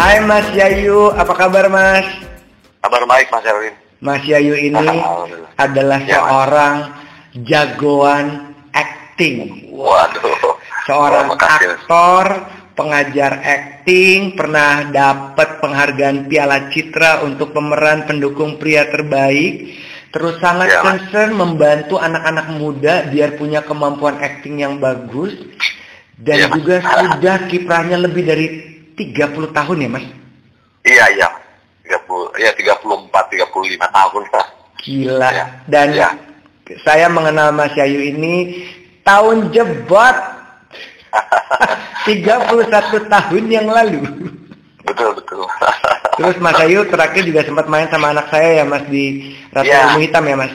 Hai 0.00 0.16
Mas 0.24 0.48
Yayu, 0.56 1.12
apa 1.12 1.36
kabar 1.36 1.68
Mas? 1.68 2.08
Kabar 2.80 3.04
baik 3.04 3.28
Mas 3.28 3.44
Erwin. 3.44 3.74
Mas 4.00 4.24
Yayu 4.24 4.56
ini 4.56 4.80
adalah 5.60 6.00
Ya, 6.00 6.16
Mas. 6.16 6.24
seorang 6.24 6.76
jagoan 7.44 8.26
acting. 8.72 9.68
Waduh. 9.68 10.56
Seorang 10.88 11.28
Wah, 11.28 11.36
Mas. 11.36 11.52
aktor, 11.76 12.26
pengajar 12.72 13.44
acting, 13.44 14.32
pernah 14.32 14.88
dapat 14.88 15.60
penghargaan 15.60 16.24
Piala 16.24 16.72
Citra 16.72 17.20
untuk 17.20 17.52
pemeran 17.52 18.08
pendukung 18.08 18.56
pria 18.56 18.88
terbaik. 18.88 19.76
Terus 20.10 20.40
sangat 20.40 20.72
Ya, 20.72 20.80
Mas. 20.80 20.96
concern 20.96 21.36
membantu 21.36 22.00
anak-anak 22.00 22.56
muda 22.56 23.04
biar 23.04 23.36
punya 23.36 23.60
kemampuan 23.60 24.16
acting 24.16 24.64
yang 24.64 24.80
bagus. 24.80 25.36
Dan 26.16 26.36
Ya, 26.40 26.46
Mas. 26.48 26.56
juga 26.56 26.80
sudah 26.80 27.36
kiprahnya 27.52 28.00
lebih 28.00 28.24
dari 28.24 28.46
30 29.00 29.16
tahun 29.50 29.76
ya 29.78 29.88
Mas? 29.88 30.04
Iya, 30.82 31.04
iya. 31.14 31.28
30, 31.88 32.36
ya 32.36 32.50
34, 32.52 33.32
35 33.32 33.48
tahun 33.88 34.22
lah. 34.28 34.46
Gila. 34.78 35.28
Ya. 35.30 35.44
Dan 35.66 35.88
Ya. 35.92 36.08
saya 36.82 37.08
mengenal 37.08 37.50
Mas 37.50 37.72
Yayu 37.74 38.00
ini 38.06 38.62
tahun 39.02 39.50
jebot. 39.50 40.16
31 42.06 42.70
tahun 43.06 43.44
yang 43.46 43.66
lalu. 43.66 44.00
Betul, 44.82 45.10
betul. 45.14 45.44
Terus 46.18 46.36
Mas 46.38 46.56
Yayu 46.58 46.86
terakhir 46.86 47.22
juga 47.22 47.42
sempat 47.42 47.66
main 47.66 47.88
sama 47.88 48.10
anak 48.10 48.28
saya 48.28 48.60
ya 48.60 48.64
Mas 48.64 48.84
di 48.86 49.04
Ratu 49.50 49.66
Ya. 49.66 49.90
Ilmu 49.90 49.98
Hitam 50.00 50.24
ya 50.24 50.36
Mas. 50.36 50.52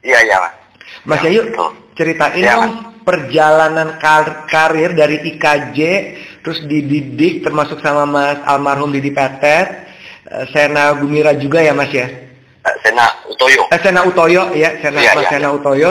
iya, 0.00 0.18
iya, 0.20 0.36
Mas. 0.38 0.54
Mas 1.04 1.20
Ya, 1.20 1.28
Yayu 1.28 1.40
betul. 1.48 1.70
ceritain 1.94 2.40
Ya, 2.40 2.54
dong 2.56 2.72
perjalanan 3.04 3.96
kar- 3.98 4.44
karir 4.46 4.92
dari 4.92 5.20
IKJ 5.26 5.78
terus 6.44 6.60
dididik 6.68 7.40
termasuk 7.40 7.80
sama 7.80 8.04
Mas 8.04 8.38
almarhum 8.44 8.92
Didi 8.92 9.08
Petet, 9.08 9.88
eh, 10.28 10.44
Sena 10.52 10.92
Gumira 10.92 11.32
juga 11.32 11.64
ya 11.64 11.72
Mas 11.72 11.88
ya. 11.88 12.04
Eh, 12.04 12.76
Sena 12.84 13.08
Utoyo. 13.24 13.64
Eh, 13.72 13.80
Sena 13.80 14.00
Utoyo 14.04 14.52
ya, 14.52 14.76
Sena 14.84 15.00
Iya, 15.00 15.12
Mas 15.16 15.24
iya, 15.24 15.30
Sena 15.32 15.48
iya. 15.48 15.56
Utoyo 15.56 15.90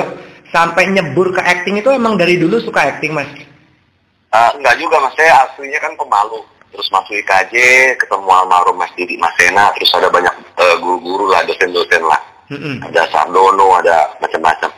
sampai 0.53 0.93
nyebur 0.93 1.33
ke 1.33 1.41
acting 1.41 1.81
itu 1.81 1.89
emang 1.89 2.13
dari 2.13 2.37
dulu 2.37 2.61
suka 2.61 2.85
acting 2.85 3.17
Mas. 3.17 3.25
Eh, 3.33 4.51
enggak 4.61 4.77
juga 4.77 5.01
Mas, 5.01 5.17
saya 5.17 5.49
aslinya 5.49 5.81
kan 5.81 5.97
pemalu. 5.97 6.45
Terus 6.73 6.89
masuk 6.89 7.13
IKJ, 7.13 7.53
ketemu 7.97 8.29
almarhum 8.29 8.77
Mas 8.77 8.93
Didi, 8.93 9.17
Mas 9.17 9.33
Sena, 9.41 9.73
terus 9.73 9.89
ada 9.97 10.09
banyak 10.13 10.33
eh, 10.37 10.75
guru-guru 10.77 11.33
lah, 11.33 11.41
dosen-dosen 11.49 12.05
lah. 12.05 12.21
Mm-mm. 12.53 12.85
Ada 12.93 13.09
Sardono, 13.09 13.73
ada 13.81 14.13
macam-macam. 14.21 14.69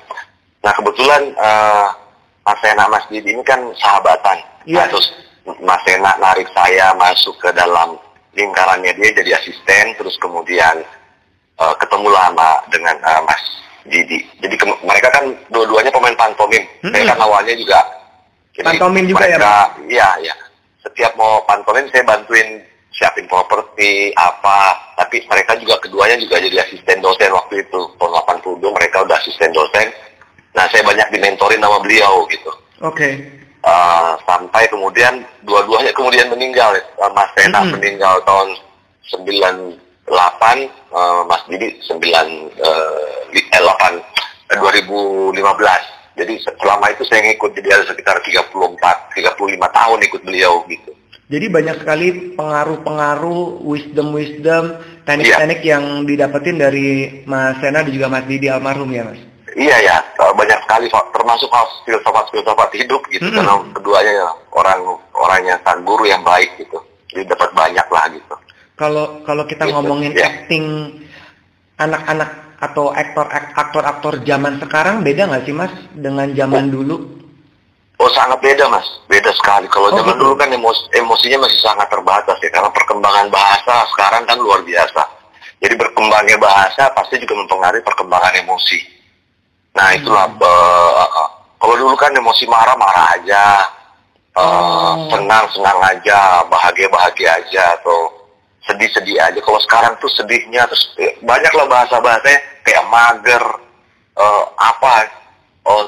Nah 0.63 0.71
kebetulan 0.71 1.21
eh, 1.35 1.87
Mas 2.47 2.59
Sena, 2.63 2.87
Mas 2.87 3.05
Didi 3.11 3.35
ini 3.35 3.43
kan 3.43 3.59
sahabatan. 3.75 4.37
Iya. 4.69 4.85
Nah, 4.85 4.85
terus 4.91 5.07
Mas 5.59 5.81
Sena 5.83 6.15
narik 6.17 6.47
saya 6.51 6.91
masuk 6.93 7.35
ke 7.37 7.49
dalam 7.51 7.95
lingkarannya 8.31 8.91
dia 8.93 9.09
jadi 9.13 9.31
asisten, 9.37 9.95
terus 9.95 10.15
kemudian 10.17 10.83
eh, 11.55 11.75
ketemulah 11.77 12.27
sama 12.27 12.49
dengan 12.67 12.95
eh, 12.95 13.21
Mas 13.23 13.43
Didi. 13.85 14.19
Jadi 14.41 14.55
ke- 14.55 14.81
mereka 14.81 15.09
kan 15.09 15.23
dua-duanya 15.49 15.89
pemain 15.89 16.15
pantomim. 16.15 16.63
Saya 16.81 16.91
Mm-mm. 16.91 17.09
kan 17.09 17.19
awalnya 17.21 17.53
juga. 17.53 17.79
Pantomim 18.55 19.05
juga 19.05 19.25
ya, 19.25 19.35
mereka, 19.35 19.55
Iya, 19.85 20.09
iya. 20.21 20.35
Setiap 20.81 21.11
mau 21.13 21.43
pantomim 21.43 21.85
saya 21.89 22.01
bantuin 22.01 22.63
siapin 22.89 23.27
properti 23.27 24.09
apa. 24.15 24.73
Tapi 24.95 25.27
mereka 25.27 25.53
juga 25.55 25.75
keduanya 25.77 26.15
juga 26.15 26.39
jadi 26.39 26.63
asisten 26.63 26.97
dosen 26.97 27.29
waktu 27.29 27.61
itu. 27.61 27.79
Tahun 27.93 28.11
82 28.41 28.63
mereka 28.71 29.03
udah 29.03 29.17
asisten 29.17 29.51
dosen. 29.51 29.91
Nah 30.55 30.65
saya 30.71 30.81
banyak 30.81 31.11
dimentorin 31.11 31.59
sama 31.59 31.77
beliau 31.77 32.23
gitu. 32.25 32.51
Oke. 32.81 33.21
Eh, 33.65 34.13
sampai 34.23 34.69
kemudian 34.69 35.13
dua-duanya 35.41 35.89
kemudian 35.91 36.29
meninggal. 36.29 36.69
Eh, 36.71 36.85
Mas 37.11 37.33
Tena 37.33 37.59
Mm-mm. 37.59 37.73
meninggal 37.75 38.21
tahun 38.21 38.53
98, 39.09 40.69
eh, 40.69 41.21
Mas 41.25 41.41
Didi 41.47 41.73
9 41.81 42.29
eh, 42.53 42.97
li- 43.31 43.47
eh, 43.47 43.61
8 43.61 43.97
eh, 44.53 44.57
2015. 44.61 45.81
Jadi 46.15 46.33
se- 46.39 46.55
selama 46.55 46.93
itu 46.93 47.03
saya 47.03 47.25
ngikut 47.25 47.51
jadi 47.53 47.69
ada 47.73 47.85
sekitar 47.85 48.21
34, 48.21 48.53
35 49.11 49.33
tahun 49.67 49.99
ikut 50.03 50.21
beliau 50.21 50.61
gitu. 50.65 50.93
Jadi 51.25 51.49
banyak 51.49 51.81
sekali 51.81 52.07
pengaruh-pengaruh, 52.37 53.65
wisdom-wisdom, 53.65 54.77
teknik-teknik 55.03 55.59
Iya. 55.59 55.69
yang 55.73 56.05
didapetin 56.05 56.55
dari 56.55 56.87
Mas 57.25 57.57
Sena 57.57 57.81
dan 57.81 57.89
juga 57.89 58.07
Mas 58.07 58.29
Didi 58.29 58.45
almarhum 58.45 58.93
ya 58.93 59.09
Mas. 59.09 59.17
Iya 59.55 59.77
ya, 59.79 59.97
eh, 60.19 60.33
banyak 60.35 60.59
sekali 60.67 60.85
termasuk 60.91 61.47
filsafat-filsafat 61.87 62.75
hidup 62.75 62.99
gitu 63.07 63.31
karena 63.31 63.55
keduanya 63.71 64.11
ya, 64.13 64.29
orang 64.51 64.83
orangnya 65.15 65.55
sang 65.63 65.79
guru 65.81 66.03
yang 66.03 66.19
baik 66.21 66.59
gitu. 66.59 66.75
Jadi 67.07 67.23
dapat 67.25 67.55
banyak 67.55 67.87
lah 67.87 68.05
gitu. 68.11 68.35
Kalau 68.75 69.23
kalau 69.23 69.47
kita 69.47 69.63
Gitu, 69.63 69.71
ngomongin 69.71 70.11
ya. 70.11 70.27
acting 70.27 70.65
anak-anak 71.75 72.29
atau 72.57 72.91
aktor 72.91 73.27
aktor-aktor 73.31 74.13
zaman 74.23 74.59
sekarang 74.59 74.99
beda 75.01 75.27
nggak 75.27 75.43
sih 75.43 75.55
Mas 75.55 75.71
dengan 75.93 76.27
zaman 76.31 76.67
dulu? 76.67 76.95
Oh 77.95 78.11
sangat 78.11 78.43
beda 78.43 78.67
mas, 78.67 78.83
beda 79.07 79.31
sekali. 79.31 79.71
Kalau 79.71 79.87
Oh, 79.87 79.95
zaman 79.95 80.19
gitu. 80.19 80.23
dulu 80.27 80.33
kan 80.35 80.51
emos- 80.51 80.83
emosinya 80.91 81.47
masih 81.47 81.63
sangat 81.63 81.87
terbatas 81.87 82.35
ya, 82.43 82.51
karena 82.51 82.67
perkembangan 82.67 83.31
bahasa 83.31 83.87
sekarang 83.95 84.27
kan 84.27 84.35
luar 84.35 84.59
biasa. 84.61 84.99
Jadi 85.63 85.79
berkembangnya 85.79 86.35
bahasa 86.35 86.91
pasti 86.91 87.15
juga 87.15 87.39
mempengaruhi 87.39 87.79
perkembangan 87.81 88.35
emosi. 88.35 88.94
Nah 89.75 89.91
Hmm. 89.91 89.97
itulah, 89.99 90.25
eh, 90.31 91.27
kalau 91.59 91.75
dulu 91.75 91.95
kan 91.95 92.11
emosi 92.11 92.47
marah 92.47 92.75
marah 92.75 93.11
aja, 93.11 93.43
eh, 94.31 94.41
Oh. 94.41 95.07
senang 95.11 95.45
senang 95.51 95.79
aja, 95.83 96.43
bahagia 96.47 96.87
bahagia 96.87 97.35
aja, 97.35 97.75
atau 97.75 98.11
sedih 98.63 98.87
sedih 98.89 99.19
aja. 99.19 99.37
Kalau 99.37 99.59
sekarang 99.61 99.93
tuh 99.99 100.09
sedihnya 100.09 100.63
terus 100.65 100.95
eh, 100.97 101.13
banyaklah 101.21 101.67
bahasa 101.67 101.99
bahasanya 101.99 102.39
kayak 102.63 102.85
mager, 102.87 103.43
eh, 104.15 104.43
apa, 104.57 104.91
oh, 105.65 105.83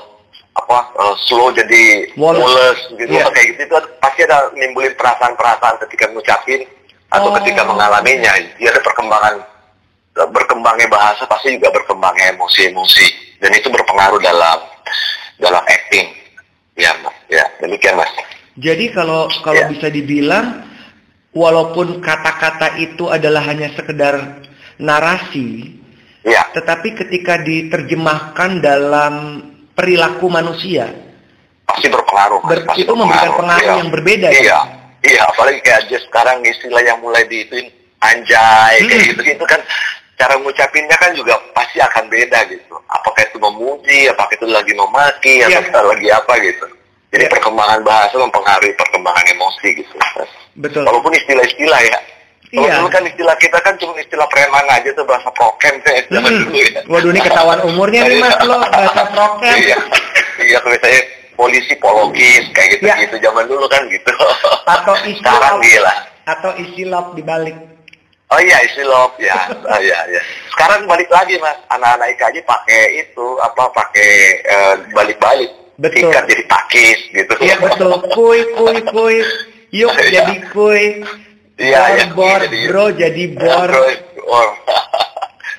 apa 0.53 0.77
eh, 0.99 1.15
slow 1.25 1.53
jadi 1.53 2.11
mules 2.17 2.79
gitu 2.91 3.07
Iya. 3.07 3.29
kayak 3.29 3.47
gitu 3.55 3.61
itu 3.63 3.75
pasti 4.01 4.25
ada 4.25 4.49
nimbulin 4.51 4.91
perasaan-perasaan 4.97 5.77
ketika 5.85 6.09
ngucapin 6.11 6.65
atau 7.07 7.29
Oh. 7.31 7.35
ketika 7.39 7.61
mengalaminya 7.63 8.35
dia 8.57 8.67
ada 8.67 8.81
perkembangan 8.81 9.37
berkembangnya 10.33 10.89
bahasa 10.89 11.23
pasti 11.23 11.55
juga 11.55 11.69
berkembangnya 11.71 12.33
emosi-emosi 12.33 13.05
dan 13.37 13.51
itu 13.51 13.67
berpengaruh 13.67 14.19
dalam 14.19 14.59
dalam 15.37 15.63
acting 15.63 16.07
ya 16.73 16.93
mas 16.97 17.13
ya 17.27 17.45
demikian 17.59 17.95
mas 17.95 18.09
Jadi 18.57 18.89
kalau 18.89 19.29
kalau 19.39 19.53
Ya. 19.55 19.69
bisa 19.69 19.85
dibilang 19.87 20.65
walaupun 21.29 22.01
kata-kata 22.01 22.73
itu 22.79 23.05
adalah 23.05 23.45
hanya 23.45 23.69
sekedar 23.71 24.41
narasi, 24.81 25.77
ya 26.23 26.41
tetapi 26.51 26.97
ketika 26.97 27.37
diterjemahkan 27.37 28.57
dalam 28.57 29.13
perilaku 29.71 30.25
manusia, 30.27 30.89
pasti 31.63 31.85
berpengaruh 31.85 32.41
Mas. 32.41 32.49
ber- 32.49 32.65
pasti 32.65 32.81
itu 32.81 32.93
memberikan 32.93 33.31
pengaruh 33.35 33.61
Iya. 33.67 33.77
yang 33.77 33.89
berbeda 33.91 34.27
iya 34.31 34.41
ya. 34.41 34.59
iya 35.05 35.21
apalagi 35.27 35.59
kayak 35.61 35.85
aja 35.85 35.97
sekarang 36.01 36.41
istilah 36.41 36.81
yang 36.81 36.97
mulai 36.97 37.21
diituin 37.25 37.69
anjay 37.99 38.73
kayak 38.79 38.89
Hmm. 38.95 39.09
gitu 39.11 39.21
gitu 39.23 39.45
kan 39.45 39.61
cara 40.17 40.33
ngucapinnya 40.35 40.97
kan 40.97 41.13
juga 41.13 41.37
pasti 41.53 41.77
akan 41.77 42.09
beda 42.09 42.39
gitu 42.49 42.73
apakah 42.87 43.21
itu 43.21 43.37
memuji 43.37 44.09
apakah 44.09 44.33
itu 44.33 44.45
lagi 44.47 44.73
memaki 44.73 45.33
Iya. 45.39 45.61
atau 45.63 45.85
lagi 45.87 46.09
apa 46.09 46.33
gitu 46.41 46.65
jadi 47.07 47.23
Iya. 47.23 47.31
perkembangan 47.31 47.79
bahasa 47.81 48.15
mempengaruhi 48.17 48.73
perkembangan 48.73 49.25
emosi 49.29 49.67
gitu 49.75 49.93
Betul. 50.57 50.83
walaupun 50.83 51.13
istilah-istilah 51.13 51.81
ya 51.83 51.99
kalau 52.47 52.63
Iya. 52.63 52.75
dulu 52.79 52.89
kan 52.89 53.03
istilah 53.05 53.35
kita 53.37 53.57
kan 53.59 53.73
cuma 53.77 53.93
istilah 53.95 54.25
preman 54.25 54.65
aja 54.67 54.89
tuh 54.91 55.03
bahasa 55.03 55.29
prokem 55.31 55.75
kayak 55.81 56.09
zaman 56.09 56.31
Hmm. 56.31 56.41
dulu 56.43 56.57
ya 56.57 56.81
Waduh 56.87 57.09
ini 57.11 57.21
ketahuan 57.21 57.59
umurnya 57.61 58.01
nih 58.07 58.17
Mas 58.17 58.37
lo 58.41 58.55
bahasa 58.57 59.03
prokem. 59.07 59.53
iya 59.59 59.77
iya 60.39 60.57
misalnya 60.63 61.01
polisi 61.35 61.73
pologis 61.77 62.43
kayak 62.51 62.69
gitu 62.73 62.83
Iya. 62.89 62.95
gitu 63.05 63.15
zaman 63.21 63.45
dulu 63.45 63.69
kan 63.69 63.85
gitu 63.85 64.11
Atau 64.65 64.97
sekarang 64.97 65.13
istilah 65.13 65.51
gila 65.61 65.93
atau 66.27 66.51
istilah 66.57 67.03
dibalik. 67.13 67.55
Oh 68.27 68.39
iya 68.39 68.57
istilah 68.63 69.07
ya 69.17 69.39
oh, 69.53 69.79
iya 69.79 69.99
iya 70.11 70.21
sekarang 70.51 70.83
balik 70.85 71.07
lagi 71.07 71.39
mas 71.39 71.57
anak-anak 71.71 72.11
IKJ 72.15 72.43
pakai 72.43 73.07
itu 73.07 73.27
apa 73.39 73.63
pakai 73.71 74.11
eh, 74.43 74.75
balik-balik 74.91 75.51
Betul. 75.77 76.09
Ikat 76.09 76.25
jadi 76.25 76.43
pakis 76.49 76.99
gitu 77.13 77.33
Iya 77.37 77.53
betul. 77.61 78.01
Kuy 78.17 78.41
kuy 78.57 78.81
kuy. 78.89 79.15
Yuk 79.69 79.93
Iya. 79.93 80.25
jadi 80.25 80.35
kuy. 80.49 81.05
Iya, 81.53 81.77
bor, 81.77 81.93
iya, 81.93 82.05
bor, 82.17 82.39
jadi- 82.41 82.65
bro 82.65 82.85
jadi 82.97 83.23
bor. 83.37 83.69
Terus, 83.69 83.97
oh. 84.33 84.49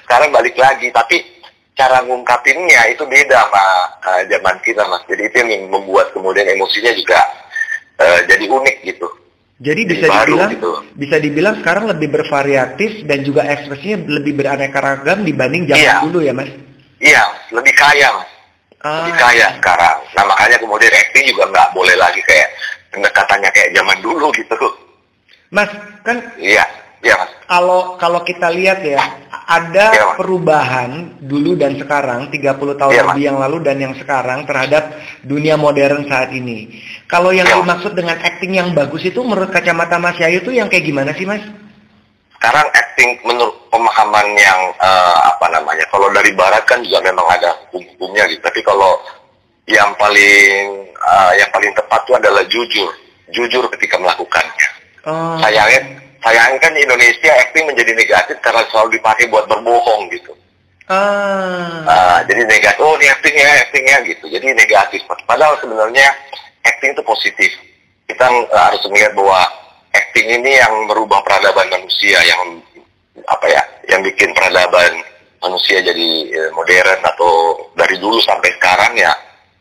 sekarang 0.03 0.35
balik 0.35 0.59
lagi 0.59 0.91
tapi 0.91 1.23
cara 1.79 2.03
ngungkapinnya 2.03 2.91
itu 2.91 3.07
beda 3.07 3.47
sama 3.47 3.65
eh, 4.11 4.23
zaman 4.27 4.59
kita 4.67 4.83
mas 4.91 5.07
jadi 5.07 5.23
itu 5.31 5.37
yang 5.39 5.71
membuat 5.71 6.11
kemudian 6.11 6.51
emosinya 6.51 6.91
juga 6.99 7.23
eh, 8.03 8.27
jadi 8.27 8.43
unik 8.51 8.77
gitu 8.91 9.07
Jadi 9.59 9.81
bisa 9.85 10.07
baru 10.07 10.39
dibilang 10.39 10.51
gitu. 10.55 10.71
bisa 10.95 11.17
dibilang 11.19 11.55
sekarang 11.59 11.91
lebih 11.91 12.09
bervariatif 12.09 13.03
dan 13.05 13.27
juga 13.27 13.43
ekspresinya 13.43 14.07
lebih 14.09 14.39
beraneka 14.39 14.79
ragam 14.79 15.27
dibanding 15.27 15.67
zaman 15.67 15.83
Iya. 15.83 15.95
dulu 16.07 16.19
ya 16.23 16.31
mas. 16.31 16.51
iya 16.99 17.23
lebih 17.51 17.75
kaya 17.75 18.07
mas 18.13 18.31
lebih 18.79 19.11
Ah, 19.11 19.19
kaya 19.19 19.47
sekarang 19.55 19.97
nah 20.13 20.25
makanya 20.25 20.57
kemudian 20.59 20.91
acting 20.93 21.27
juga 21.27 21.51
nggak 21.51 21.69
boleh 21.71 21.95
lagi 21.95 22.23
kayak 22.23 22.49
pendekatannya 22.89 23.51
kayak 23.51 23.71
zaman 23.75 23.99
dulu 23.99 24.31
gitu 24.31 24.55
Mas, 25.49 25.71
kan 26.03 26.17
Iya, 26.37 26.63
iya 27.01 27.15
mas. 27.17 27.31
kalau 27.45 27.97
kalau 27.97 28.21
kita 28.23 28.53
lihat 28.53 28.79
ya, 28.85 29.01
ada 29.49 29.87
Mas. 29.91 30.15
perubahan 30.15 30.91
dulu 31.19 31.57
dan 31.57 31.75
sekarang 31.75 32.29
30 32.29 32.77
tahun 32.77 32.93
Mas. 32.93 33.07
lebih 33.11 33.23
yang 33.25 33.39
lalu 33.41 33.59
dan 33.59 33.81
yang 33.81 33.95
sekarang 33.95 34.45
terhadap 34.45 34.95
dunia 35.25 35.57
modern 35.57 36.05
saat 36.05 36.31
ini. 36.31 36.69
Kalau 37.09 37.33
yang 37.33 37.49
dimaksud 37.49 37.97
dengan 37.97 38.21
acting 38.21 38.53
yang 38.61 38.77
bagus 38.77 39.01
itu 39.01 39.17
menurut 39.25 39.49
kacamata 39.49 39.97
Mas 39.97 40.21
Yayu 40.21 40.45
tuh 40.45 40.53
yang 40.53 40.69
kayak 40.69 40.85
gimana 40.85 41.17
sih, 41.17 41.25
Mas? 41.25 41.41
Sekarang 42.37 42.69
acting 42.69 43.17
menurut 43.25 43.57
pemahaman 43.73 44.37
yang 44.37 44.61
eh, 44.77 45.19
apa 45.25 45.49
namanya, 45.49 45.89
kalau 45.89 46.13
dari 46.13 46.37
barat 46.37 46.69
kan 46.69 46.85
juga 46.85 47.01
memang 47.09 47.25
ada 47.33 47.57
hukum-hukumnya 47.65 48.29
gitu. 48.29 48.45
Tapi 48.45 48.61
kalau 48.61 49.01
yang 49.65 49.89
paling 49.97 50.85
eh, 50.93 51.33
yang 51.41 51.49
paling 51.49 51.73
tepat 51.73 52.05
itu 52.05 52.13
adalah 52.13 52.45
jujur, 52.45 52.93
jujur 53.33 53.65
ketika 53.73 53.97
melakukannya. 53.97 54.69
Oh. 55.09 55.41
Sayangnya, 55.41 55.81
sayangnya 56.21 56.61
kan 56.61 56.73
Indonesia 56.77 57.33
acting 57.41 57.65
menjadi 57.73 57.93
negatif 57.97 58.37
karena 58.45 58.69
selalu 58.69 59.01
dipakai 59.01 59.33
buat 59.33 59.49
berbohong 59.49 60.13
gitu. 60.13 60.37
Ah. 60.89 61.85
Ah, 61.85 62.19
jadi 62.25 62.49
negatif, 62.49 62.81
oh 62.81 62.97
ini 63.01 63.13
acting 63.13 63.37
ya, 63.37 63.49
acting 63.65 63.85
ya 63.85 63.99
gitu. 64.05 64.25
Jadi 64.29 64.47
negatif. 64.57 65.01
Padahal 65.29 65.57
sebenarnya 65.61 66.09
acting 66.69 66.93
itu 66.95 67.03
positif. 67.05 67.51
Kita 68.09 68.27
eh, 68.29 68.61
harus 68.61 68.83
melihat 68.89 69.13
bahwa 69.17 69.41
acting 69.93 70.27
ini 70.41 70.61
yang 70.61 70.73
merubah 70.89 71.21
peradaban 71.25 71.69
manusia, 71.73 72.21
yang 72.25 72.61
apa 73.29 73.47
ya, 73.49 73.63
yang 73.91 74.01
bikin 74.05 74.33
peradaban 74.37 75.03
manusia 75.41 75.81
jadi 75.81 76.09
eh, 76.29 76.51
modern 76.53 77.01
atau 77.05 77.33
dari 77.75 77.97
dulu 77.97 78.19
sampai 78.23 78.51
sekarang 78.59 78.93
ya 78.97 79.13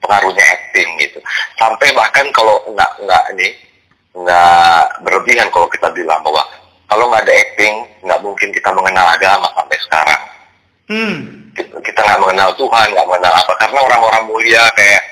pengaruhnya 0.03 0.43
acting 0.43 0.89
gitu. 1.01 1.19
Sampai 1.57 1.91
bahkan 1.95 2.27
kalau 2.35 2.59
nggak 2.71 2.91
nggak 3.03 3.23
ini 3.37 3.47
nggak 4.17 4.83
berlebihan 5.05 5.47
kalau 5.53 5.69
kita 5.69 5.87
bilang 5.93 6.19
bahwa 6.25 6.41
kalau 6.89 7.05
nggak 7.11 7.23
ada 7.27 7.35
acting 7.35 7.75
nggak 8.01 8.21
mungkin 8.25 8.49
kita 8.49 8.69
mengenal 8.73 9.05
agama 9.13 9.47
sampai 9.53 9.77
sekarang 9.85 10.21
Hmm. 10.87 11.51
kita 11.51 11.75
kita 11.83 11.99
nggak 11.99 12.21
mengenal 12.23 12.55
Tuhan, 12.55 12.87
nggak 12.95 13.07
mengenal 13.11 13.33
apa 13.35 13.53
karena 13.59 13.79
orang-orang 13.83 14.23
mulia 14.31 14.63
kayak 14.71 15.03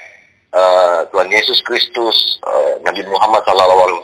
eh, 0.55 0.99
Tuhan 1.11 1.27
Yesus 1.27 1.59
Kristus, 1.67 2.39
eh, 2.47 2.79
Nabi 2.87 3.03
Muhammad 3.11 3.43
SAW, 3.43 3.99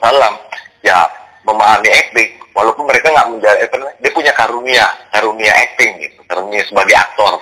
ya 0.84 1.08
memahami 1.48 1.90
acting, 1.90 2.30
walaupun 2.52 2.86
mereka 2.86 3.10
nggak 3.10 3.30
menjadi, 3.32 3.66
dia 4.04 4.12
punya 4.12 4.34
karunia, 4.36 4.86
karunia 5.16 5.52
acting 5.56 5.98
gitu, 6.04 6.20
karunia 6.28 6.62
sebagai 6.68 6.96
aktor, 7.00 7.40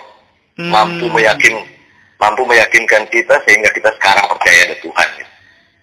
Hmm. 0.60 0.76
mampu 0.76 1.08
meyakin, 1.08 1.56
mampu 2.20 2.44
meyakinkan 2.44 3.08
kita 3.08 3.32
sehingga 3.48 3.72
kita 3.72 3.96
sekarang 3.96 4.28
percaya 4.28 4.68
ada 4.68 4.76
Tuhan. 4.84 5.08
gitu. 5.16 5.32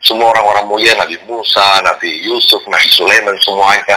Semua 0.05 0.37
orang-orang 0.37 0.69
mulia, 0.69 0.93
Nabi 1.01 1.17
Musa, 1.25 1.81
Nabi 1.81 2.21
Yusuf, 2.29 2.61
Nabi 2.69 2.85
Sulaiman, 2.93 3.33
semuanya. 3.41 3.97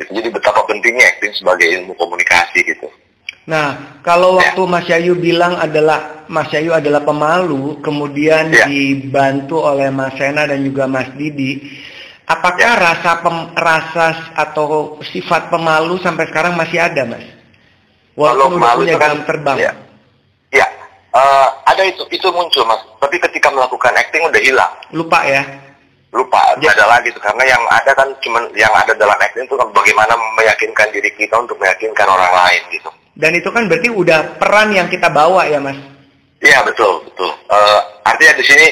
Gitu. 0.00 0.10
Jadi 0.16 0.28
betapa 0.32 0.64
pentingnya 0.64 1.04
acting 1.04 1.36
sebagai 1.36 1.68
ilmu 1.68 1.92
komunikasi 2.00 2.64
gitu. 2.64 2.88
Nah, 3.44 4.00
kalau 4.00 4.40
Ya. 4.40 4.56
waktu 4.56 4.62
Mas 4.64 4.86
Yayu 4.88 5.20
bilang 5.20 5.60
adalah 5.60 6.24
Mas 6.32 6.48
Yayu 6.48 6.72
adalah 6.72 7.04
pemalu, 7.04 7.76
kemudian 7.84 8.48
Ya. 8.48 8.64
dibantu 8.64 9.60
oleh 9.60 9.92
Mas 9.92 10.16
Sena 10.16 10.48
dan 10.48 10.64
juga 10.64 10.88
Mas 10.88 11.12
Didi, 11.12 11.60
apakah 12.24 12.72
Ya. 12.72 12.80
rasa 12.80 13.20
pem- 13.20 13.52
rasa 13.52 14.06
atau 14.32 14.96
sifat 15.04 15.52
pemalu 15.52 16.00
sampai 16.00 16.24
sekarang 16.24 16.56
masih 16.56 16.80
ada, 16.80 17.04
Mas? 17.04 17.24
Walaupun 18.16 18.56
malu 18.56 18.88
punya 18.88 18.96
kan- 18.96 19.12
jam 19.12 19.20
terbang. 19.28 19.58
Ya, 19.60 19.72
ya 20.54 20.66
eh, 21.12 21.48
ada 21.66 21.82
itu 21.84 22.06
itu 22.08 22.28
muncul 22.30 22.64
mas. 22.64 22.80
Tapi 22.96 23.18
ketika 23.20 23.50
melakukan 23.50 23.92
acting 23.92 24.24
udah 24.24 24.40
hilang, 24.40 24.72
Lupa 24.94 25.20
ya. 25.26 25.42
lupa 26.14 26.54
Ya. 26.62 26.70
ada 26.78 26.86
lagi 26.86 27.10
tuh. 27.10 27.18
Karena 27.18 27.42
yang 27.42 27.60
ada 27.68 27.90
kan 27.92 28.06
cuman 28.22 28.46
yang 28.54 28.70
ada 28.70 28.94
dalam 28.94 29.18
acting 29.18 29.44
itu 29.44 29.58
kan 29.58 29.66
bagaimana 29.74 30.14
meyakinkan 30.38 30.94
diri 30.94 31.10
kita 31.12 31.34
untuk 31.36 31.58
meyakinkan 31.58 32.06
orang 32.06 32.30
lain 32.32 32.62
gitu. 32.70 32.86
Dan 33.14 33.30
itu 33.38 33.46
kan 33.54 33.70
berarti 33.70 33.88
udah 33.94 34.38
peran 34.42 34.74
yang 34.74 34.90
kita 34.90 35.06
bawa 35.06 35.46
ya, 35.46 35.62
Mas. 35.62 35.78
Iya 36.44 36.60
betul 36.66 37.06
betul. 37.08 37.30
Eh, 37.30 37.80
artinya 38.04 38.34
di 38.36 38.44
sini 38.44 38.66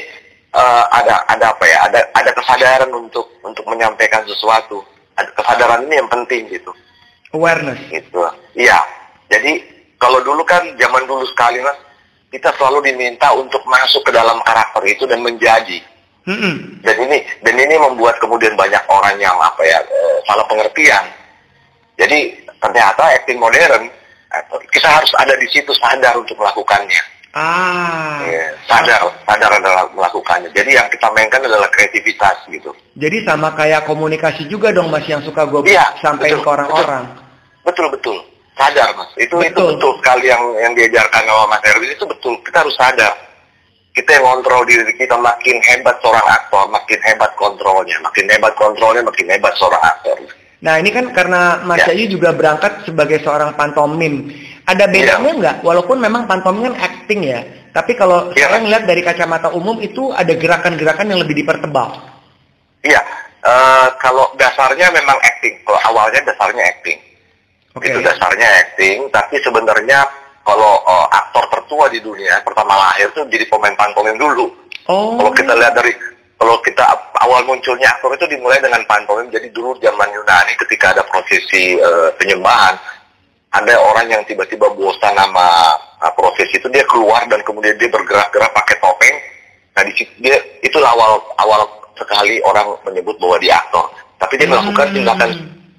eh, 0.52 0.84
ada 0.92 1.24
ada 1.30 1.54
apa 1.54 1.64
ya? 1.64 1.78
Ada 1.88 2.00
ada 2.12 2.30
kesadaran 2.34 2.90
untuk 2.90 3.38
untuk 3.46 3.64
menyampaikan 3.70 4.26
sesuatu. 4.26 4.82
Ada 5.14 5.30
kesadaran 5.32 5.86
ini 5.86 5.94
yang 6.02 6.10
penting 6.10 6.50
gitu. 6.50 6.74
Awareness. 7.32 7.80
gitu. 7.88 8.20
Iya. 8.58 8.76
Jadi 9.32 9.62
kalau 9.96 10.20
dulu 10.20 10.44
kan 10.44 10.66
zaman 10.76 11.06
dulu 11.08 11.24
sekali 11.30 11.62
mas, 11.62 11.78
kita 12.28 12.52
selalu 12.58 12.92
diminta 12.92 13.32
untuk 13.32 13.62
masuk 13.64 14.02
ke 14.04 14.12
dalam 14.12 14.42
karakter 14.44 14.82
itu 14.84 15.06
dan 15.06 15.22
menjadi. 15.22 15.80
Mm-mm. 16.22 16.82
Dan 16.84 16.96
ini 17.08 17.18
dan 17.42 17.54
ini 17.56 17.74
membuat 17.78 18.18
kemudian 18.22 18.54
banyak 18.54 18.82
orang 18.90 19.16
yang 19.18 19.34
apa 19.38 19.62
ya 19.64 19.78
eh, 19.80 20.16
salah 20.26 20.44
pengertian. 20.50 21.04
Jadi 21.96 22.46
ternyata 22.60 23.14
acting 23.16 23.38
modern 23.40 24.01
kita 24.72 24.88
harus 24.88 25.12
ada 25.20 25.34
di 25.36 25.46
situ 25.52 25.72
sadar 25.76 26.16
untuk 26.16 26.36
melakukannya. 26.40 27.02
Ah. 27.32 28.20
Ya, 28.28 28.52
sadar 28.68 29.08
sadar 29.24 29.50
adalah 29.56 29.88
melakukannya. 29.96 30.52
Jadi 30.52 30.76
yang 30.76 30.84
kita 30.92 31.08
mainkan 31.16 31.40
adalah 31.40 31.68
kreativitas 31.72 32.44
gitu. 32.52 32.76
Jadi 32.92 33.24
sama 33.24 33.56
kayak 33.56 33.88
komunikasi 33.88 34.44
juga 34.52 34.68
dong, 34.68 34.92
Mas, 34.92 35.08
yang 35.08 35.24
suka 35.24 35.48
gue 35.48 35.64
Iya, 35.64 35.96
sampaikan 36.04 36.44
ke 36.44 36.50
orang-orang. 36.52 37.04
Betul 37.64 37.88
betul. 37.88 38.18
Sadar 38.52 38.92
mas. 38.92 39.08
Itu 39.16 39.40
itu 39.40 39.48
Betul. 39.48 39.80
betul 39.80 39.92
sekali 40.04 40.28
yang 40.28 40.44
yang 40.60 40.72
diajarkan 40.76 41.24
sama 41.24 41.56
Mas 41.56 41.64
Erwin 41.64 41.88
itu 41.88 42.04
betul. 42.04 42.36
Kita 42.44 42.60
harus 42.60 42.76
sadar. 42.76 43.14
Kita 43.96 44.08
yang 44.12 44.24
kontrol 44.24 44.64
diri 44.68 44.92
kita 44.96 45.16
makin 45.16 45.56
hebat 45.68 45.96
seorang 46.04 46.24
aktor, 46.24 46.64
makin 46.68 47.00
hebat 47.00 47.32
kontrolnya, 47.36 47.96
makin 48.04 48.24
hebat 48.28 48.52
kontrolnya, 48.56 49.00
makin 49.04 49.26
hebat 49.28 49.52
seorang 49.56 49.80
aktor. 49.80 50.16
Nah 50.62 50.78
ini 50.78 50.94
kan 50.94 51.10
karena 51.10 51.58
Mas 51.66 51.82
Ya. 51.82 51.90
Yayu 51.90 52.14
juga 52.14 52.30
berangkat 52.30 52.86
sebagai 52.86 53.18
seorang 53.26 53.58
pantomim. 53.58 54.30
Ada 54.62 54.86
bedanya 54.86 55.30
Ya. 55.34 55.38
nggak? 55.42 55.56
Walaupun 55.66 55.98
memang 55.98 56.30
pantomim 56.30 56.70
kan 56.70 56.78
acting 56.78 57.26
ya. 57.26 57.42
Tapi 57.74 57.98
kalau 57.98 58.30
Ya. 58.38 58.46
saya 58.46 58.62
ngeliat 58.62 58.86
dari 58.86 59.02
kacamata 59.02 59.50
umum 59.50 59.82
itu 59.82 60.14
ada 60.14 60.30
gerakan-gerakan 60.38 61.10
yang 61.10 61.20
lebih 61.20 61.36
dipertebal. 61.36 61.98
Iya. 62.86 63.02
eh, 63.42 63.88
kalau 63.98 64.30
dasarnya 64.38 64.86
memang 64.94 65.18
acting. 65.18 65.66
Kalau 65.66 65.74
awalnya 65.90 66.22
dasarnya 66.22 66.62
acting. 66.62 66.94
Oke. 67.74 67.90
Itu 67.90 67.98
dasarnya 67.98 68.46
acting. 68.62 69.10
Tapi 69.10 69.42
sebenarnya 69.42 69.98
kalau 70.46 70.78
eh, 70.86 71.06
aktor 71.10 71.50
tertua 71.50 71.90
di 71.90 71.98
dunia 71.98 72.38
pertama 72.46 72.78
lahir 72.78 73.10
tuh 73.10 73.26
jadi 73.26 73.42
pemain 73.50 73.74
pantomim 73.74 74.14
dulu. 74.14 74.46
Oh. 74.86 75.18
Kalau 75.18 75.34
kita 75.34 75.58
lihat 75.58 75.74
dari 75.74 75.90
kalau 76.42 76.58
kita 76.58 76.82
awal 77.22 77.46
munculnya 77.46 77.86
aktor 77.94 78.10
itu 78.18 78.26
dimulai 78.26 78.58
dengan 78.58 78.82
pantomim. 78.90 79.30
Jadi 79.30 79.54
dulu 79.54 79.78
zaman 79.78 80.10
Yunani 80.10 80.58
ketika 80.58 80.90
ada 80.90 81.06
prosesi 81.06 81.78
eh, 81.78 82.10
penyembahan, 82.18 82.74
ada 83.54 83.78
orang 83.78 84.10
yang 84.10 84.26
tiba-tiba 84.26 84.66
bosan 84.74 85.14
sama 85.14 85.78
uh, 86.02 86.12
prosesi 86.18 86.58
itu 86.58 86.66
dia 86.72 86.82
keluar 86.90 87.22
dan 87.30 87.38
kemudian 87.46 87.78
dia 87.78 87.86
bergerak-gerak 87.86 88.50
pakai 88.50 88.76
topeng. 88.82 89.16
Nah 89.78 89.82
di 89.86 89.92
situ 89.94 90.10
dia 90.18 90.34
itu 90.66 90.82
awal 90.82 91.22
awal 91.38 91.62
sekali 91.94 92.42
orang 92.42 92.74
menyebut 92.90 93.14
bahwa 93.22 93.38
dia 93.38 93.54
aktor. 93.62 93.86
Tapi 94.18 94.34
dia 94.42 94.50
melakukan 94.50 94.90
Hmm. 94.90 94.96
tindakan 94.98 95.30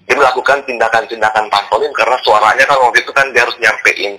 dia 0.08 0.16
melakukan 0.16 0.58
tindakan-tindakan 0.64 1.44
pantomim 1.52 1.92
karena 1.92 2.18
suaranya 2.24 2.64
kan 2.64 2.78
waktu 2.80 3.04
itu 3.04 3.12
kan 3.12 3.26
dia 3.36 3.44
harus 3.44 3.58
nyampein 3.60 4.16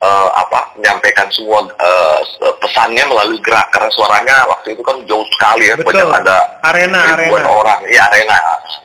eh, 0.00 0.28
apa 0.32 0.72
menyampaikan 0.76 1.28
semua 1.30 1.60
eh, 1.68 2.18
pesannya 2.60 3.04
melalui 3.06 3.38
gerak 3.44 3.68
karena 3.70 3.90
suaranya 3.92 4.36
waktu 4.48 4.72
itu 4.72 4.82
kan 4.82 4.96
jauh 5.04 5.26
sekali 5.36 5.68
ya 5.68 5.76
Betul. 5.76 5.92
banyak 5.92 6.08
ada 6.24 6.36
Arena, 6.64 7.00
ribuan 7.16 7.44
arena. 7.44 7.50
orang 7.52 7.80
ya 7.88 8.02
arena 8.08 8.36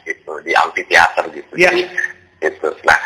gitu 0.03 0.31
di 0.43 0.51
amphitheater 0.53 1.23
gitu 1.31 1.51
Iya. 1.55 1.71
Jadi, 1.71 1.83
gitu 2.43 2.67
nah 2.83 2.97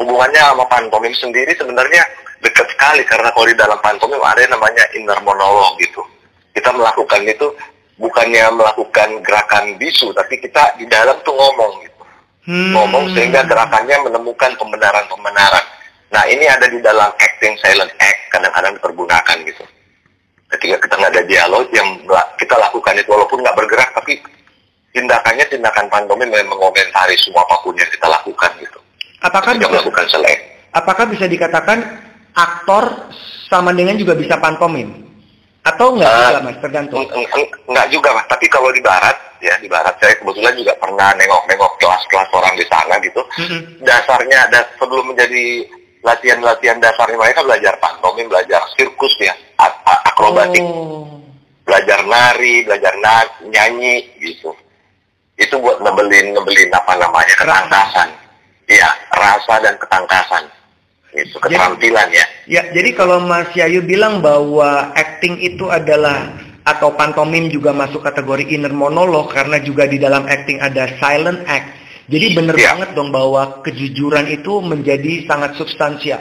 hubungannya 0.00 0.40
sama 0.40 0.64
pantomim 0.66 1.12
sendiri 1.14 1.52
sebenarnya 1.54 2.02
dekat 2.40 2.66
sekali 2.72 3.02
karena 3.04 3.28
kalau 3.34 3.46
di 3.46 3.56
dalam 3.58 3.78
pantomim 3.78 4.22
ada 4.22 4.40
yang 4.40 4.54
namanya 4.54 4.84
inner 4.94 5.18
monolog 5.22 5.76
gitu 5.78 6.00
kita 6.54 6.70
melakukan 6.72 7.22
itu 7.26 7.46
bukannya 7.98 8.46
melakukan 8.54 9.08
gerakan 9.22 9.74
bisu 9.76 10.14
tapi 10.14 10.38
kita 10.38 10.74
di 10.78 10.86
dalam 10.86 11.18
tuh 11.22 11.34
ngomong 11.34 11.82
gitu 11.82 11.94
Hmm. 12.48 12.72
ngomong 12.72 13.12
sehingga 13.12 13.44
gerakannya 13.44 14.08
menemukan 14.08 14.56
pembenaran-pembenaran. 14.56 15.64
Nah 16.08 16.24
ini 16.24 16.44
ada 16.44 16.66
di 16.66 16.80
dalam 16.80 17.10
acting 17.12 17.54
silent 17.60 17.92
act 18.00 18.20
kadang-kadang 18.32 18.72
dipergunakan 18.76 19.36
gitu. 19.44 19.64
Ketika 20.48 20.76
kita 20.80 20.94
nggak 20.96 21.12
ada 21.12 21.24
dialog 21.28 21.66
yang 21.70 21.88
kita 22.40 22.56
lakukan 22.56 22.96
itu 22.96 23.08
walaupun 23.08 23.44
nggak 23.44 23.56
bergerak 23.56 23.90
tapi 23.92 24.16
tindakannya 24.90 25.44
tindakan 25.46 25.86
pantomim 25.92 26.32
yang 26.32 26.48
mengomentari 26.48 27.12
semua 27.20 27.44
apa 27.44 27.60
pun 27.60 27.76
yang 27.76 27.90
kita 27.92 28.08
lakukan 28.08 28.50
gitu. 28.56 28.78
Apakah 29.20 29.52
bisa, 29.52 29.68
melakukan 29.68 30.06
selek. 30.08 30.38
apakah 30.72 31.04
bisa 31.10 31.26
dikatakan 31.26 31.78
aktor 32.32 33.12
sama 33.46 33.74
dengan 33.74 33.98
juga 33.98 34.16
bisa 34.16 34.40
pantomim? 34.40 35.04
Atau 35.60 35.92
enggak 35.92 36.08
Eh, 36.08 36.16
juga, 36.16 36.40
Mas? 36.40 36.56
Tergantung. 36.64 36.98
Eng- 37.04 37.12
eng- 37.12 37.30
eng- 37.36 37.52
Enggak 37.68 37.86
juga 37.92 38.08
mas, 38.16 38.24
tapi 38.24 38.46
kalau 38.48 38.72
di 38.72 38.80
barat 38.80 39.16
ya 39.38 39.52
di 39.60 39.68
barat 39.68 39.92
saya 40.00 40.16
kebetulan 40.16 40.54
juga 40.56 40.72
pernah 40.80 41.12
nengok-nengok 41.12 41.72
kelas-kelas 41.76 42.30
orang 42.32 42.54
di 42.56 42.64
sana 42.64 42.94
gitu. 43.04 43.20
Mm-mm. 43.36 43.84
Dasarnya 43.84 44.48
ada 44.48 44.64
sebelum 44.80 45.12
menjadi 45.12 45.68
latihan-latihan 46.02 46.78
dasarnya 46.78 47.18
mereka 47.18 47.42
belajar 47.42 47.74
pantomim, 47.82 48.26
belajar 48.30 48.62
sirkus 48.74 49.14
ya, 49.18 49.34
akrobatik, 50.08 50.62
Oh. 50.62 51.20
belajar 51.66 52.00
nari, 52.06 52.64
belajar 52.64 52.94
na- 52.98 53.32
nyanyi 53.48 54.08
gitu. 54.18 54.54
itu 55.38 55.54
buat 55.62 55.78
ngebelin 55.78 56.34
ngebelin 56.34 56.66
apa 56.74 56.98
namanya 56.98 57.30
ketangkasan. 57.38 58.10
Iya 58.66 58.90
rasa 59.14 59.62
dan 59.62 59.78
ketangkasan. 59.78 60.50
Itu 61.14 61.38
keterampilan 61.38 62.10
ya. 62.10 62.26
Ya 62.50 62.62
jadi 62.74 62.90
kalau 62.98 63.22
Mas 63.22 63.46
Yayu 63.54 63.86
bilang 63.86 64.18
bahwa 64.18 64.90
acting 64.98 65.38
itu 65.38 65.70
adalah 65.70 66.34
atau 66.66 66.90
pantomim 66.90 67.46
juga 67.54 67.70
masuk 67.70 68.02
kategori 68.02 68.50
inner 68.50 68.74
monolog 68.74 69.30
karena 69.30 69.62
juga 69.62 69.86
di 69.86 70.02
dalam 70.02 70.26
acting 70.26 70.58
ada 70.58 70.90
silent 70.98 71.46
act 71.46 71.70
jadi 72.08 72.26
benar 72.32 72.56
ya. 72.56 72.74
banget 72.74 72.90
dong 72.96 73.12
bahwa 73.12 73.60
kejujuran 73.62 74.26
itu 74.32 74.52
menjadi 74.64 75.28
sangat 75.28 75.54
substansial 75.60 76.20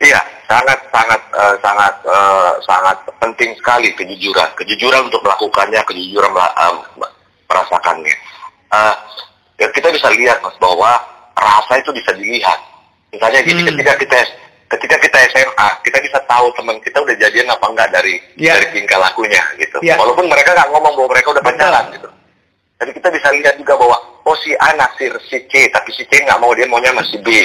iya 0.00 0.20
sangat 0.48 0.78
sangat 0.92 1.20
uh, 1.32 1.56
sangat 1.60 1.94
uh, 2.08 2.52
sangat 2.64 2.98
penting 3.20 3.56
sekali 3.60 3.92
kejujuran 3.96 4.48
kejujuran 4.56 5.08
untuk 5.08 5.20
melakukannya 5.24 5.80
kejujuran 5.84 6.32
uh, 6.32 6.84
merasakannya 7.48 8.16
uh, 8.72 8.94
ya 9.60 9.68
kita 9.72 9.88
bisa 9.92 10.08
lihat 10.12 10.40
mas 10.40 10.56
bahwa 10.60 11.00
rasa 11.36 11.80
itu 11.80 11.90
bisa 11.92 12.12
dilihat 12.16 12.58
misalnya 13.12 13.40
gini 13.44 13.60
hmm. 13.62 13.68
ketika 13.72 13.92
kita 14.00 14.18
ketika 14.74 14.96
kita 14.98 15.18
SMA 15.30 15.68
kita 15.86 15.98
bisa 16.02 16.18
tahu 16.26 16.50
teman 16.58 16.76
kita 16.82 16.98
udah 16.98 17.14
jadian 17.14 17.46
apa 17.46 17.66
enggak 17.70 17.88
dari 17.94 18.18
yeah. 18.40 18.58
dari 18.58 18.74
tingkah 18.74 18.98
lakunya 18.98 19.42
gitu 19.60 19.78
yeah. 19.84 19.94
walaupun 20.00 20.26
mereka 20.26 20.56
nggak 20.56 20.68
ngomong 20.72 20.92
bahwa 20.98 21.08
mereka 21.14 21.28
udah 21.30 21.44
pacaran 21.44 21.84
gitu 21.94 22.08
jadi 22.82 22.90
kita 22.90 23.08
bisa 23.14 23.28
lihat 23.32 23.54
juga 23.56 23.74
bahwa 23.78 23.96
oh 24.24 24.36
si 24.40 24.56
anak 24.56 24.96
si, 24.96 25.08
si 25.28 25.38
C 25.48 25.68
tapi 25.68 25.92
si 25.92 26.04
C 26.08 26.24
nggak 26.24 26.40
mau 26.40 26.52
dia 26.56 26.68
maunya 26.68 26.92
masih 26.96 27.20
B 27.20 27.28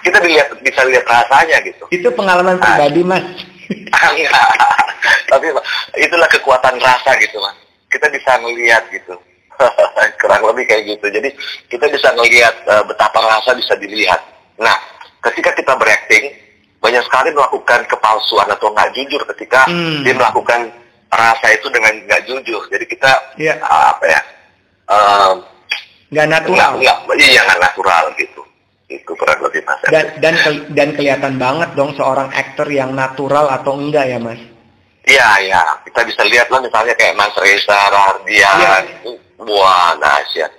kita 0.00 0.18
dilihat 0.24 0.48
bisa 0.64 0.80
lihat 0.88 1.04
rasanya 1.04 1.60
gitu. 1.64 1.84
Itu 1.92 2.08
pengalaman 2.16 2.56
nah, 2.56 2.64
pribadi 2.64 3.02
mas. 3.04 3.24
Tapi 5.30 5.46
itulah 6.00 6.28
kekuatan 6.28 6.76
rasa 6.80 7.14
gitu 7.20 7.36
mas. 7.38 7.56
Kita 7.92 8.08
bisa 8.08 8.40
melihat 8.40 8.82
gitu. 8.88 9.14
Kurang 10.20 10.42
lebih 10.48 10.64
kayak 10.66 10.96
gitu. 10.96 11.06
Jadi 11.12 11.28
kita 11.68 11.86
bisa 11.92 12.08
melihat 12.16 12.54
uh, 12.66 12.84
betapa 12.88 13.20
rasa 13.20 13.52
bisa 13.52 13.76
dilihat. 13.76 14.20
Nah, 14.56 14.76
ketika 15.30 15.52
kita 15.52 15.76
berakting, 15.76 16.32
banyak 16.80 17.04
sekali 17.04 17.30
melakukan 17.36 17.84
kepalsuan 17.84 18.48
atau 18.48 18.72
nggak 18.72 18.96
jujur 18.96 19.20
ketika 19.36 19.68
hmm. 19.68 20.00
dia 20.00 20.16
melakukan 20.16 20.72
rasa 21.12 21.46
itu 21.52 21.68
dengan 21.68 21.92
nggak 22.08 22.24
jujur. 22.24 22.62
Jadi 22.72 22.84
kita 22.88 23.36
yeah. 23.36 23.60
uh, 23.60 23.92
apa 23.92 24.04
ya? 24.08 24.20
Nggak 26.10 26.26
uh, 26.26 26.32
natural. 26.32 26.70
Nggak, 26.82 26.98
iya 27.18 27.40
nggak 27.46 27.60
natural 27.62 28.04
gitu. 28.18 28.42
Itu 28.90 29.14
kurang 29.14 29.38
lebih 29.46 29.62
mas 29.62 29.78
dan 29.86 30.18
dan 30.18 30.34
ke, 30.34 30.50
dan 30.74 30.88
kelihatan 30.98 31.38
banget 31.38 31.70
dong 31.78 31.94
seorang 31.94 32.26
aktor 32.34 32.66
yang 32.66 32.90
natural 32.90 33.46
atau 33.46 33.78
enggak 33.78 34.10
ya 34.10 34.18
mas? 34.18 34.40
Iya 35.06 35.28
iya. 35.46 35.62
Kita 35.86 36.02
bisa 36.04 36.22
lihat 36.26 36.50
lah 36.52 36.60
misalnya 36.60 36.92
kayak 36.98 37.16
Mas 37.16 37.32
Reza 37.40 37.78
Rahardian 37.88 38.56
ya. 38.60 38.74
itu 38.84 39.10
wah 39.40 39.96
dahsyat 39.96 40.52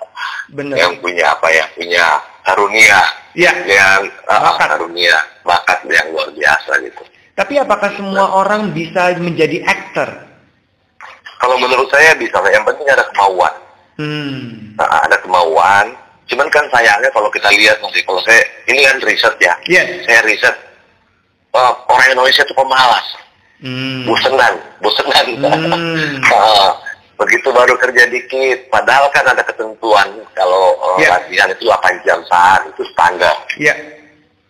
Bener. 0.56 0.76
yang 0.80 0.96
punya 1.02 1.36
apa 1.36 1.48
ya? 1.52 1.64
Punya 1.76 2.06
karunia. 2.46 3.00
Ya. 3.36 3.52
yang 3.68 4.08
uh, 4.30 4.40
bakat. 4.40 4.68
karunia. 4.78 5.16
Bakat 5.44 5.78
yang 5.92 6.06
luar 6.14 6.28
biasa 6.32 6.72
gitu. 6.86 7.02
Tapi 7.36 7.54
apakah 7.60 7.90
semua 7.96 8.24
nah. 8.28 8.40
orang 8.40 8.72
bisa 8.72 9.12
menjadi 9.20 9.60
aktor? 9.64 10.08
Kalau 11.42 11.56
menurut 11.58 11.90
saya 11.90 12.14
bisa 12.16 12.38
yang 12.48 12.62
penting 12.62 12.86
ada 12.86 13.02
kemauan 13.12 13.52
hmm. 14.00 14.76
nah, 14.78 15.04
ada 15.04 15.16
kemauan 15.20 15.96
Cuman 16.32 16.48
kan 16.48 16.64
sayangnya 16.72 17.12
kalau 17.12 17.28
kita 17.28 17.52
lihat 17.52 17.76
nanti 17.84 18.00
kalau 18.08 18.16
saya 18.24 18.40
ini 18.64 18.80
kan 18.88 18.96
riset 19.04 19.34
ya, 19.36 19.52
yeah. 19.68 19.84
saya 20.08 20.24
riset 20.24 20.56
uh, 21.52 21.76
orang 21.92 22.14
Indonesia 22.16 22.40
itu 22.40 22.56
pemalas, 22.56 23.06
hmm. 23.60 24.08
bosenan, 24.08 24.54
bosenan. 24.80 25.26
Hmm. 25.44 26.24
uh, 26.24 26.72
begitu 27.20 27.52
baru 27.52 27.76
kerja 27.76 28.08
dikit, 28.08 28.70
padahal 28.72 29.12
kan 29.12 29.28
ada 29.28 29.44
ketentuan 29.44 30.08
kalau 30.32 30.72
uh, 30.80 30.96
yeah. 30.96 31.20
latihan 31.20 31.52
itu 31.52 31.68
8 31.68 32.06
jam 32.06 32.24
saat 32.30 32.64
itu 32.70 32.80
standar. 32.96 33.36
Yeah. 33.60 33.76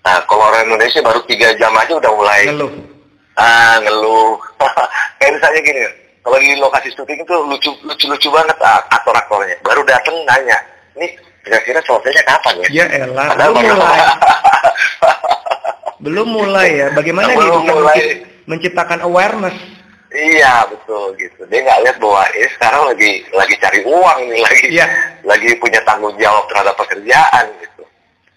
Nah 0.06 0.22
kalau 0.30 0.54
orang 0.54 0.70
Indonesia 0.70 1.02
baru 1.02 1.18
tiga 1.26 1.50
jam 1.58 1.74
aja 1.74 1.98
udah 1.98 2.12
mulai 2.14 2.46
ngeluh. 2.46 2.72
Ah 3.34 3.82
ngeluh. 3.82 4.38
Kayak 5.18 5.32
misalnya 5.34 5.60
gini, 5.66 5.82
kalau 6.22 6.38
di 6.38 6.54
lokasi 6.54 6.88
syuting 6.94 7.18
itu 7.18 7.34
lucu 7.34 7.70
lucu 7.82 8.06
lucu 8.06 8.28
banget 8.30 8.54
ah, 8.62 8.78
aktor 8.94 9.14
aktornya. 9.14 9.58
Baru 9.66 9.82
dateng 9.82 10.14
nanya, 10.22 10.58
ini 10.94 11.18
kira-kira 11.42 11.82
selesainya 11.82 12.22
kapan 12.22 12.54
ya? 12.62 12.66
Ya 12.70 12.86
elah, 13.02 13.34
belum 13.34 13.54
mulai. 13.58 13.98
belum 16.06 16.28
mulai 16.30 16.68
ya. 16.78 16.86
Bagaimana 16.94 17.34
dia 17.34 17.42
bisa 17.42 17.74
mulai. 17.74 17.98
menciptakan 18.46 19.00
awareness? 19.02 19.56
Iya 20.12 20.68
betul 20.70 21.16
gitu. 21.18 21.42
Dia 21.50 21.64
nggak 21.64 21.80
lihat 21.88 21.96
bahwa 21.98 22.22
eh 22.36 22.50
sekarang 22.54 22.82
lagi 22.92 23.10
lagi 23.32 23.54
cari 23.58 23.80
uang 23.82 24.18
nih 24.28 24.40
lagi 24.44 24.66
ya. 24.70 24.86
lagi 25.24 25.50
punya 25.56 25.80
tanggung 25.88 26.14
jawab 26.20 26.44
terhadap 26.52 26.74
pekerjaan 26.78 27.44
gitu. 27.64 27.82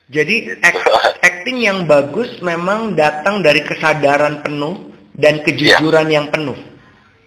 Jadi 0.10 0.36
gitu. 0.56 0.90
acting 1.22 1.58
yang 1.62 1.84
bagus 1.84 2.40
memang 2.40 2.96
datang 2.96 3.44
dari 3.44 3.62
kesadaran 3.62 4.40
penuh 4.42 4.90
dan 5.20 5.44
kejujuran 5.44 6.08
ya. 6.08 6.14
yang 6.22 6.28
penuh. 6.32 6.56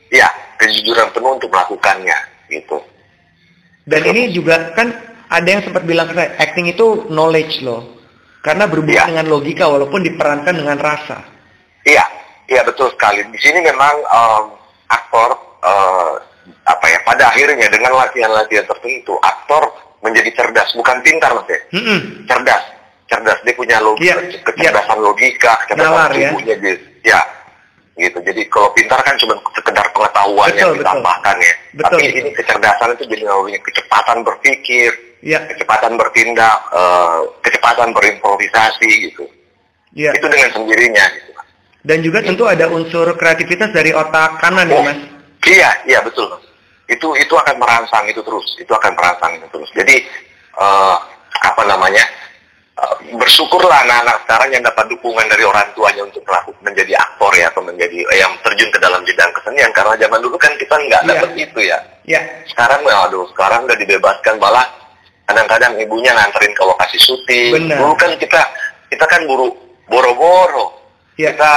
Iya, 0.08 0.28
kejujuran 0.58 1.14
penuh 1.14 1.38
untuk 1.38 1.48
melakukannya 1.48 2.18
gitu. 2.50 2.82
Dan 3.88 4.04
Betul. 4.04 4.12
ini 4.12 4.22
juga 4.34 4.74
kan 4.76 4.92
ada 5.28 5.48
yang 5.48 5.62
sempat 5.64 5.84
bilang 5.88 6.10
ke 6.10 6.14
saya, 6.18 6.36
acting 6.36 6.68
itu 6.68 7.08
knowledge 7.08 7.64
loh. 7.64 7.96
Karena 8.44 8.68
berhubungan 8.68 9.08
ya. 9.08 9.10
dengan 9.10 9.26
logika 9.28 9.64
walaupun 9.66 10.04
diperankan 10.04 10.54
dengan 10.54 10.78
rasa. 10.78 11.20
Iya, 11.84 12.04
iya 12.48 12.62
betul 12.64 12.92
sekali. 12.94 13.24
Di 13.32 13.40
sini 13.40 13.60
memang 13.64 13.94
um, 14.08 14.44
aktor 14.88 15.30
uh, 15.64 16.14
apa 16.64 16.86
ya 16.88 16.98
pada 17.04 17.28
akhirnya 17.28 17.68
dengan 17.68 17.92
latihan-latihan 17.96 18.64
tertentu 18.64 19.16
aktor 19.20 19.68
menjadi 20.00 20.30
cerdas 20.32 20.70
bukan 20.76 20.96
pintar 21.02 21.34
mas 21.34 21.48
ya. 21.50 21.60
Mm 21.74 21.82
-mm. 21.82 22.00
Cerdas, 22.28 22.64
cerdas 23.10 23.38
dia 23.42 23.54
punya 23.56 23.76
logika, 23.82 24.16
ya, 24.16 24.40
kecerdasan 24.46 24.98
ya. 25.00 25.02
logika, 25.02 25.52
kecerdasan 25.66 25.92
Nalar, 25.92 26.10
ya. 26.14 26.30
tubuhnya 26.30 26.54
ya. 26.56 26.62
dia. 26.62 26.76
Ya, 27.04 27.20
gitu. 27.98 28.18
Jadi 28.22 28.46
kalau 28.48 28.70
pintar 28.72 29.02
kan 29.02 29.18
cuma 29.18 29.34
sekedar 29.52 29.86
pengetahuan 29.90 30.48
betul, 30.48 30.60
yang 30.62 30.70
ditambahkan 30.78 31.36
betul. 31.36 31.48
ya. 31.48 31.54
Betul, 31.74 31.82
Tapi 31.84 32.02
betul. 32.02 32.18
ini 32.18 32.30
kecerdasan 32.32 32.88
itu 32.94 33.04
jadi 33.10 33.22
namanya 33.26 33.60
kecepatan 33.60 34.18
berpikir, 34.22 34.90
ya. 35.20 35.38
kecepatan 35.50 35.92
bertindak, 35.98 36.56
uh, 36.70 37.20
kecepatan 37.42 37.88
berimprovisasi 37.92 38.90
gitu. 39.10 39.24
Ya. 39.92 40.14
Itu 40.14 40.26
dengan 40.30 40.50
sendirinya. 40.54 41.04
Gitu. 41.10 41.30
Dan 41.82 41.98
juga 42.04 42.18
tentu 42.20 42.44
ada 42.44 42.66
unsur 42.70 43.06
kreativitas 43.16 43.70
dari 43.72 43.94
otak 43.94 44.38
kanan 44.42 44.68
ya, 44.68 44.76
oh, 44.76 44.82
ya 44.82 44.86
mas. 44.92 44.98
Iya, 45.48 45.70
iya 45.88 45.98
betul. 46.02 46.28
Itu 46.88 47.14
itu 47.16 47.34
akan 47.36 47.56
merangsang 47.60 48.04
itu 48.10 48.20
terus, 48.20 48.46
itu 48.60 48.72
akan 48.72 48.92
merangsang 48.92 49.32
itu 49.38 49.46
terus. 49.48 49.70
Jadi 49.72 49.96
uh, 50.58 50.96
apa 51.42 51.62
namanya? 51.64 52.02
Bersyukurlah 53.08 53.82
anak-anak 53.88 54.16
sekarang 54.22 54.48
yang 54.54 54.62
dapat 54.62 54.86
dukungan 54.86 55.26
dari 55.26 55.42
orang 55.42 55.66
tuanya 55.74 56.06
untuk 56.06 56.22
melakukan 56.22 56.62
menjadi 56.62 56.94
aktor 56.94 57.32
ya 57.34 57.50
atau 57.50 57.62
menjadi 57.66 57.98
uh, 58.06 58.16
yang 58.16 58.32
terjun 58.46 58.70
ke 58.70 58.78
dalam 58.78 59.02
bidang 59.02 59.30
kesenian 59.34 59.70
karena 59.74 59.98
zaman 59.98 60.20
dulu 60.22 60.36
kan 60.38 60.54
kita 60.54 60.74
nggak 60.78 61.02
yeah. 61.02 61.10
dapat 61.10 61.30
itu 61.34 61.60
ya. 61.66 61.78
Yeah. 62.06 62.22
Sekarang 62.46 62.86
aduh 62.86 63.26
sekarang 63.34 63.66
udah 63.66 63.76
dibebaskan 63.82 64.38
malah 64.38 64.66
kadang-kadang 65.26 65.74
ibunya 65.82 66.14
nganterin 66.14 66.54
ke 66.54 66.62
lokasi 66.62 66.98
syuting. 67.02 67.52
Benar. 67.66 67.76
Dulu 67.82 67.94
kan 67.98 68.10
kita 68.14 68.42
kita 68.94 69.04
kan 69.10 69.26
buru 69.26 69.50
boro-boro. 69.90 70.78
Ya. 71.18 71.34
Kita 71.34 71.52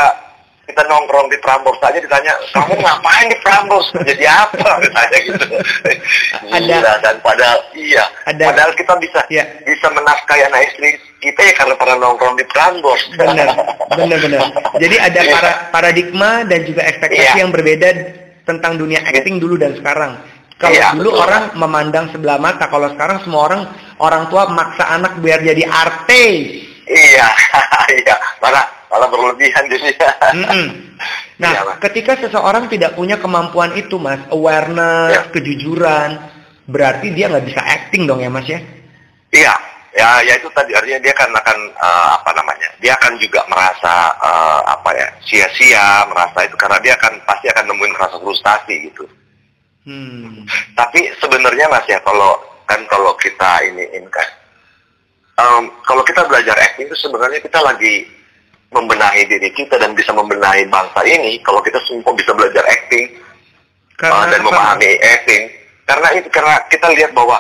kita 0.71 0.87
nongkrong 0.87 1.27
di 1.27 1.37
Prambors 1.43 1.77
saja 1.83 1.99
ditanya 1.99 2.31
kamu 2.55 2.79
ngapain 2.79 3.27
di 3.27 3.37
Prambors 3.43 3.91
jadi 4.07 4.23
apa 4.23 4.79
ditanya 4.87 5.17
gitu 5.19 5.45
ada 6.47 6.91
dan 7.03 7.15
padahal 7.19 7.59
iya 7.75 8.07
ada, 8.23 8.39
padahal 8.39 8.71
kita 8.79 8.95
bisa 9.03 9.19
ya. 9.27 9.43
bisa 9.67 9.91
menafkahi 9.91 10.47
anak 10.47 10.71
istri 10.71 10.95
kita 11.21 11.39
ya 11.45 11.53
karena 11.53 11.75
pernah 11.77 11.97
nongkrong 12.01 12.35
di 12.35 12.45
Prambors 12.49 13.03
benar 13.13 13.53
benar 13.99 14.17
benar 14.17 14.41
jadi 14.81 14.95
ada 14.97 15.21
ya. 15.21 15.31
para 15.31 15.51
paradigma 15.69 16.41
dan 16.49 16.65
juga 16.65 16.81
ekspektasi 16.89 17.37
ya. 17.37 17.45
yang 17.45 17.53
berbeda 17.53 17.89
tentang 18.43 18.81
dunia 18.81 19.05
acting 19.05 19.37
dulu 19.37 19.55
dan 19.61 19.77
sekarang 19.77 20.17
kalau 20.61 20.77
iya, 20.77 20.93
dulu 20.93 21.09
betul. 21.17 21.25
orang 21.25 21.43
memandang 21.57 22.05
sebelah 22.13 22.37
mata, 22.37 22.69
kalau 22.69 22.85
sekarang 22.93 23.17
semua 23.25 23.41
orang 23.49 23.61
orang 23.97 24.23
tua 24.29 24.45
maksa 24.53 24.93
anak 24.93 25.17
biar 25.17 25.41
jadi 25.41 25.65
artis. 25.65 26.69
Iya, 26.85 27.27
iya, 28.05 28.15
malah 28.37 28.69
malah 28.93 29.09
berlebihan 29.09 29.65
jadi. 29.65 29.89
Mm 30.37 30.45
-mm. 30.45 30.67
Nah, 31.41 31.51
iya, 31.57 31.73
ketika 31.81 32.13
seseorang 32.21 32.69
tidak 32.69 32.93
punya 32.93 33.17
kemampuan 33.17 33.73
itu, 33.73 33.97
mas, 33.97 34.21
awareness, 34.29 35.17
ya. 35.17 35.21
kejujuran, 35.33 36.29
berarti 36.69 37.09
dia 37.09 37.33
nggak 37.33 37.45
bisa 37.49 37.61
acting 37.65 38.05
dong 38.05 38.21
ya, 38.21 38.29
mas 38.29 38.45
ya? 38.45 38.61
Iya, 39.33 39.57
ya, 39.95 40.10
ya 40.24 40.33
itu 40.39 40.48
tadi 40.55 40.71
artinya 40.75 41.00
dia 41.03 41.13
akan 41.15 41.29
akan 41.36 41.57
uh, 41.79 42.10
apa 42.19 42.31
namanya? 42.36 42.69
Dia 42.79 42.93
akan 42.98 43.15
juga 43.19 43.41
merasa 43.51 44.12
uh, 44.19 44.62
apa 44.67 44.89
ya 44.95 45.07
sia-sia, 45.24 46.07
merasa 46.07 46.48
itu 46.48 46.55
karena 46.55 46.77
dia 46.83 46.93
akan 47.00 47.13
pasti 47.27 47.48
akan 47.51 47.65
nemuin 47.71 47.95
rasa 48.00 48.17
frustasi 48.19 48.91
gitu. 48.91 49.03
Hmm. 49.86 50.45
Tapi 50.77 51.10
sebenarnya 51.17 51.65
mas 51.71 51.86
ya 51.89 51.98
kalau 52.05 52.38
kan 52.69 52.79
kalau 52.88 53.12
kita 53.19 53.67
ini 53.67 53.83
kan 54.07 54.27
um, 55.41 55.63
kalau 55.83 56.03
kita 56.05 56.24
belajar 56.24 56.55
acting 56.55 56.88
itu 56.88 56.98
sebenarnya 57.01 57.39
kita 57.43 57.60
lagi 57.60 58.07
membenahi 58.71 59.27
diri 59.27 59.51
kita 59.51 59.75
dan 59.75 59.91
bisa 59.91 60.15
membenahi 60.15 60.63
bangsa 60.71 61.03
ini 61.03 61.41
kalau 61.43 61.60
kita 61.60 61.75
semua 61.83 62.15
bisa 62.15 62.31
belajar 62.31 62.63
acting 62.63 63.19
uh, 64.07 64.25
dan 64.31 64.39
memahami 64.39 64.95
acting 65.03 65.51
karena 65.83 66.07
itu 66.15 66.27
karena 66.31 66.55
kita 66.71 66.88
lihat 66.95 67.12
bahwa 67.12 67.36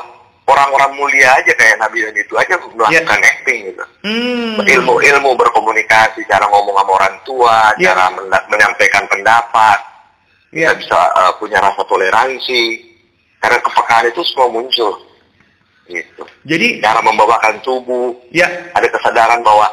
orang-orang 0.51 0.91
mulia 0.99 1.31
aja 1.39 1.51
kayak 1.55 1.79
Nabi 1.79 2.03
dan 2.03 2.15
itu 2.19 2.33
aja 2.35 2.55
melakukan 2.59 3.19
yeah. 3.19 3.31
acting 3.31 3.59
gitu. 3.71 3.83
Hmm. 4.03 4.59
Ilmu-ilmu 4.59 5.31
berkomunikasi, 5.39 6.27
cara 6.27 6.45
ngomong 6.51 6.75
sama 6.75 6.91
orang 6.91 7.15
tua, 7.23 7.71
yeah. 7.79 7.95
cara 7.95 8.11
men 8.11 8.27
menyampaikan 8.51 9.07
pendapat, 9.07 9.79
yeah. 10.51 10.75
kita 10.75 10.83
bisa 10.83 10.99
uh, 11.15 11.33
punya 11.39 11.63
rasa 11.63 11.81
toleransi. 11.87 12.91
Karena 13.41 13.57
kepekaan 13.57 14.05
itu 14.05 14.21
semua 14.21 14.53
muncul. 14.53 15.01
Gitu. 15.89 16.23
Jadi 16.45 16.77
cara 16.77 17.01
membawakan 17.01 17.57
tubuh, 17.65 18.13
ya. 18.29 18.45
ada 18.71 18.85
kesadaran 18.85 19.41
bahwa 19.41 19.65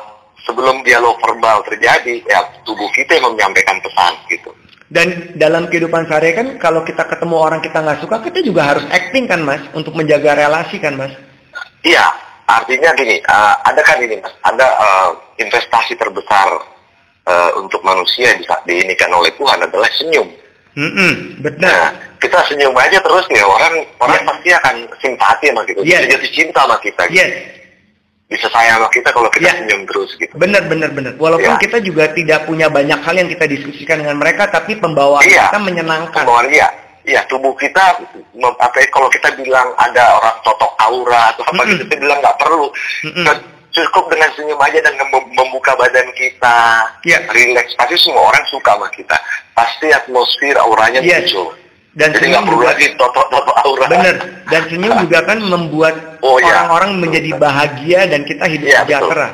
sebelum 0.49 0.81
dialog 0.83 1.21
verbal 1.21 1.61
terjadi, 1.69 2.25
ya 2.25 2.41
tubuh 2.65 2.89
kita 2.97 3.21
yang 3.21 3.29
menyampaikan 3.37 3.77
pesan 3.85 4.17
gitu. 4.33 4.51
Dan 4.89 5.37
dalam 5.37 5.69
kehidupan 5.69 6.09
sehari 6.09 6.33
kan 6.33 6.57
kalau 6.57 6.81
kita 6.81 7.05
ketemu 7.05 7.37
orang 7.37 7.61
kita 7.61 7.85
nggak 7.85 8.01
suka, 8.01 8.25
kita 8.25 8.41
juga 8.41 8.73
harus 8.73 8.89
acting 8.89 9.29
kan 9.29 9.45
mas, 9.45 9.61
untuk 9.77 9.93
menjaga 9.93 10.33
relasi 10.33 10.81
kan 10.81 10.97
mas? 10.97 11.13
Iya, 11.85 12.09
artinya 12.49 12.97
gini, 12.97 13.21
uh, 13.29 13.55
ada 13.69 13.85
kan 13.85 14.01
ini 14.01 14.17
mas, 14.17 14.33
ada 14.41 14.65
uh, 14.65 15.11
investasi 15.37 15.93
terbesar 15.93 16.49
uh, 17.29 17.51
untuk 17.61 17.85
manusia 17.85 18.33
yang 18.33 18.41
bisa 18.41 18.57
diinikan 18.65 19.13
oleh 19.13 19.29
Tuhan 19.37 19.61
adalah 19.61 19.93
senyum. 19.93 20.29
Mm 20.73 20.93
-mm, 20.95 21.13
benar. 21.45 21.69
Nah, 21.69 21.89
kita 22.17 22.39
senyum 22.49 22.73
aja 22.73 22.97
terus 23.05 23.29
ya 23.29 23.45
orang 23.45 23.85
orang 24.01 24.21
yeah. 24.25 24.29
pasti 24.31 24.49
akan 24.57 24.77
simpati 25.05 25.45
sama 25.53 25.63
kita, 25.69 25.81
yes. 25.85 26.07
jadi 26.07 26.29
cinta 26.33 26.65
sama 26.65 26.77
kita. 26.81 27.03
Gitu. 27.13 27.19
Yes 27.21 27.58
bisa 28.29 28.45
sayang 28.53 28.77
sama 28.77 28.93
kita 28.93 29.09
kalau 29.09 29.33
kita 29.33 29.49
ya. 29.49 29.57
senyum 29.57 29.89
terus 29.89 30.13
gitu. 30.21 30.37
Benar 30.37 30.69
benar 30.69 30.93
benar. 30.93 31.17
Walaupun 31.17 31.57
ya. 31.57 31.61
kita 31.65 31.81
juga 31.81 32.13
tidak 32.13 32.45
punya 32.45 32.69
banyak 32.69 33.01
hal 33.01 33.15
yang 33.17 33.29
kita 33.33 33.49
diskusikan 33.49 34.05
dengan 34.05 34.21
mereka, 34.21 34.53
tapi 34.53 34.77
pembawaan 34.77 35.25
ya. 35.25 35.49
kita 35.49 35.59
menyenangkan. 35.65 36.29
Pembawaan 36.29 36.53
iya. 36.53 36.69
Iya, 37.09 37.25
tubuh 37.25 37.57
kita 37.57 38.05
apa 38.61 38.77
ya, 38.77 38.87
kalau 38.93 39.09
kita 39.09 39.33
bilang 39.41 39.73
ada 39.81 40.21
orang 40.21 40.37
totok 40.45 40.77
aura 40.77 41.33
atau 41.33 41.41
apa 41.41 41.57
mm 41.57 41.57
-hmm. 41.57 41.71
gitu, 41.73 41.83
kita 41.89 41.99
bilang 42.05 42.19
nggak 42.21 42.37
perlu. 42.37 42.69
Mm 43.09 43.13
-hmm. 43.17 43.39
Cukup 43.73 44.05
dengan 44.13 44.29
senyum 44.37 44.61
aja 44.61 44.79
dan 44.85 44.93
membuka 45.33 45.73
badan 45.81 46.09
kita, 46.13 46.85
yeah. 47.09 47.25
relax. 47.33 47.73
Pasti 47.81 47.97
semua 47.97 48.29
orang 48.29 48.45
suka 48.53 48.77
sama 48.77 48.89
kita. 48.93 49.17
Pasti 49.57 49.89
atmosfer 49.89 50.57
auranya 50.61 51.01
yes. 51.01 51.33
muncul. 51.33 51.57
Dan 51.99 52.15
Jadi 52.15 52.31
nggak 52.31 52.47
perlu 52.47 52.63
lagi 52.63 52.87
toto-toto 52.95 53.53
aura. 53.67 53.91
Bener. 53.91 54.17
Dan 54.47 54.63
senyum 54.71 55.03
juga 55.03 55.19
kan 55.27 55.43
membuat 55.43 56.23
oh, 56.23 56.39
iya. 56.39 56.47
orang-orang 56.55 56.91
oh, 56.95 56.99
menjadi 57.03 57.31
bahagia 57.35 58.07
dan 58.07 58.23
kita 58.23 58.47
hidup 58.47 58.71
iya, 58.71 58.87
sejahtera. 58.87 59.29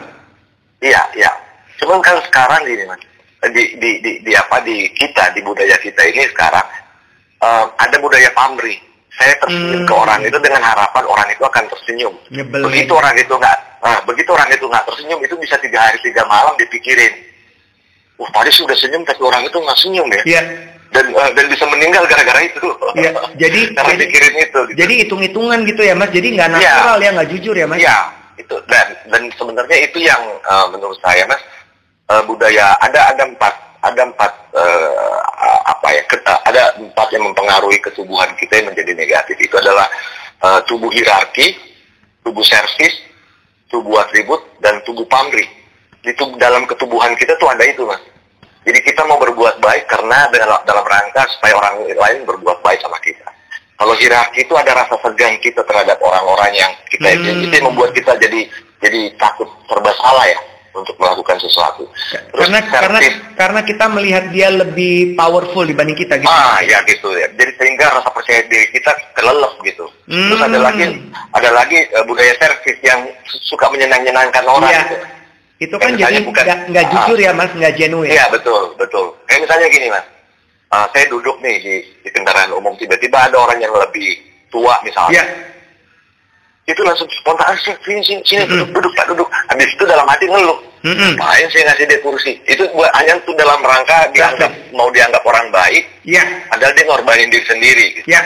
Iya, 0.81 1.03
iya. 1.13 1.33
Cuman 1.77 2.01
kan 2.01 2.17
sekarang 2.25 2.65
gini 2.65 2.89
mas, 2.89 3.05
di, 3.53 3.77
di, 3.77 3.91
di, 4.01 4.13
di 4.25 4.33
apa 4.33 4.65
di 4.65 4.89
kita 4.97 5.37
di 5.37 5.45
budaya 5.45 5.77
kita 5.77 6.09
ini 6.09 6.25
sekarang 6.33 6.65
uh, 7.45 7.69
ada 7.77 7.97
budaya 8.01 8.33
pamrih. 8.33 8.81
Saya 9.15 9.37
tersenyum 9.45 9.85
hmm. 9.85 9.89
ke 9.89 9.95
orang 9.95 10.21
itu 10.25 10.39
dengan 10.41 10.63
harapan 10.65 11.05
orang 11.05 11.29
itu 11.29 11.45
akan 11.45 11.65
tersenyum. 11.69 12.15
Nyebelin. 12.33 12.65
Begitu 12.65 12.93
orang 12.97 13.15
itu 13.21 13.31
nggak, 13.31 13.57
uh, 13.85 14.01
begitu 14.09 14.31
orang 14.33 14.49
itu 14.49 14.65
nggak 14.65 14.85
tersenyum 14.89 15.21
itu 15.21 15.37
bisa 15.37 15.61
tiga 15.61 15.85
hari 15.85 16.01
tiga 16.01 16.25
malam 16.25 16.57
dipikirin. 16.57 17.13
Wah 18.17 18.31
tadi 18.33 18.51
sudah 18.57 18.75
senyum 18.75 19.05
tapi 19.05 19.21
orang 19.21 19.45
itu 19.45 19.61
nggak 19.61 19.79
senyum 19.85 20.09
ya. 20.09 20.23
Iya 20.25 20.43
dan 20.95 21.11
uh, 21.11 21.31
dan 21.35 21.45
bisa 21.51 21.67
meninggal 21.67 22.07
gara-gara 22.07 22.41
itu. 22.47 22.67
Iya. 22.95 23.11
Jadi 23.35 23.61
karena 23.77 23.93
jadi, 23.99 24.03
pikirin 24.07 24.35
itu. 24.39 24.61
Gitu. 24.71 24.79
Jadi 24.79 24.93
hitung-hitungan 25.05 25.59
gitu 25.67 25.83
ya 25.83 25.95
Mas. 25.99 26.11
Jadi 26.15 26.29
nggak 26.39 26.49
iya. 26.55 26.73
natural 26.79 26.99
ya, 27.03 27.11
nggak 27.19 27.29
jujur 27.35 27.55
ya 27.59 27.67
Mas. 27.67 27.83
Iya 27.83 27.99
itu 28.35 28.57
dan 28.67 28.87
dan 29.11 29.23
sebenarnya 29.39 29.79
itu 29.87 29.99
yang 30.03 30.23
uh, 30.43 30.67
menurut 30.71 30.99
saya 30.99 31.23
Mas 31.31 31.43
uh, 32.11 32.23
budaya 32.27 32.75
ada 32.83 33.15
ada 33.15 33.23
empat 33.31 33.55
ada 33.85 34.03
empat 34.11 34.33
uh, 34.57 35.19
apa 35.69 35.89
ya 35.93 36.03
keta, 36.09 36.35
ada 36.49 36.63
empat 36.81 37.09
yang 37.13 37.25
mempengaruhi 37.29 37.79
ketubuhan 37.85 38.33
kita 38.41 38.65
yang 38.65 38.73
menjadi 38.73 38.93
negatif 38.97 39.37
itu 39.37 39.55
adalah 39.61 39.85
uh, 40.41 40.57
tubuh 40.65 40.89
hierarki, 40.89 41.53
tubuh 42.25 42.41
servis, 42.41 42.97
tubuh 43.69 44.01
atribut 44.01 44.41
dan 44.65 44.81
tubuh 44.89 45.05
pamrih. 45.05 45.45
Di 46.01 46.17
tubuh, 46.17 46.37
dalam 46.41 46.65
ketubuhan 46.65 47.13
kita 47.17 47.37
tuh 47.37 47.49
ada 47.49 47.65
itu 47.65 47.85
mas 47.85 48.01
jadi 48.65 48.79
kita 48.81 49.05
mau 49.05 49.21
berbuat 49.21 49.61
baik 49.61 49.85
karena 49.93 50.25
dalam, 50.33 50.61
dalam 50.65 50.85
rangka 50.89 51.29
supaya 51.37 51.53
orang 51.61 51.85
lain 51.85 52.19
berbuat 52.25 52.65
baik 52.65 52.81
sama 52.81 52.97
kita. 53.05 53.29
Kalau 53.77 53.93
hierarki 53.99 54.49
itu 54.49 54.55
ada 54.57 54.73
rasa 54.73 54.97
segan 55.05 55.37
kita 55.45 55.61
terhadap 55.69 56.01
orang-orang 56.01 56.57
yang 56.57 56.73
kita 56.89 57.13
hmm. 57.13 57.45
itu 57.45 57.53
yang 57.53 57.69
membuat 57.69 57.93
kita 57.93 58.17
jadi 58.17 58.49
jadi 58.81 59.01
takut 59.21 59.51
serba 59.69 59.93
salah 60.01 60.25
ya 60.31 60.41
untuk 60.75 60.97
melakukan 60.97 61.39
sesuatu. 61.39 61.85
Terus 62.11 62.49
karena 62.49 62.61
karena 62.67 62.99
karena 63.37 63.61
kita 63.63 63.85
melihat 63.93 64.25
dia 64.33 64.49
lebih 64.49 65.15
powerful 65.19 65.67
dibanding 65.67 65.99
kita 65.99 66.17
gitu. 66.19 66.31
Ah 66.31 66.63
ya 66.65 66.81
gitu 66.87 67.13
ya. 67.15 67.29
Jadi 67.35 67.51
sehingga 67.61 68.01
rasa 68.01 68.11
percaya 68.11 68.47
diri 68.49 68.67
kita 68.73 68.91
kelelep 69.13 69.55
gitu. 69.67 69.87
Hmm. 70.09 70.33
Terus 70.33 70.41
ada 70.41 70.59
lagi 70.59 70.85
ada 71.35 71.51
lagi 71.53 71.79
uh, 71.95 72.05
budaya 72.07 72.33
servis 72.41 72.79
yang 72.81 73.01
suka 73.45 73.69
menyenang-nyenangkan 73.75 74.45
orang 74.49 74.71
iya. 74.71 74.83
gitu 74.87 74.97
itu 75.65 75.77
kan 75.81 75.93
jadi 75.97 76.21
nggak 76.69 76.87
jujur 76.93 77.19
ya 77.19 77.33
mas, 77.33 77.51
nggak 77.57 77.75
genuine. 77.75 78.13
Iya 78.13 78.29
betul, 78.29 78.77
betul. 78.77 79.17
Kayak 79.25 79.49
misalnya 79.49 79.67
gini 79.73 79.87
mas, 79.89 80.05
uh, 80.71 80.87
saya 80.93 81.05
duduk 81.09 81.37
nih 81.41 81.57
di, 81.63 81.75
di 82.05 82.09
kendaraan 82.13 82.53
umum, 82.53 82.77
tiba-tiba 82.77 83.31
ada 83.31 83.37
orang 83.41 83.59
yang 83.63 83.73
lebih 83.73 84.21
tua 84.53 84.77
misalnya. 84.85 85.23
Iya. 85.23 85.25
Itu 86.65 86.81
langsung 86.81 87.05
spontan, 87.13 87.45
ah, 87.45 87.57
sini, 87.61 88.01
sini, 88.01 88.25
sini, 88.25 88.41
mm 88.41 88.49
-hmm. 88.49 88.53
duduk, 88.57 88.69
duduk, 88.73 88.93
pak, 88.97 89.07
duduk. 89.13 89.29
Habis 89.53 89.69
itu 89.69 89.85
dalam 89.85 90.09
hati 90.09 90.25
ngeluh. 90.25 90.57
Mm 90.81 90.97
-hmm. 90.97 91.13
Main 91.21 91.47
saya 91.53 91.63
ngasih 91.69 91.85
dia 91.93 92.01
kursi. 92.01 92.33
Itu 92.49 92.65
buat 92.73 92.89
hanya 92.97 93.21
tuh 93.29 93.37
dalam 93.37 93.61
rangka 93.61 94.09
dianggap, 94.17 94.49
mau 94.73 94.89
dianggap 94.89 95.21
orang 95.29 95.53
baik. 95.53 95.85
Iya. 96.09 96.25
Padahal 96.49 96.73
dia 96.73 96.85
ngorbanin 96.89 97.29
diri 97.29 97.45
sendiri. 97.45 97.87
Gitu. 98.01 98.07
Iya. 98.09 98.23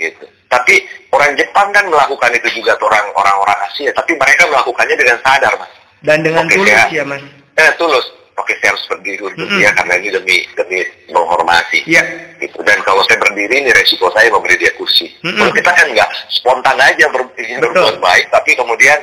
Gitu. 0.00 0.24
Tapi 0.48 0.74
orang 1.12 1.36
Jepang 1.36 1.68
kan 1.76 1.84
melakukan 1.92 2.32
itu 2.40 2.60
juga 2.60 2.72
orang 2.80 3.04
orang 3.16 3.36
Asia, 3.72 3.88
tapi 3.96 4.12
mereka 4.20 4.44
melakukannya 4.52 4.96
dengan 5.00 5.16
sadar, 5.24 5.52
mas. 5.56 5.72
Dan 6.02 6.26
dengan 6.26 6.44
Oke, 6.46 6.58
tulus 6.58 6.70
ya, 6.70 6.84
ya 6.90 7.04
Mas? 7.06 7.22
Eh, 7.58 7.70
tulus. 7.78 8.06
Oke, 8.32 8.56
saya 8.58 8.74
harus 8.74 8.84
berdiri 8.88 9.22
untuk 9.22 9.44
mm 9.44 9.44
-hmm. 9.44 9.60
dia 9.60 9.70
karena 9.76 9.94
ini 10.00 10.08
demi 10.10 10.36
demi 10.56 10.78
menghormati. 11.14 11.84
Iya. 11.86 12.02
Gitu. 12.42 12.58
Dan 12.64 12.80
kalau 12.82 13.04
saya 13.06 13.20
berdiri 13.22 13.54
ini 13.62 13.70
resiko 13.70 14.10
saya 14.10 14.32
memberi 14.32 14.58
dia 14.58 14.72
kursi. 14.74 15.06
Mm 15.22 15.30
-hmm. 15.30 15.38
Kalau 15.38 15.52
kita 15.54 15.70
kan 15.70 15.86
nggak 15.92 16.10
spontan 16.32 16.76
aja 16.80 17.04
ber, 17.12 17.22
ingin 17.38 17.60
berbuat 17.62 18.02
baik, 18.02 18.26
tapi 18.32 18.50
kemudian 18.58 18.98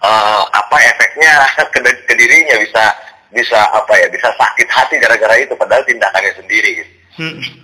uh, 0.00 0.44
apa 0.46 0.76
efeknya 0.78 1.32
ke, 1.74 1.78
ke 1.84 2.14
dirinya 2.16 2.56
bisa 2.62 2.84
bisa 3.32 3.58
apa 3.72 3.92
ya 3.96 4.06
bisa 4.12 4.28
sakit 4.36 4.68
hati 4.68 4.94
gara-gara 5.00 5.34
itu 5.36 5.52
padahal 5.58 5.84
tindakannya 5.84 6.32
sendiri. 6.38 6.70
Gitu. 6.80 6.92
Mm 7.18 7.28
-hmm. 7.28 7.62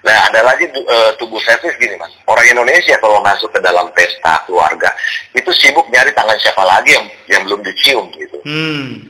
Nah, 0.00 0.16
ada 0.32 0.40
lagi 0.44 0.64
uh, 0.70 1.10
tubuh 1.20 1.40
servis 1.44 1.76
gini 1.76 1.96
mas. 2.00 2.12
Orang 2.24 2.44
Indonesia 2.48 2.96
kalau 3.00 3.20
masuk 3.20 3.52
ke 3.52 3.60
dalam 3.60 3.88
pesta 3.92 4.40
keluarga 4.48 4.88
itu 5.36 5.50
sibuk 5.56 5.86
nyari 5.92 6.10
tangan 6.16 6.38
siapa 6.40 6.62
lagi 6.64 6.96
yang 6.96 7.06
yang 7.28 7.42
belum 7.48 7.60
dicium 7.64 8.08
gitu. 8.16 8.38
Hmm. 8.44 9.00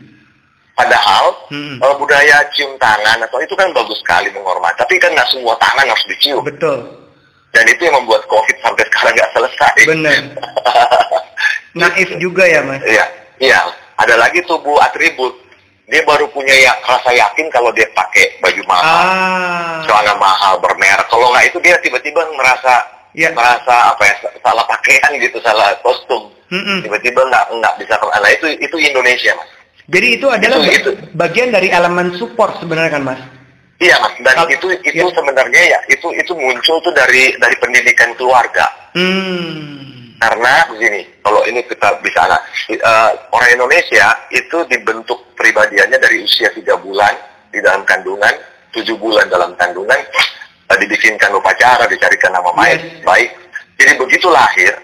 Padahal 0.74 1.36
hmm. 1.52 1.76
Uh, 1.80 1.94
budaya 2.00 2.40
cium 2.56 2.74
tangan 2.80 3.20
atau 3.20 3.38
itu 3.42 3.52
kan 3.54 3.68
bagus 3.70 3.98
sekali 4.00 4.32
menghormati. 4.32 4.80
Tapi 4.80 4.96
kan 4.98 5.12
nggak 5.12 5.30
semua 5.30 5.54
tangan 5.60 5.86
harus 5.86 6.06
dicium. 6.08 6.42
Betul. 6.42 7.00
Dan 7.50 7.66
itu 7.66 7.82
yang 7.82 7.98
membuat 7.98 8.22
COVID 8.30 8.56
sampai 8.62 8.84
sekarang 8.88 9.12
nggak 9.18 9.32
selesai. 9.34 9.76
Benar. 9.90 10.22
Naif 11.80 12.10
juga 12.18 12.44
ya 12.46 12.60
mas. 12.66 12.82
Iya, 12.82 13.04
iya. 13.38 13.60
Ada 14.00 14.16
lagi 14.16 14.40
tubuh 14.48 14.80
atribut 14.80 15.36
dia 15.90 16.02
baru 16.06 16.30
punya 16.30 16.54
ya, 16.54 16.72
rasa 16.86 17.10
yakin 17.10 17.50
kalau 17.50 17.74
dia 17.74 17.84
pakai 17.90 18.38
baju 18.38 18.62
mahal, 18.70 19.04
ah. 19.10 19.82
celana 19.82 20.14
mahal 20.22 20.54
bermerek. 20.62 21.10
Kalau 21.10 21.34
nggak 21.34 21.50
itu 21.50 21.58
dia 21.58 21.74
tiba-tiba 21.82 22.22
merasa 22.38 22.86
ya. 23.10 23.34
merasa 23.34 23.90
apa 23.90 24.02
ya 24.06 24.14
salah 24.38 24.64
pakaian 24.70 25.18
gitu, 25.18 25.42
salah 25.42 25.74
kostum. 25.82 26.30
Mm-mm. 26.54 26.86
Tiba-tiba 26.86 27.26
nggak 27.26 27.44
nggak 27.58 27.74
bisa. 27.82 27.98
Nah, 27.98 28.30
itu 28.30 28.46
itu 28.62 28.76
Indonesia 28.78 29.34
mas. 29.34 29.50
Jadi 29.90 30.06
itu 30.14 30.26
adalah 30.30 30.62
itu, 30.62 30.70
itu. 30.78 30.90
bagian 31.18 31.50
dari 31.50 31.68
elemen 31.74 32.14
support 32.14 32.62
sebenarnya 32.62 32.94
kan 32.94 33.02
mas? 33.02 33.20
Iya 33.82 33.98
mas. 33.98 34.14
Dan 34.22 34.34
Kal- 34.38 34.50
itu 34.54 34.66
itu 34.86 35.04
ya. 35.04 35.10
sebenarnya 35.10 35.62
ya 35.74 35.78
itu 35.90 36.06
itu 36.14 36.32
muncul 36.38 36.78
tuh 36.86 36.94
dari 36.94 37.34
dari 37.42 37.56
pendidikan 37.58 38.14
keluarga. 38.14 38.70
Hmm 38.94 39.99
karena 40.20 40.68
begini, 40.68 41.00
kalau 41.24 41.40
ini 41.48 41.64
kita 41.64 41.96
bisa 42.04 42.28
uh, 42.28 43.10
orang 43.32 43.50
Indonesia 43.56 44.12
itu 44.28 44.68
dibentuk 44.68 45.16
pribadiannya 45.32 45.96
dari 45.96 46.20
usia 46.20 46.52
tiga 46.52 46.76
bulan 46.76 47.16
di 47.48 47.56
dalam 47.64 47.88
kandungan, 47.88 48.36
tujuh 48.76 49.00
bulan 49.00 49.32
dalam 49.32 49.56
kandungan, 49.56 49.96
uh, 50.68 50.76
dibikinkan 50.76 51.32
upacara, 51.32 51.88
dicarikan 51.88 52.36
nama 52.36 52.52
baik, 52.52 52.80
yes. 52.84 53.00
baik. 53.00 53.30
Jadi 53.80 53.92
begitu 53.96 54.28
lahir, 54.28 54.76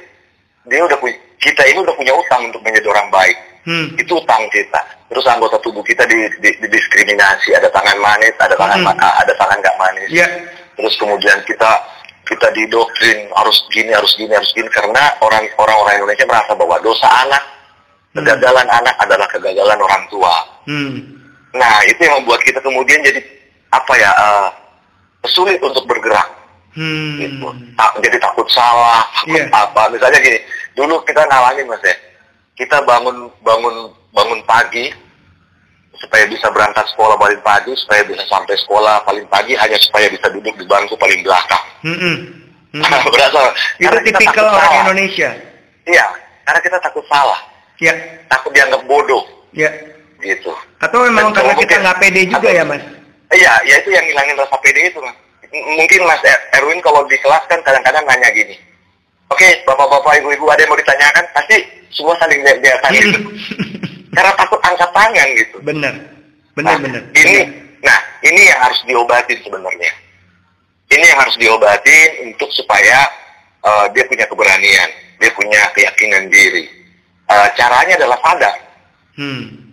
dia 0.73 0.81
udah 0.81 0.97
punya, 0.97 1.21
kita 1.37 1.69
ini 1.69 1.85
udah 1.85 1.95
punya 2.01 2.17
utang 2.17 2.49
untuk 2.49 2.65
menjadi 2.65 2.89
orang 2.97 3.13
baik. 3.13 3.37
Hmm. 3.69 3.93
Itu 4.01 4.17
utang 4.17 4.41
kita. 4.49 4.81
Terus 5.13 5.27
anggota 5.29 5.61
tubuh 5.61 5.85
kita 5.85 6.09
di, 6.09 6.33
di, 6.41 6.49
didiskriminasi, 6.65 7.53
ada 7.53 7.69
tangan 7.69 8.01
manis, 8.01 8.33
ada 8.41 8.57
tangan 8.57 8.81
hmm. 8.81 9.05
ada 9.05 9.33
tangan 9.37 9.59
nggak 9.61 9.77
manis. 9.77 10.09
Yeah. 10.09 10.33
Terus 10.81 10.97
kemudian 10.97 11.45
kita 11.45 11.71
kita 12.27 12.51
didoktrin 12.53 13.31
harus 13.33 13.63
gini 13.71 13.95
harus 13.95 14.13
gini 14.19 14.35
harus 14.35 14.51
gini 14.51 14.67
karena 14.75 15.15
orang 15.23 15.47
orang 15.63 15.77
orang 15.79 15.95
Indonesia 16.03 16.27
merasa 16.27 16.53
bahwa 16.59 16.77
dosa 16.83 17.07
anak 17.23 17.43
hmm. 17.43 18.21
kegagalan 18.21 18.69
anak 18.69 18.95
adalah 18.99 19.27
kegagalan 19.31 19.79
orang 19.79 20.03
tua. 20.11 20.35
Hmm. 20.67 20.95
Nah 21.55 21.75
itu 21.87 22.01
yang 22.03 22.21
membuat 22.21 22.43
kita 22.43 22.59
kemudian 22.59 22.99
jadi 23.07 23.23
apa 23.71 23.93
ya 23.95 24.11
uh, 24.11 24.49
sulit 25.31 25.63
untuk 25.63 25.87
bergerak. 25.87 26.35
Hmm. 26.77 27.17
gitu. 27.17 27.49
Tak, 27.73 28.05
jadi 28.05 28.21
takut 28.21 28.45
salah, 28.53 29.01
takut 29.25 29.41
Iya. 29.41 29.49
apa. 29.49 29.89
Misalnya 29.89 30.21
gini, 30.21 30.37
dulu 30.77 31.01
kita 31.09 31.25
ngalamin 31.25 31.73
mas 31.73 31.81
ya, 31.81 31.97
kita 32.53 32.85
bangun 32.85 33.33
bangun 33.41 33.97
bangun 34.13 34.41
pagi 34.45 34.93
supaya 35.97 36.25
bisa 36.27 36.49
berangkat 36.49 36.85
sekolah 36.91 37.17
paling 37.17 37.41
pagi, 37.41 37.73
supaya 37.75 38.05
bisa 38.05 38.23
sampai 38.25 38.57
sekolah 38.57 39.03
paling 39.03 39.27
pagi 39.27 39.53
hanya 39.53 39.79
supaya 39.79 40.07
bisa 40.07 40.29
duduk 40.29 40.53
di 40.55 40.65
bangku 40.65 40.95
paling 40.95 41.21
belakang. 41.21 41.65
Hmm-mm. 41.83 42.17
Hmm. 42.77 42.83
Berasal. 43.15 43.47
Itu 43.79 43.89
karena 43.89 44.01
kita 44.03 44.19
tipikal 44.21 44.45
orang 44.47 44.61
salah. 44.63 44.81
Indonesia. 44.85 45.31
Iya, 45.87 46.07
karena 46.45 46.61
kita 46.61 46.77
takut 46.83 47.05
salah, 47.07 47.41
Ya, 47.77 47.93
takut 48.27 48.51
dianggap 48.51 48.83
bodoh, 48.85 49.23
ya. 49.53 49.69
gitu. 50.19 50.51
Atau 50.81 51.05
memang 51.05 51.31
Dan 51.31 51.41
karena 51.41 51.55
kita 51.55 51.75
nggak 51.79 51.99
pede 52.01 52.21
juga 52.27 52.49
atau- 52.49 52.57
ya, 52.57 52.65
Mas? 52.65 52.83
Iya, 53.29 53.53
ya 53.65 53.75
itu 53.81 53.91
yang 53.91 54.05
ngilangin 54.05 54.37
rasa 54.37 54.57
pede 54.61 54.81
itu, 54.87 54.99
Mas. 54.99 55.17
M- 55.47 55.79
Mungkin 55.79 56.01
Mas 56.05 56.21
Er- 56.23 56.45
Erwin 56.57 56.81
kalau 56.81 57.07
di 57.07 57.17
kelas 57.17 57.45
kan 57.47 57.61
kadang-kadang 57.63 58.03
nanya 58.05 58.29
gini. 58.33 58.57
Oke, 59.27 59.63
bapak-bapak, 59.63 60.21
ibu-ibu 60.21 60.47
ada 60.47 60.63
yang 60.63 60.71
mau 60.71 60.79
ditanyakan, 60.79 61.25
pasti 61.33 61.57
semua 61.91 62.15
saling 62.19 62.43
gitu. 62.93 63.21
Karena 64.17 64.33
takut 64.33 64.61
angkat 64.65 64.91
tangan 64.91 65.27
gitu. 65.37 65.57
bener, 65.61 65.95
bener, 66.57 66.73
Nah, 66.73 66.81
bener. 66.81 67.03
Ini, 67.13 67.37
nah 67.85 67.99
ini 68.25 68.49
yang 68.49 68.61
harus 68.65 68.81
diobatin 68.83 69.39
sebenarnya. 69.45 69.93
Ini 70.89 71.05
yang 71.05 71.19
harus 71.21 71.37
diobatin 71.37 72.33
untuk 72.33 72.49
supaya 72.51 73.05
eh, 73.61 73.85
dia 73.93 74.09
punya 74.09 74.25
keberanian, 74.25 74.89
dia 75.21 75.31
punya 75.37 75.61
keyakinan 75.77 76.33
diri. 76.33 76.65
Eh, 77.27 77.49
caranya 77.59 77.99
adalah 78.01 78.17
sadar. 78.23 78.57
Hmm. 79.19 79.69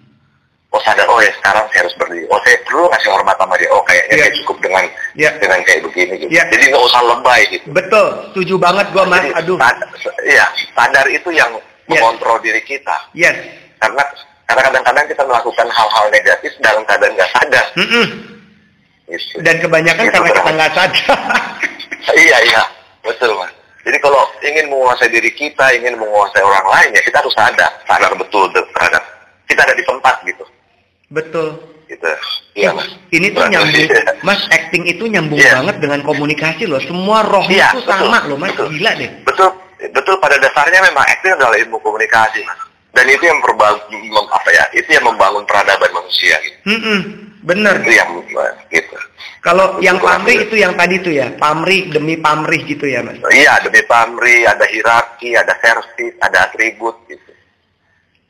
Oh 0.73 0.81
sadar, 0.81 1.05
oh 1.05 1.21
ya 1.21 1.29
sekarang 1.37 1.69
saya 1.69 1.85
harus 1.85 1.93
berdiri. 1.95 2.25
Oh 2.27 2.41
saya 2.41 2.57
perlu 2.65 2.89
ngasih 2.89 3.09
hormat 3.13 3.37
sama 3.37 3.53
dia. 3.61 3.69
Oh 3.69 3.85
kayaknya 3.85 4.15
Iya. 4.17 4.23
saya 4.25 4.33
cukup 4.41 4.57
dengan 4.59 4.83
Iya. 5.13 5.29
dengan 5.37 5.59
kayak 5.61 5.81
begini 5.85 6.13
gitu. 6.17 6.29
Iya. 6.33 6.43
Jadi 6.49 6.63
nggak 6.73 6.83
usah 6.83 7.01
lebay 7.05 7.41
gitu. 7.53 7.65
Betul, 7.69 8.07
setuju 8.33 8.53
banget 8.57 8.87
gua, 8.89 9.05
Mas. 9.05 9.21
Jadi, 9.21 9.29
Aduh. 9.37 9.57
Iya, 10.25 10.45
sadar 10.73 11.05
itu 11.07 11.29
yang 11.29 11.53
Yes. 11.85 11.93
mengontrol 11.93 12.41
diri 12.41 12.59
kita. 12.65 12.95
Yes. 13.13 13.37
Karena 13.77 14.01
karena 14.45 14.61
kadang-kadang 14.63 15.05
kita 15.07 15.23
melakukan 15.23 15.67
hal-hal 15.67 16.05
negatif 16.09 16.51
dalam 16.59 16.81
keadaan 16.83 17.13
nggak 17.13 17.31
sadar. 17.31 17.65
Mm-mm. 17.75 18.05
Gitu. 19.05 19.35
Dan 19.41 19.55
kebanyakan 19.59 20.03
Itu 20.03 20.11
karena 20.13 20.29
kita 20.31 20.51
nggak 20.51 20.71
sadar. 20.73 21.05
Iya 22.03 22.37
iya 22.43 22.61
betul 23.01 23.31
mas. 23.39 23.47
Jadi 23.83 23.95
kalau 23.99 24.19
ingin 24.41 24.67
menguasai 24.67 25.07
diri 25.07 25.31
kita, 25.31 25.71
ingin 25.71 25.95
menguasai 25.95 26.39
orang 26.39 26.67
lain 26.67 26.89
ya 26.91 27.01
kita 27.01 27.23
harus 27.23 27.31
sadar, 27.31 27.71
sadar 27.83 28.11
betul 28.13 28.51
terhadap 28.51 29.03
kita 29.47 29.63
ada 29.63 29.71
di 29.71 29.83
tempat 29.83 30.19
gitu. 30.23 30.43
Betul. 31.07 31.63
Gitu. 31.87 32.03
Iya 32.53 32.75
mas. 32.75 32.91
Ini 33.07 33.31
tuh 33.31 33.47
nyambung, 33.47 33.87
Mas. 34.27 34.41
Acting 34.51 34.83
itu 34.83 35.03
nyambung 35.07 35.39
Iya. 35.39 35.63
banget 35.63 35.75
dengan 35.79 35.99
komunikasi 36.03 36.67
loh. 36.67 36.79
Semua 36.83 37.23
roh 37.23 37.47
Iya, 37.47 37.71
itu 37.71 37.87
betul, 37.87 37.91
sama 37.91 38.17
loh, 38.27 38.37
Mas. 38.37 38.51
betul. 38.51 38.67
Gila 38.75 38.91
deh. 38.99 39.09
Betul 39.23 39.49
betul 39.83 40.15
pada 40.19 40.35
dasarnya 40.39 40.79
memang 40.79 41.03
acting 41.03 41.33
adalah 41.35 41.55
ilmu 41.55 41.79
komunikasi 41.79 42.39
mas. 42.43 42.59
Dan 42.93 43.05
itu 43.09 43.25
yang 43.25 43.41
perba- 43.41 43.89
mem- 43.89 44.31
apa 44.31 44.49
ya? 44.53 44.63
Itu 44.77 44.89
yang 44.93 45.05
membangun 45.09 45.43
peradaban 45.49 45.91
manusia 45.91 46.37
gitu. 46.45 46.57
Mm-mm. 46.69 46.99
Bener. 47.41 47.81
Itu 47.81 47.91
yang 47.91 48.09
gitu. 48.69 48.95
Kalau 49.43 49.81
yang 49.83 49.99
pamrih 49.99 50.39
betul. 50.39 50.47
itu 50.47 50.55
yang 50.63 50.73
tadi 50.79 50.95
tuh 51.03 51.11
ya, 51.11 51.27
pamrih 51.35 51.91
demi 51.91 52.15
pamrih 52.15 52.63
gitu 52.63 52.87
ya, 52.87 53.03
Mas. 53.03 53.19
Iya 53.27 53.59
demi 53.59 53.83
pamrih, 53.83 54.47
ada 54.47 54.63
hierarki, 54.63 55.35
ada 55.35 55.51
servis, 55.59 56.15
ada 56.23 56.47
atribut 56.47 56.95
gitu. 57.11 57.31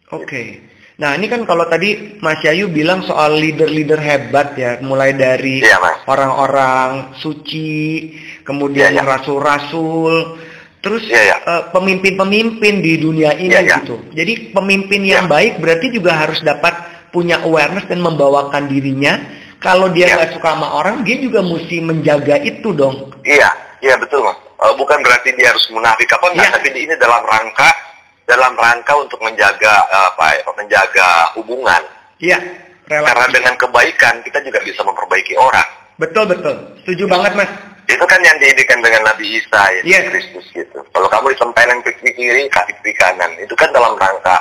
Oke. 0.09 0.73
Nah, 0.97 1.13
ini 1.17 1.25
kan 1.25 1.45
kalau 1.45 1.65
tadi 1.65 2.17
Mas 2.21 2.41
Yayu 2.41 2.69
bilang 2.69 3.01
soal 3.05 3.37
leader-leader 3.37 3.97
hebat 3.97 4.53
ya, 4.57 4.77
mulai 4.81 5.13
dari 5.13 5.61
Iya, 5.61 5.77
orang-orang 6.05 7.17
suci, 7.17 8.13
kemudian 8.45 8.93
Iya, 8.93 9.01
iya. 9.01 9.05
rasul-rasul, 9.05 10.37
terus 10.83 11.07
Iya, 11.07 11.21
iya. 11.23 11.35
eh, 11.39 11.63
pemimpin-pemimpin 11.71 12.83
di 12.83 12.99
dunia 12.99 13.31
ini 13.39 13.55
Iya, 13.55 13.61
iya. 13.63 13.77
gitu. 13.79 13.95
Jadi 14.11 14.51
pemimpin 14.51 15.01
yang 15.07 15.25
Iya. 15.25 15.31
baik 15.31 15.53
berarti 15.63 15.87
juga 15.89 16.11
harus 16.13 16.43
dapat 16.43 16.75
punya 17.09 17.39
awareness 17.41 17.87
dan 17.87 18.03
membawakan 18.03 18.67
dirinya. 18.67 19.15
Kalau 19.57 19.87
dia 19.87 20.11
Iya. 20.11 20.15
nggak 20.19 20.31
suka 20.35 20.49
sama 20.51 20.75
orang, 20.75 21.07
dia 21.07 21.15
juga 21.23 21.39
mesti 21.39 21.79
menjaga 21.79 22.35
itu 22.43 22.75
dong. 22.75 23.15
Iya, 23.23 23.47
iya 23.79 23.95
betul 23.95 24.27
mas. 24.27 24.35
Eh, 24.35 24.73
bukan 24.75 24.99
berarti 24.99 25.31
dia 25.39 25.55
harus 25.55 25.63
munafik 25.71 26.11
apa 26.11 26.25
enggak, 26.35 26.51
Iya. 26.51 26.55
tapi 26.59 26.67
ini 26.75 26.93
dalam 26.99 27.23
rangka 27.23 27.69
dalam 28.23 28.55
rangka 28.55 28.93
untuk 28.99 29.19
menjaga 29.23 29.73
eh, 29.87 30.05
apa 30.11 30.25
ya, 30.35 30.43
menjaga 30.51 31.07
hubungan. 31.39 31.81
Iya, 32.19 32.39
Karena 32.83 33.25
dengan 33.31 33.55
kebaikan 33.55 34.19
kita 34.27 34.43
juga 34.43 34.59
bisa 34.59 34.83
memperbaiki 34.83 35.39
orang. 35.39 35.63
Betul 35.95 36.27
betul. 36.27 36.55
Setuju 36.83 37.07
banget, 37.07 37.31
Mas. 37.39 37.51
Itu 37.83 38.05
kan 38.07 38.19
yang 38.23 38.37
diidikan 38.39 38.79
dengan 38.79 39.03
Nabi 39.05 39.37
Isa 39.37 39.61
Yesus 39.75 39.87
Yes. 39.87 40.05
Kristus 40.09 40.45
gitu. 40.51 40.79
Kalau 40.89 41.07
kamu 41.07 41.35
ditempelin 41.35 41.79
ke 41.83 41.91
kiri, 41.99 42.47
kasih 42.47 42.75
ke 42.79 42.91
kanan. 42.95 43.31
Itu 43.37 43.53
kan 43.53 43.69
dalam 43.71 43.93
rangka 43.95 44.39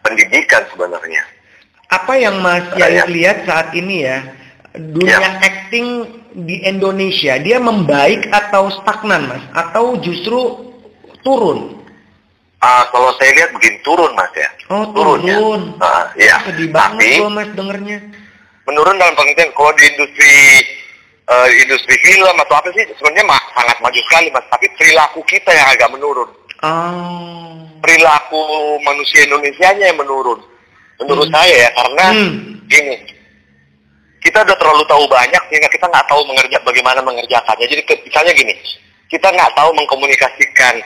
pendidikan 0.00 0.62
sebenarnya. 0.70 1.22
Apa 1.88 2.16
yang 2.16 2.40
Mas 2.40 2.64
Yayu 2.74 3.04
lihat 3.08 3.44
saat 3.44 3.72
ini 3.72 4.04
ya, 4.04 4.24
dunia 4.72 5.20
Ya. 5.20 5.30
acting 5.40 6.08
di 6.32 6.64
Indonesia, 6.64 7.36
dia 7.36 7.60
membaik 7.60 8.28
atau 8.32 8.72
stagnan, 8.72 9.28
Mas? 9.28 9.44
Atau 9.52 10.00
justru 10.00 10.72
turun? 11.20 11.80
Ah, 12.58 12.86
kalau 12.88 13.10
saya 13.18 13.34
lihat 13.34 13.50
begini 13.52 13.82
turun 13.82 14.14
mas 14.14 14.30
ya. 14.32 14.46
Oh, 14.70 14.86
ya. 14.86 15.34
turun. 15.34 15.60
Ah, 15.82 16.06
iya. 16.14 16.38
Sedih 16.46 16.70
Tapi 16.70 16.96
banget 16.96 17.18
gua, 17.18 17.30
Mas, 17.30 17.50
dengernya. 17.52 17.98
menurun 18.62 18.94
dalam 18.94 19.18
pengertian 19.18 19.50
kalau 19.52 19.74
di 19.74 19.82
industri 19.90 20.30
eh, 21.24 21.48
industri 21.58 21.94
film 22.02 22.34
atau 22.36 22.54
apa 22.54 22.68
sih 22.70 22.84
sebenarnya 22.92 23.24
ma- 23.24 23.46
sangat 23.52 23.76
maju 23.78 24.00
sekali 24.02 24.28
mas 24.28 24.46
tapi 24.46 24.66
perilaku 24.74 25.20
kita 25.24 25.50
yang 25.50 25.68
agak 25.68 25.88
menurun 25.88 26.30
Oh. 26.62 27.66
perilaku 27.78 28.38
manusia 28.80 29.22
Indonesia 29.22 29.74
yang 29.74 29.98
menurun 29.98 30.38
menurut 30.96 31.26
Hmm. 31.26 31.34
saya 31.34 31.56
ya 31.58 31.70
karena 31.72 32.04
Hmm. 32.08 32.32
gini 32.66 32.94
kita 34.18 34.38
udah 34.40 34.54
terlalu 34.54 34.86
tahu 34.86 35.04
banyak 35.04 35.42
sehingga 35.46 35.66
kita 35.66 35.84
nggak 35.84 36.06
tahu 36.06 36.22
mengerja 36.22 36.58
bagaimana 36.62 37.02
mengerjakannya 37.02 37.66
jadi 37.66 37.82
ke- 37.82 38.02
misalnya 38.04 38.30
gini 38.32 38.54
kita 39.10 39.26
nggak 39.26 39.50
tahu 39.52 39.74
mengkomunikasikan 39.74 40.78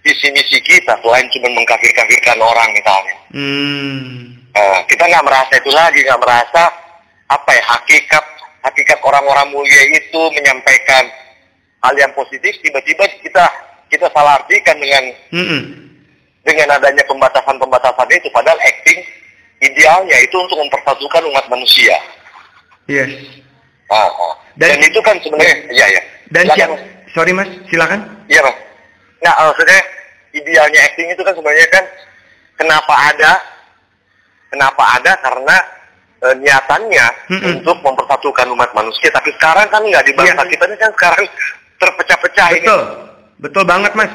visi 0.00 0.32
misi 0.32 0.56
kita 0.58 0.96
selain 0.98 1.28
cuma 1.28 1.52
mengkafir-kafirkan 1.52 2.40
orang 2.40 2.68
misalnya 2.72 3.16
Hmm. 3.28 4.32
Eh, 4.48 4.80
kita 4.88 5.04
nggak 5.04 5.22
merasa 5.22 5.52
itu 5.54 5.70
lagi, 5.70 6.00
nggak 6.00 6.18
merasa 6.18 6.72
apa 7.28 7.50
ya 7.52 7.62
hakikat 7.68 8.24
hakikat 8.62 8.98
orang-orang 9.02 9.48
mulia 9.52 9.82
itu 9.94 10.20
menyampaikan 10.34 11.04
hal 11.84 11.94
yang 11.94 12.10
positif, 12.12 12.54
tiba-tiba 12.62 13.06
kita 13.22 13.44
kita 13.88 14.06
salah 14.12 14.36
artikan 14.42 14.76
dengan 14.82 15.04
Mm-mm. 15.32 15.62
dengan 16.42 16.74
adanya 16.74 17.04
pembatasan-pembatasan 17.06 18.08
itu, 18.10 18.28
padahal 18.34 18.58
acting 18.60 18.98
idealnya 19.62 20.16
itu 20.22 20.36
untuk 20.38 20.58
mempersatukan 20.58 21.22
umat 21.30 21.44
manusia. 21.48 21.96
Yes. 22.90 23.10
Ah, 23.88 24.08
ah. 24.08 24.34
Dan- 24.58 24.76
Dan, 24.76 24.90
itu 24.90 25.00
kan 25.00 25.16
sebenarnya, 25.22 25.56
ya 25.72 25.86
ya. 25.88 26.02
Dan 26.34 26.44
siap. 26.52 26.68
Sorry, 27.16 27.32
Mas. 27.32 27.48
Silakan. 27.72 28.04
Iya 28.28 28.44
mas. 28.44 28.56
Nah 29.24 29.34
maksudnya 29.48 29.80
idealnya 30.36 30.80
acting 30.84 31.08
itu 31.08 31.22
kan 31.24 31.32
sebenarnya 31.32 31.66
kan 31.72 31.84
kenapa 32.60 32.94
ada? 32.94 33.32
Kenapa 34.52 34.82
ada? 35.00 35.12
Karena 35.24 35.56
eh, 36.18 36.34
niatannya 36.36 37.06
Mm-mm. 37.30 37.46
untuk 37.54 37.76
mempersatukan 37.80 38.46
umat 38.50 38.70
manusia. 38.72 39.08
Tapi 39.08 39.30
sekarang 39.34 39.66
kan 39.66 39.80
nggak 39.80 40.02
di 40.02 40.12
bangsa 40.12 40.40
Iya. 40.40 40.50
kita 40.50 40.64
ini 40.64 40.76
kan 40.76 40.90
sekarang 40.94 41.22
terpecah-pecah 41.76 42.48
ini. 42.52 42.66
Betul. 42.66 42.82
Betul 43.38 43.64
banget, 43.64 43.92
Mas. 43.94 44.10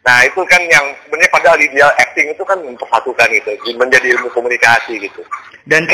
Nah 0.00 0.20
itu 0.20 0.40
kan 0.44 0.60
yang 0.64 0.84
sebenarnya 1.00 1.30
padahal 1.30 1.56
ideal 1.58 1.88
acting 1.94 2.28
itu 2.28 2.44
kan 2.44 2.56
mempersatukan 2.58 3.24
gitu, 3.30 3.48
menjadi 3.74 4.12
ilmu 4.12 4.28
komunikasi 4.30 5.00
gitu. 5.00 5.24
Dan 5.64 5.88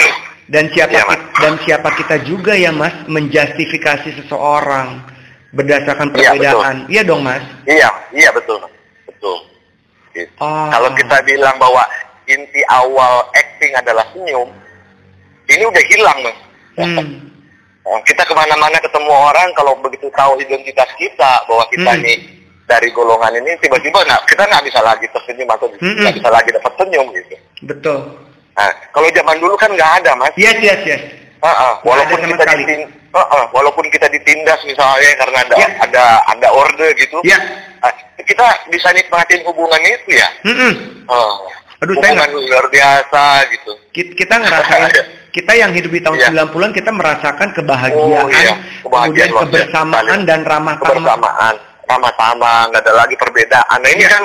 dan 0.46 0.66
siapa 0.68 0.90
Iya, 0.92 1.06
Mas. 1.06 1.14
ki- 1.16 1.30
dan 1.38 1.52
siapa 1.62 1.88
kita 1.94 2.16
juga 2.24 2.54
ya 2.54 2.70
Mas 2.70 2.90
menjustifikasi 3.06 4.10
seseorang 4.16 4.98
berdasarkan 5.50 6.10
Iya, 6.12 6.34
perbedaan. 6.34 6.76
Iya 6.86 7.02
dong 7.02 7.22
Mas. 7.22 7.42
Iya, 7.64 7.86
iya 8.10 8.30
betul, 8.30 8.58
Mas. 8.58 8.74
betul. 9.06 9.36
Gitu. 10.10 10.30
Oh. 10.38 10.66
Kalau 10.68 10.90
kita 10.92 11.16
bilang 11.22 11.54
bahwa 11.56 11.86
inti 12.26 12.62
awal 12.66 13.30
acting 13.32 13.74
adalah 13.74 14.02
senyum, 14.10 14.50
ini 15.50 15.64
udah 15.64 15.84
hilang 15.86 16.18
mas. 16.20 16.36
Hmm. 16.76 17.28
Oh, 17.82 17.98
Kita 18.02 18.22
ke 18.22 18.32
mana-mana 18.32 18.76
ketemu 18.78 19.10
orang, 19.10 19.48
kalau 19.52 19.72
begitu 19.78 20.06
tahu 20.12 20.38
identitas 20.38 20.86
kita 20.94 21.42
bahwa 21.44 21.64
kita 21.68 21.90
Hmm. 21.90 22.02
nih 22.02 22.18
dari 22.64 22.88
golongan 22.90 23.34
ini, 23.34 23.56
tiba-tiba 23.58 23.98
nggak 24.00 24.20
kita 24.26 24.42
nggak 24.44 24.62
bisa 24.62 24.80
lagi 24.80 25.06
tersenyum 25.08 25.48
atau 25.48 25.66
Hmm. 25.72 25.96
nggak 25.98 26.14
bisa 26.14 26.28
lagi 26.28 26.48
dapat 26.50 26.72
senyum 26.76 27.06
gitu. 27.10 27.34
Betul. 27.62 27.98
Nah, 28.52 28.70
kalau 28.90 29.08
zaman 29.08 29.36
dulu 29.38 29.54
kan 29.56 29.70
nggak 29.70 29.92
ada 29.98 30.12
mas. 30.14 30.34
Yes 30.36 30.60
yes 30.60 30.80
yes. 30.84 31.02
Ah, 31.40 31.48
ah. 31.48 31.74
walaupun 31.80 32.20
kita 32.20 32.44
sekali. 32.44 32.62
ditin- 32.62 32.88
ah, 33.10 33.24
ah. 33.24 33.44
walaupun 33.48 33.88
kita 33.88 34.06
ditindas 34.06 34.60
misalnya 34.62 35.08
karena 35.16 35.38
ada 35.40 35.54
Ya. 35.56 35.68
ada 35.80 36.04
ada 36.28 36.48
orde 36.52 36.84
gitu, 36.94 37.16
Ya. 37.24 37.40
ah, 37.80 37.88
kita 38.20 38.44
bisa 38.68 38.92
nikmatin 38.92 39.40
hubungan 39.42 39.80
itu 39.80 40.12
ya. 40.12 40.28
Mm-mm. 40.44 40.72
Oh, 41.08 41.48
Aduh, 41.80 41.96
saya 41.96 42.12
hubungan 42.12 42.30
luar 42.44 42.68
biasa 42.68 43.22
gitu. 43.48 43.72
Ki- 43.90 44.12
Kita 44.12 44.36
ngerasain 44.36 44.92
kita 45.30 45.52
yang 45.52 45.70
hidup 45.70 45.90
di 45.90 46.00
tahun 46.00 46.16
Iya. 46.16 46.28
90-an 46.50 46.72
kita 46.72 46.90
merasakan 46.90 47.48
kebahagiaan, 47.52 48.24
Oh, 48.24 48.28
iya. 48.28 48.54
Kebahagiaan 48.82 49.30
kemudian 49.30 49.46
kebersamaan 49.46 50.04
sekali. 50.06 50.26
dan 50.26 50.40
ramah 50.42 50.74
kebersamaan 50.76 51.54
sama-sama 51.86 52.50
nggak 52.66 52.82
ada 52.82 52.92
lagi 52.96 53.14
perbedaan 53.14 53.78
nah 53.78 53.88
ini 53.88 53.98
Iya. 54.00 54.10
kan 54.10 54.22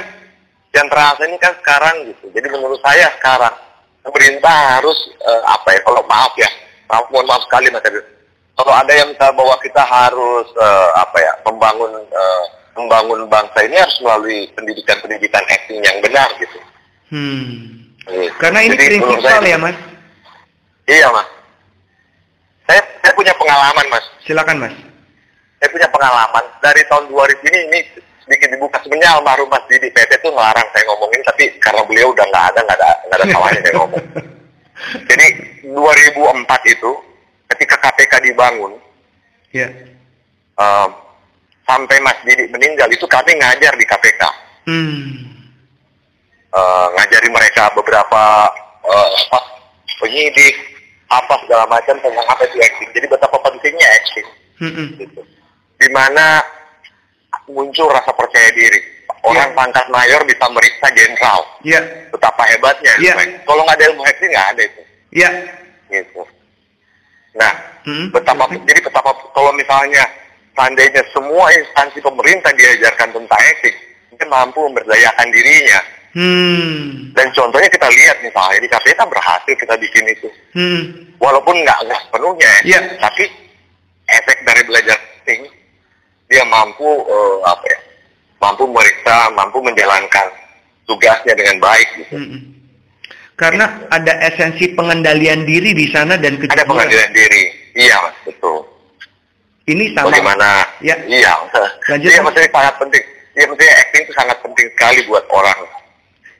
yang 0.71 0.87
terasa 0.87 1.21
ini 1.23 1.37
kan 1.37 1.53
sekarang 1.55 1.95
gitu 2.05 2.25
jadi 2.29 2.47
menurut 2.47 2.77
saya 2.79 3.07
sekarang 3.15 3.53
pemerintah 4.01 4.55
harus 4.75 4.97
eh, 5.17 5.41
apa 5.45 5.69
ya 5.71 5.81
kalau 5.81 6.01
maaf 6.05 6.33
ya 6.35 6.49
maaf 6.85 7.05
mohon 7.09 7.25
maaf 7.25 7.41
sekali 7.41 7.69
mas 7.69 7.81
Adil. 7.81 8.05
kalau 8.53 8.69
ada 8.71 8.91
yang 8.91 9.09
minta 9.09 9.27
bahwa 9.31 9.55
kita 9.59 9.81
harus 9.81 10.45
eh, 10.51 10.89
apa 10.95 11.17
ya 11.17 11.33
membangun 11.43 11.91
eh, 11.95 12.43
membangun 12.75 13.19
bangsa 13.25 13.59
ini 13.61 13.75
harus 13.75 13.97
melalui 13.99 14.45
pendidikan-pendidikan 14.51 15.43
acting 15.47 15.79
yang 15.79 15.97
benar 15.99 16.29
gitu 16.37 16.59
Hmm. 17.05 17.85
Gitu. 18.01 18.33
Karena 18.37 18.59
ini 18.61 18.73
Jadi 18.73 18.97
prinsipal 18.97 19.41
ya, 19.41 19.57
Mas. 19.57 19.77
Iya 20.87 21.07
mas 21.09 21.27
saya 22.65 22.81
saya 23.01 23.13
punya 23.13 23.33
pengalaman 23.35 23.85
mas 23.89 24.05
Silakan, 24.21 24.57
Mas. 24.57 24.73
saya 25.57 25.69
punya 25.69 25.85
pengalaman 25.87 26.43
dari 26.59 26.81
tahun 26.85 27.05
2000 27.07 27.45
ini 27.45 27.59
ini 27.69 27.79
sedikit 28.19 28.49
dibuka 28.49 28.81
sebenarnya 28.81 29.15
almarhum 29.15 29.45
Mas 29.45 29.61
Didi 29.69 29.85
PT 29.87 30.17
itu 30.17 30.29
melarang 30.29 30.65
saya 30.73 30.81
ngomongin 30.89 31.21
tapi 31.23 31.45
karena 31.61 31.85
beliau 31.85 32.09
udah 32.09 32.25
nggak 32.25 32.45
ada 32.49 32.59
nggak 32.59 32.77
ada 32.79 32.89
nggak 33.05 33.17
ada 33.17 33.25
salahnya 33.29 33.59
saya 33.61 33.73
ngomong 33.77 34.03
jadi 35.09 35.25
2004 35.69 36.73
itu 36.73 36.91
ketika 37.47 37.75
KPK 37.79 38.13
dibangun 38.23 38.73
Ya. 39.53 39.69
eh, 40.55 40.87
sampai 41.63 41.97
Mas 42.01 42.17
Didi 42.21 42.49
meninggal 42.49 42.89
itu 42.89 43.05
kami 43.05 43.37
ngajar 43.37 43.73
di 43.73 43.85
KPK 43.85 44.21
Hmm. 44.65 45.21
Eh, 46.49 46.87
ngajari 46.91 47.29
mereka 47.29 47.69
beberapa 47.71 48.49
eh, 48.81 49.09
apa 49.21 49.39
penyidik 50.01 50.74
apa 51.07 51.33
segala 51.45 51.65
macam 51.67 51.95
tentang 51.97 52.25
apa 52.25 52.41
itu 52.43 52.57
acting 52.57 52.89
jadi 52.91 53.05
betapa 53.07 53.37
pentingnya 53.39 53.87
acting 53.93 54.27
gitu. 54.97 55.21
di 55.77 55.89
mana 55.91 56.41
muncul 57.45 57.91
rasa 57.91 58.09
percaya 58.11 58.49
diri. 58.51 58.79
Orang 59.21 59.49
Iya. 59.51 59.57
pangkat 59.57 59.85
mayor 59.89 60.21
bisa 60.21 60.45
meriksa 60.49 60.87
jenderal. 60.93 61.41
Ya. 61.61 61.81
Betapa 62.09 62.45
hebatnya. 62.45 62.93
Iya. 62.97 63.13
Kalau 63.41 63.65
nggak 63.65 63.77
ada 63.77 63.85
ilmu 63.89 64.01
acting 64.01 64.29
nggak 64.29 64.49
ada 64.53 64.61
itu. 64.61 64.81
Ya. 65.13 65.29
Gitu. 65.89 66.21
Nah, 67.33 67.53
Hmm. 67.85 68.09
betapa 68.09 68.45
Silakan. 68.47 68.65
jadi 68.65 68.79
betapa 68.81 69.09
kalau 69.29 69.51
misalnya 69.53 70.05
seandainya 70.53 71.01
semua 71.11 71.49
instansi 71.51 71.99
pemerintah 72.01 72.49
diajarkan 72.53 73.09
tentang 73.11 73.41
acting, 73.41 73.75
dia 74.13 74.25
mampu 74.25 74.61
memberdayakan 74.61 75.27
dirinya. 75.29 75.79
Hmm. 76.15 77.11
Dan 77.11 77.27
contohnya 77.35 77.67
kita 77.67 77.87
lihat 77.91 78.17
misalnya 78.23 78.59
di 78.63 78.69
KPK 78.71 78.99
berhasil 79.03 79.53
kita 79.53 79.75
bikin 79.75 80.05
itu. 80.07 80.27
Hmm. 80.55 80.81
Walaupun 81.19 81.59
nggak 81.59 81.79
nggak 81.83 82.01
sepenuhnya, 82.07 82.51
ya, 82.63 82.79
Iya. 82.79 82.79
tapi 83.03 83.23
efek 84.07 84.37
dari 84.47 84.61
belajar 84.63 84.95
acting 84.95 85.43
dia 86.25 86.43
mampu 86.47 86.87
eh, 86.87 87.37
apa 87.43 87.65
ya, 87.67 87.79
mampu 88.39 88.63
meriksa, 88.65 89.27
mampu 89.35 89.59
menjalankan 89.59 90.27
tugasnya 90.87 91.35
dengan 91.35 91.59
baik. 91.59 91.87
Gitu. 91.99 92.15
Hmm. 92.15 92.39
Karena 93.35 93.67
ada 93.91 94.15
esensi 94.23 94.71
pengendalian 94.71 95.43
diri 95.43 95.75
di 95.75 95.91
sana 95.91 96.15
dan 96.15 96.39
Ada 96.39 96.47
kejujuran. 96.47 96.67
pengadilan 96.71 97.11
diri, 97.11 97.43
iya 97.75 97.99
mas, 97.99 98.15
betul. 98.23 98.63
Ini 99.67 99.91
sama. 99.91 100.07
Bagaimana? 100.13 100.63
Ya. 100.79 100.95
Iya, 101.03 101.35
Lanjut, 101.91 102.07
iya 102.07 102.21
maksudnya 102.23 102.47
sangat 102.55 102.75
penting. 102.79 103.03
Iya 103.35 103.45
maksudnya 103.51 103.75
acting 103.83 104.01
itu 104.07 104.13
sangat 104.15 104.37
penting 104.39 104.67
sekali 104.71 104.99
buat 105.11 105.25
orang, 105.27 105.59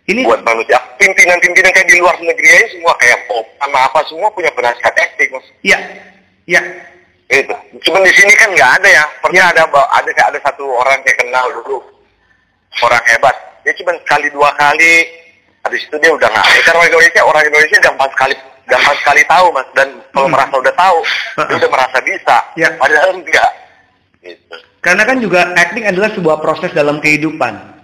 Ini 0.05 0.21
buat 0.21 0.45
manusia. 0.45 0.77
Pimpinan-pimpinan 1.01 1.73
kayak 1.73 1.89
di 1.89 1.97
luar 1.97 2.13
negeri 2.21 2.45
aja 2.45 2.67
semua 2.69 2.93
kayak 2.95 3.25
pop 3.25 3.45
sama 3.57 3.79
apa 3.83 3.99
semua 4.05 4.29
punya 4.29 4.53
penasihat 4.53 4.93
acting 4.93 5.33
mas. 5.33 5.45
ya. 5.65 5.77
Ya. 6.45 6.61
Itu. 7.25 7.57
Cuman 7.81 8.05
di 8.05 8.13
sini 8.13 8.37
kan 8.37 8.53
nggak 8.53 8.71
ada 8.77 8.89
ya. 8.91 9.03
Pernah 9.17 9.49
ada 9.49 9.63
ba- 9.65 9.89
ada 9.89 10.09
ada 10.13 10.39
satu 10.45 10.61
orang 10.61 11.01
saya 11.01 11.15
kenal 11.17 11.45
dulu 11.57 11.81
orang 12.85 13.01
hebat. 13.09 13.33
Dia 13.65 13.73
cuma 13.81 13.97
sekali 13.97 14.29
dua 14.29 14.53
kali. 14.53 15.09
Habis 15.65 15.81
itu 15.81 15.95
dia 15.97 16.13
udah 16.13 16.29
nggak. 16.29 16.45
Karena 16.61 16.77
orang 16.77 16.89
Indonesia 16.93 17.21
orang 17.25 17.43
Indonesia 17.43 17.77
gampang 17.81 18.09
sekali 18.13 18.35
gampang 18.69 18.97
sekali 19.01 19.21
tahu 19.25 19.45
mas. 19.49 19.67
Dan 19.73 19.87
kalau 20.13 20.27
Hmm. 20.29 20.35
merasa 20.37 20.53
udah 20.53 20.75
tahu, 20.77 20.97
dia 21.49 21.55
udah 21.57 21.71
merasa 21.73 21.97
bisa. 22.05 22.37
Ya. 22.53 22.69
Padahal 22.77 23.09
enggak. 23.17 23.51
Gitu. 24.21 24.55
Karena 24.85 25.01
kan 25.01 25.17
juga 25.17 25.49
acting 25.57 25.85
adalah 25.89 26.13
sebuah 26.13 26.37
proses 26.37 26.69
dalam 26.77 27.01
kehidupan 27.01 27.74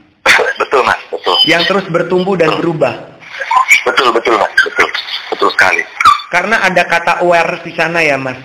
betul 1.12 1.36
yang 1.46 1.64
terus 1.68 1.86
bertumbuh 1.92 2.40
dan 2.40 2.56
berubah. 2.58 3.12
Betul 3.86 4.16
betul 4.16 4.36
mas, 4.40 4.52
betul 4.64 4.88
betul 5.36 5.50
sekali. 5.54 5.84
Karena 6.32 6.64
ada 6.64 6.84
kata 6.88 7.14
aware 7.22 7.60
di 7.60 7.72
sana 7.76 8.00
ya, 8.00 8.16
Mas 8.16 8.40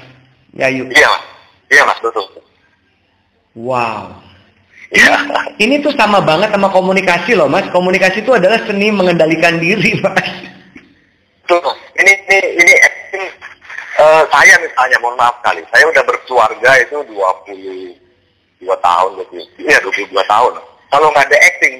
Yayu. 0.58 0.90
Iya 0.90 1.06
mas, 1.06 1.24
iya 1.70 1.82
mas 1.86 1.98
betul. 2.02 2.26
Wow. 3.56 4.26
Iya. 4.90 5.14
Ini 5.58 5.82
tuh 5.82 5.90
sama 5.98 6.22
banget 6.22 6.54
sama 6.54 6.70
komunikasi 6.70 7.34
loh, 7.34 7.50
Mas. 7.50 7.66
Komunikasi 7.74 8.22
itu 8.22 8.30
adalah 8.36 8.62
seni 8.68 8.94
mengendalikan 8.94 9.58
diri, 9.58 9.98
Mas. 10.04 10.30
Betul. 11.46 11.74
Ini 11.98 12.12
ini 12.26 12.48
ini 12.58 12.72
acting 12.82 13.24
eh, 14.02 14.22
saya 14.30 14.54
misalnya 14.62 14.98
mohon 15.02 15.16
maaf 15.18 15.38
kali. 15.42 15.62
Saya 15.70 15.86
udah 15.90 16.02
berkeluarga 16.06 16.70
itu 16.82 16.96
22 17.06 18.66
tahun 18.82 19.10
20 19.30 19.62
iya 19.62 19.78
22 19.82 20.10
tahun. 20.10 20.52
Kalau 20.90 21.08
nggak 21.10 21.26
ada 21.30 21.38
acting 21.38 21.74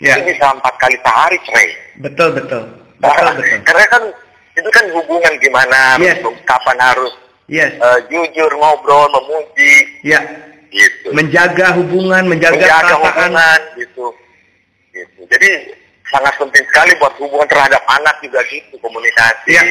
Ya, 0.00 0.16
itu 0.16 0.32
bisa 0.32 0.46
empat 0.50 0.74
kali 0.80 0.96
sehari 0.98 1.36
cerai. 1.44 1.68
betul 2.00 2.28
betul. 2.32 2.62
Betul 2.96 3.12
Karena, 3.12 3.30
betul. 3.36 3.58
karena 3.64 3.84
kan 3.86 4.02
itu 4.50 4.68
kan 4.72 4.84
hubungan 4.96 5.32
gimana, 5.38 5.80
Yes. 5.96 6.18
kapan 6.42 6.76
harus 6.80 7.12
Yes. 7.46 7.72
eh, 7.76 7.98
jujur 8.08 8.50
ngobrol, 8.56 9.08
memuji, 9.10 9.74
Ya, 10.00 10.20
gitu. 10.68 11.12
menjaga 11.12 11.76
hubungan, 11.76 12.24
menjaga, 12.24 12.56
menjaga 12.56 12.94
perasaan. 12.96 13.04
hubungan 13.04 13.60
gitu. 13.76 14.06
gitu. 14.90 15.20
Jadi 15.28 15.50
sangat 16.08 16.34
penting 16.36 16.64
sekali 16.66 16.92
buat 16.96 17.14
hubungan 17.20 17.46
terhadap 17.46 17.82
anak 17.86 18.16
juga 18.20 18.40
gitu 18.48 18.74
komunikasi, 18.80 19.52
Iya. 19.52 19.62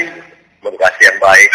Komunikasi 0.60 1.02
yang 1.08 1.18
baik, 1.20 1.50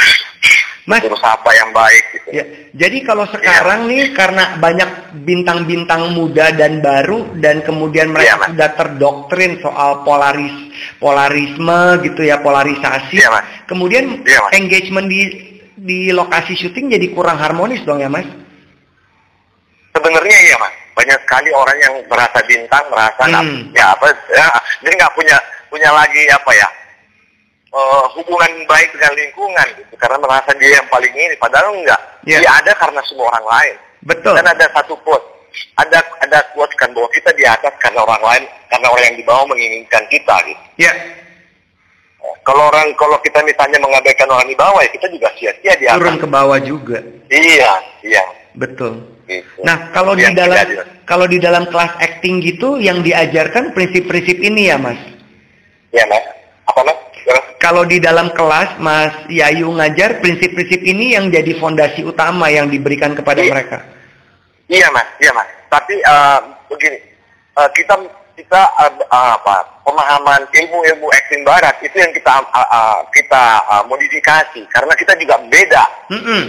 Mas, 0.85 1.01
terus 1.01 1.21
apa 1.21 1.51
yang 1.53 1.71
baik 1.73 2.05
gitu. 2.13 2.29
ya. 2.33 2.45
Jadi 2.75 2.99
kalau 3.05 3.25
sekarang 3.29 3.89
nih 3.89 4.13
karena 4.13 4.57
banyak 4.59 4.91
bintang-bintang 5.25 6.13
muda 6.13 6.53
dan 6.53 6.85
baru 6.85 7.33
dan 7.41 7.65
kemudian 7.65 8.13
mereka 8.13 8.35
Iya, 8.35 8.37
Mas. 8.37 8.49
sudah 8.53 8.71
terdoktrin 8.77 9.53
soal 9.61 10.05
polaris 10.05 10.53
polarisme 10.99 11.79
gitu 12.03 12.21
ya, 12.21 12.41
polarisasi. 12.41 13.17
Iya, 13.17 13.29
Mas. 13.33 13.45
Kemudian 13.65 14.21
Iya, 14.25 14.41
Mas. 14.45 14.53
engagement 14.57 15.09
di 15.09 15.21
di 15.75 16.09
lokasi 16.11 16.53
syuting 16.55 16.93
jadi 16.93 17.07
kurang 17.13 17.37
harmonis 17.37 17.85
dong 17.85 18.01
ya, 18.01 18.09
Mas? 18.09 18.25
Sebenarnya 19.95 20.37
iya 20.43 20.57
mas, 20.59 20.75
banyak 20.93 21.19
sekali 21.23 21.55
orang 21.55 21.79
yang 21.79 21.95
merasa 22.11 22.43
bintang, 22.43 22.83
merasa 22.91 23.23
Hmm. 23.31 23.71
ya 23.71 23.95
apa, 23.95 24.11
ya, 24.27 24.47
jadi 24.83 24.95
nggak 24.99 25.15
punya 25.15 25.37
punya 25.71 25.91
lagi 25.95 26.27
apa 26.27 26.51
ya 26.51 26.67
eh, 27.75 28.05
hubungan 28.15 28.53
baik 28.71 28.95
dengan 28.95 29.13
lingkungan 29.19 29.67
gitu, 29.83 29.95
karena 29.99 30.17
merasa 30.23 30.51
dia 30.55 30.79
yang 30.79 30.87
paling 30.87 31.11
ini, 31.11 31.35
padahal 31.43 31.75
enggak. 31.75 32.01
Iya. 32.23 32.39
Dia 32.47 32.53
ada 32.63 32.73
karena 32.79 33.03
semua 33.11 33.27
orang 33.35 33.47
lain. 33.51 33.77
Betul. 34.05 34.35
Dan 34.39 34.47
ada 34.47 34.67
satu 34.71 34.95
quote, 35.03 35.27
ada 35.81 35.99
ada 36.23 36.39
quote 36.55 36.75
kan 36.77 36.93
bahwa 36.93 37.09
kita 37.11 37.31
di 37.35 37.45
atas 37.49 37.75
karena 37.81 38.05
orang 38.05 38.23
lain, 38.23 38.45
karena 38.71 38.87
orang 38.93 39.05
yang 39.11 39.19
di 39.19 39.25
bawah 39.25 39.47
menginginkan 39.49 40.05
kita 40.13 40.37
gitu. 40.47 40.63
Ya, 40.79 40.93
Kalau 42.45 42.69
orang 42.69 42.93
kalau 42.97 43.17
kita 43.21 43.41
misalnya 43.45 43.81
mengabaikan 43.81 44.29
orang 44.29 44.49
di 44.49 44.57
bawah 44.57 44.81
ya 44.81 44.89
kita 44.93 45.09
juga 45.13 45.29
sia-sia 45.37 45.77
di 45.77 45.85
atas. 45.89 46.01
turun 46.01 46.17
ke 46.21 46.29
bawah 46.29 46.59
juga. 46.61 46.99
Iya, 47.29 47.73
iya. 48.05 48.25
Betul. 48.57 49.01
Gitu. 49.25 49.65
Nah, 49.65 49.89
kalau 49.97 50.13
di 50.13 50.29
dalam 50.37 50.53
tidak 50.53 50.87
kalau 51.09 51.27
di 51.29 51.41
dalam 51.41 51.65
kelas 51.69 51.93
acting 52.01 52.45
gitu 52.45 52.77
yang 52.81 53.01
diajarkan 53.01 53.73
prinsip-prinsip 53.73 54.41
ini 54.41 54.69
ya, 54.69 54.77
Mas. 54.77 55.01
Iya, 55.93 56.05
Mas. 56.09 56.25
Apa, 56.69 56.81
Mas? 56.85 56.93
Ya, 56.93 56.93
Mas? 56.93 57.01
Kalau 57.57 57.89
di 57.89 57.97
dalam 57.97 58.29
kelas 58.31 58.77
Mas 58.77 59.15
Yayu 59.27 59.73
ngajar 59.73 60.21
prinsip-prinsip 60.21 60.85
ini 60.85 61.17
yang 61.17 61.33
jadi 61.33 61.57
fondasi 61.57 62.05
utama 62.05 62.53
yang 62.53 62.69
diberikan 62.69 63.17
kepada 63.17 63.41
Iya. 63.41 63.51
mereka. 63.51 63.79
Iya, 64.69 64.89
Mas. 64.93 65.09
Iya, 65.17 65.33
Mas. 65.33 65.49
Tapi 65.73 65.95
eh, 65.97 66.39
begini, 66.69 66.99
eh, 67.57 67.69
kita 67.73 67.95
kita 68.37 68.61
eh, 68.85 68.93
eh, 69.01 69.31
apa? 69.33 69.65
Pemahaman 69.85 70.45
ilmu-ilmu 70.49 71.07
acting 71.09 71.45
barat 71.45 71.77
itu 71.81 71.97
yang 71.97 72.13
kita 72.13 72.35
eh, 72.45 72.69
eh, 72.69 72.99
kita 73.17 73.45
eh, 73.65 73.83
modifikasi 73.89 74.61
karena 74.69 74.93
kita 74.93 75.13
juga 75.17 75.37
beda. 75.49 75.85
Mm-mm. 76.13 76.43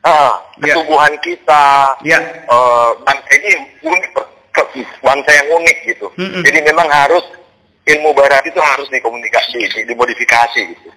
Eh, 0.00 0.32
Iya. 0.58 0.74
ketubuhan 0.74 1.12
kita, 1.20 1.64
Ya, 2.02 2.18
eh, 2.24 2.88
bangsa 3.04 3.30
ini 3.36 3.50
unik, 3.84 4.04
bangsa 5.04 5.30
yang 5.30 5.48
unik 5.54 5.78
gitu. 5.86 6.06
Mm-mm. 6.16 6.40
Jadi 6.40 6.58
memang 6.64 6.88
harus 6.88 7.22
ilmu 7.88 8.12
barat 8.12 8.44
itu 8.44 8.60
harus 8.60 8.88
dikomunikasi, 8.92 9.58
di- 9.64 9.86
dimodifikasi 9.88 10.60
gitu. 10.68 10.90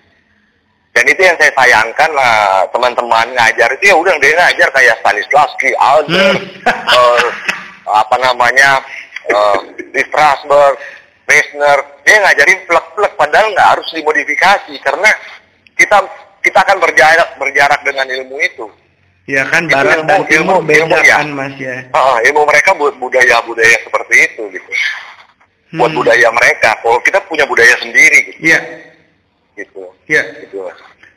Dan 0.92 1.08
itu 1.08 1.22
yang 1.24 1.40
saya 1.40 1.56
sayangkan 1.56 2.12
lah 2.12 2.68
teman-teman 2.76 3.32
ngajar 3.32 3.72
itu 3.80 3.90
ya 3.90 3.96
udah 3.96 4.12
dia 4.20 4.36
ngajar 4.36 4.68
kayak 4.76 5.00
Stanislavski, 5.00 5.72
Alder, 5.80 6.36
Hmm. 6.36 7.00
eh, 7.00 7.28
apa 7.88 8.16
namanya 8.20 8.84
eh, 9.32 9.58
di 9.88 10.02
Strasbourg, 10.12 10.76
Reisner, 11.32 11.80
dia 12.04 12.20
ngajarin 12.20 12.60
plek-plek 12.68 13.14
padahal 13.16 13.56
nggak 13.56 13.70
harus 13.78 13.88
dimodifikasi 13.96 14.74
karena 14.84 15.08
kita 15.80 15.98
kita 16.44 16.60
akan 16.60 16.78
berjarak 16.84 17.40
berjarak 17.40 17.80
dengan 17.88 18.12
ilmu 18.12 18.36
itu. 18.44 18.68
Ya 19.30 19.48
kan 19.48 19.70
barang 19.70 20.10
dan 20.10 20.28
ilmu, 20.28 20.60
ilmu 20.60 20.68
beda 20.68 20.80
ilmu, 20.84 20.98
ya. 21.08 21.16
kan 21.24 21.28
mas 21.32 21.56
ya. 21.56 21.88
Uh, 21.96 22.18
ilmu 22.28 22.42
mereka 22.44 22.76
buat 22.76 22.98
budaya 23.00 23.40
budaya 23.48 23.78
seperti 23.80 24.16
itu 24.28 24.44
gitu. 24.52 24.70
Hmm. 25.72 25.80
Buat 25.80 25.92
budaya 25.96 26.28
mereka. 26.36 26.76
Kalau 26.84 27.00
kita 27.04 27.20
punya 27.26 27.48
budaya 27.48 27.76
sendiri 27.80 28.18
gitu. 28.28 28.40
Iya. 28.44 28.60
Gitu. 29.56 29.84
Iya. 30.12 30.24
Gitu. 30.44 30.60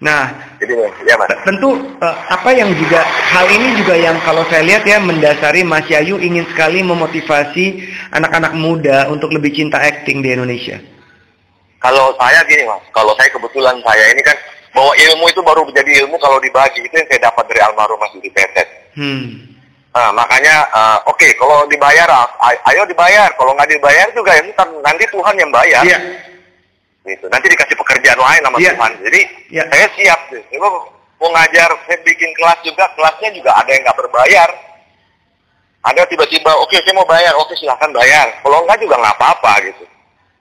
Nah, 0.05 0.37
jadi 0.61 0.77
ya 1.09 1.17
mas. 1.17 1.33
Tentu 1.49 1.81
uh, 1.81 2.17
apa 2.29 2.53
yang 2.53 2.69
juga 2.77 3.01
hal 3.07 3.49
ini 3.49 3.79
juga 3.81 3.97
yang 3.97 4.21
kalau 4.21 4.45
saya 4.53 4.61
lihat 4.61 4.85
ya 4.85 5.01
mendasari 5.01 5.64
Mas 5.64 5.88
Yayu 5.88 6.21
ingin 6.21 6.45
sekali 6.53 6.85
memotivasi 6.85 7.81
anak-anak 8.12 8.53
muda 8.53 9.09
untuk 9.09 9.33
lebih 9.33 9.57
cinta 9.57 9.81
acting 9.81 10.21
di 10.21 10.37
Indonesia. 10.37 10.77
Kalau 11.81 12.12
saya 12.21 12.45
gini 12.49 12.69
mas, 12.69 12.85
kalau 12.93 13.17
saya 13.17 13.33
kebetulan 13.33 13.77
saya 13.81 14.05
ini 14.12 14.21
kan 14.25 14.37
bahwa 14.77 14.93
ilmu 14.93 15.25
itu 15.31 15.40
baru 15.40 15.62
menjadi 15.69 15.90
ilmu 16.05 16.17
kalau 16.21 16.37
dibagi 16.43 16.85
itu 16.85 16.95
yang 16.97 17.09
saya 17.09 17.21
dapat 17.31 17.45
dari 17.49 17.61
almarhum 17.64 17.97
Mas 17.97 18.12
Yudi 18.12 18.29
Petet. 18.29 18.69
Hmm. 18.93 19.54
Nah, 19.94 20.11
makanya 20.11 20.66
uh, 20.74 20.98
oke 21.07 21.14
okay, 21.14 21.30
kalau 21.38 21.70
dibayar 21.70 22.11
ayo 22.66 22.83
dibayar 22.83 23.30
kalau 23.38 23.54
nggak 23.54 23.78
dibayar 23.78 24.11
juga 24.11 24.35
ya 24.35 24.42
nanti 24.83 25.07
Tuhan 25.07 25.35
yang 25.38 25.54
bayar. 25.54 25.87
Iya. 25.87 25.98
Gitu. 27.07 27.30
Nanti 27.30 27.46
dikasih 27.46 27.78
pekerjaan 27.78 28.18
lain 28.18 28.42
sama 28.42 28.59
yeah. 28.59 28.74
Tuhan. 28.74 28.92
Jadi 29.07 29.20
yeah. 29.54 29.66
saya 29.70 29.87
siap 29.94 30.20
sih. 30.35 30.42
mau 31.14 31.30
ngajar, 31.30 31.70
saya 31.87 31.98
bikin 32.04 32.26
kelas 32.37 32.59
juga, 32.66 32.85
kelasnya 32.98 33.33
juga 33.33 33.54
ada 33.54 33.70
yang 33.70 33.87
nggak 33.87 33.98
berbayar. 34.02 34.50
Ada 35.87 36.02
tiba-tiba, 36.11 36.52
oke 36.59 36.68
okay, 36.68 36.83
saya 36.83 36.94
mau 36.98 37.07
bayar, 37.07 37.33
oke 37.38 37.48
okay, 37.48 37.57
silahkan 37.62 37.88
bayar. 37.94 38.28
Kalau 38.42 38.66
nggak 38.66 38.78
juga 38.83 38.98
nggak 38.98 39.14
apa-apa 39.14 39.52
gitu. 39.62 39.85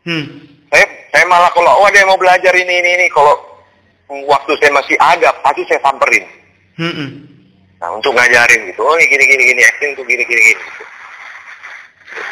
Hmm. 0.03 0.25
Saya 0.73 0.85
saya 1.13 1.25
malah 1.29 1.53
kalau 1.53 1.77
oh 1.77 1.85
ada 1.85 2.01
yang 2.01 2.09
mau 2.09 2.17
belajar 2.17 2.51
ini 2.57 2.73
ini 2.73 2.89
ini 2.99 3.05
kalau 3.13 3.37
waktu 4.09 4.51
saya 4.57 4.71
masih 4.73 4.97
ada 4.97 5.29
pasti 5.45 5.61
saya 5.69 5.79
samperin. 5.85 6.25
Hmm. 6.73 7.32
Nah 7.83 7.89
untuk 7.91 8.15
ngajarin 8.15 8.71
gitu, 8.71 8.79
oh 8.87 8.95
ini 8.95 9.11
gini 9.11 9.23
gini 9.27 9.43
gini 9.51 9.61
acting 9.67 9.91
tuh 9.99 10.07
gini 10.07 10.23
gini 10.23 10.41
gini. 10.55 10.63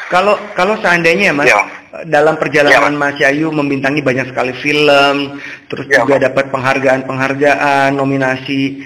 Kalau 0.08 0.40
kalau 0.56 0.80
seandainya 0.80 1.36
mas 1.36 1.52
ya. 1.52 1.60
dalam 2.08 2.40
perjalanan 2.40 2.96
ya, 2.96 2.96
mas. 2.96 3.16
Yayu 3.20 3.52
membintangi 3.52 4.00
banyak 4.00 4.32
sekali 4.32 4.56
film, 4.64 5.36
terus 5.68 5.92
ya, 5.92 6.04
juga 6.04 6.24
dapat 6.24 6.48
penghargaan-penghargaan, 6.52 7.96
nominasi, 8.00 8.80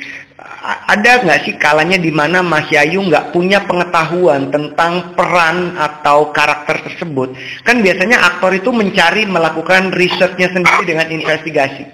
ada 0.66 1.22
nggak 1.22 1.42
sih 1.46 1.54
kalanya 1.62 1.98
di 2.02 2.10
mana 2.10 2.42
Mas 2.42 2.66
Yayu 2.74 3.06
nggak 3.06 3.30
punya 3.32 3.62
pengetahuan 3.70 4.50
tentang 4.50 5.14
peran 5.14 5.78
atau 5.78 6.34
karakter 6.34 6.82
tersebut? 6.90 7.38
Kan 7.62 7.86
biasanya 7.86 8.22
aktor 8.26 8.52
itu 8.58 8.74
mencari 8.74 9.30
melakukan 9.30 9.94
risetnya 9.94 10.50
sendiri 10.50 10.84
dengan 10.86 11.08
investigasi. 11.14 11.86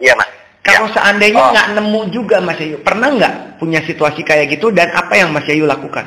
Iya 0.00 0.16
mas. 0.16 0.41
Kalau 0.62 0.86
ya. 0.86 0.94
seandainya 0.94 1.42
oh. 1.42 1.50
nggak 1.50 1.68
oh. 1.68 1.74
nemu 1.78 2.00
juga 2.14 2.36
Mas 2.38 2.58
Yayu, 2.62 2.78
pernah 2.86 3.10
nggak 3.10 3.34
punya 3.58 3.82
situasi 3.82 4.22
kayak 4.22 4.46
gitu 4.54 4.70
dan 4.70 4.94
apa 4.94 5.18
yang 5.18 5.34
Mas 5.34 5.46
Yayu 5.50 5.66
lakukan? 5.66 6.06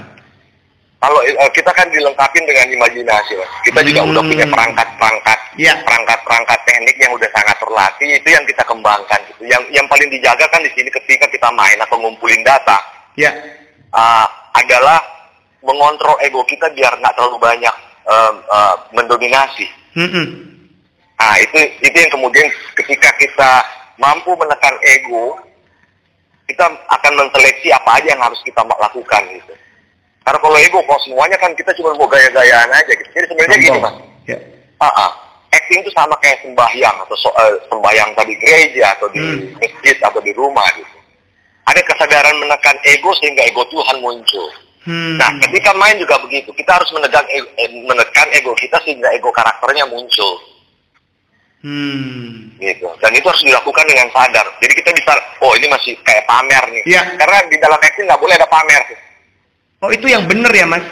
Kalau 0.96 1.22
uh, 1.22 1.52
kita 1.54 1.70
kan 1.76 1.86
dilengkapi 1.92 2.40
dengan 2.48 2.66
imajinasi, 2.72 3.38
mas. 3.38 3.52
Kita 3.68 3.84
hmm. 3.84 3.88
juga 3.94 4.02
udah 4.10 4.24
punya 4.26 4.48
perangkat-perangkat, 4.50 5.40
ya. 5.60 5.74
perangkat-perangkat 5.86 6.60
teknik 6.66 6.98
yang 6.98 7.14
udah 7.14 7.30
sangat 7.30 7.58
terlatih. 7.62 8.08
Itu 8.16 8.30
yang 8.32 8.46
kita 8.48 8.64
kembangkan. 8.66 9.20
Gitu. 9.30 9.42
Yang 9.46 9.64
yang 9.70 9.86
paling 9.86 10.10
dijaga 10.10 10.46
kan 10.50 10.66
di 10.66 10.72
sini 10.74 10.90
ketika 10.90 11.30
kita 11.30 11.52
main 11.54 11.78
atau 11.78 12.02
ngumpulin 12.02 12.42
data, 12.42 12.80
ya. 13.20 13.30
Uh, 13.94 14.26
adalah 14.56 14.98
mengontrol 15.62 16.16
ego 16.24 16.42
kita 16.48 16.72
biar 16.74 16.96
nggak 16.98 17.14
terlalu 17.14 17.38
banyak 17.38 17.76
uh, 18.08 18.34
uh, 18.50 18.76
mendominasi. 18.96 19.68
Hmm. 19.94 20.26
Nah 21.16 21.36
itu 21.38 21.60
itu 21.86 21.96
yang 21.96 22.12
kemudian 22.12 22.48
ketika 22.82 23.10
kita 23.20 23.52
mampu 23.98 24.32
menekan 24.36 24.76
ego, 24.84 25.40
kita 26.46 26.66
akan 26.70 27.14
menseleksi 27.18 27.74
apa 27.74 28.00
aja 28.00 28.08
yang 28.14 28.22
harus 28.22 28.40
kita 28.46 28.62
lakukan 28.62 29.22
gitu. 29.34 29.54
Karena 30.26 30.40
kalau 30.42 30.58
ego, 30.58 30.80
kalau 30.86 31.02
semuanya 31.06 31.38
kan 31.38 31.54
kita 31.54 31.70
cuma 31.78 31.94
mau 31.94 32.10
gaya-gayaan 32.10 32.70
aja 32.74 32.92
gitu. 32.98 33.10
Jadi 33.14 33.26
sebenarnya 33.30 33.58
gini 33.62 33.78
mas, 33.78 33.96
ya. 34.26 34.38
uh 34.82 34.90
-uh. 34.90 35.12
acting 35.54 35.86
itu 35.86 35.92
sama 35.94 36.18
kayak 36.20 36.42
sembahyang 36.42 36.96
atau 37.06 37.16
so, 37.16 37.30
uh, 37.32 37.56
sembahyang 37.72 38.12
tadi 38.18 38.34
gereja 38.42 38.92
atau 38.98 39.08
di 39.14 39.22
hmm. 39.22 39.56
masjid 39.62 39.96
atau 40.02 40.20
di 40.20 40.34
rumah 40.34 40.66
gitu. 40.76 40.98
Ada 41.66 41.82
kesadaran 41.82 42.36
menekan 42.42 42.78
ego 42.86 43.14
sehingga 43.22 43.46
ego 43.46 43.64
Tuhan 43.70 44.02
muncul. 44.02 44.50
Hmm. 44.86 45.18
Nah, 45.18 45.34
ketika 45.42 45.74
main 45.74 45.98
juga 45.98 46.22
begitu. 46.22 46.54
Kita 46.54 46.78
harus 46.78 46.90
menekan 46.94 47.26
ego, 47.30 47.50
eh, 47.58 47.70
menekan 47.74 48.28
ego 48.34 48.54
kita 48.58 48.78
sehingga 48.86 49.10
ego 49.14 49.34
karakternya 49.34 49.90
muncul. 49.90 50.42
Hmm. 51.66 52.54
Gitu. 52.62 52.86
Dan 53.02 53.12
itu 53.18 53.26
harus 53.26 53.42
dilakukan 53.42 53.86
dengan 53.90 54.06
sadar. 54.14 54.46
Jadi 54.62 54.74
kita 54.78 54.94
bisa, 54.94 55.18
oh 55.42 55.58
ini 55.58 55.66
masih 55.66 55.98
kayak 56.06 56.30
pamer 56.30 56.62
nih. 56.70 56.84
Iya. 56.86 57.02
Karena 57.18 57.38
di 57.50 57.58
dalam 57.58 57.82
acting 57.82 58.06
nggak 58.06 58.22
boleh 58.22 58.38
ada 58.38 58.46
pamer. 58.46 58.84
Oh 59.82 59.90
itu 59.90 60.06
yang 60.06 60.30
benar 60.30 60.54
ya 60.54 60.70
mas? 60.70 60.86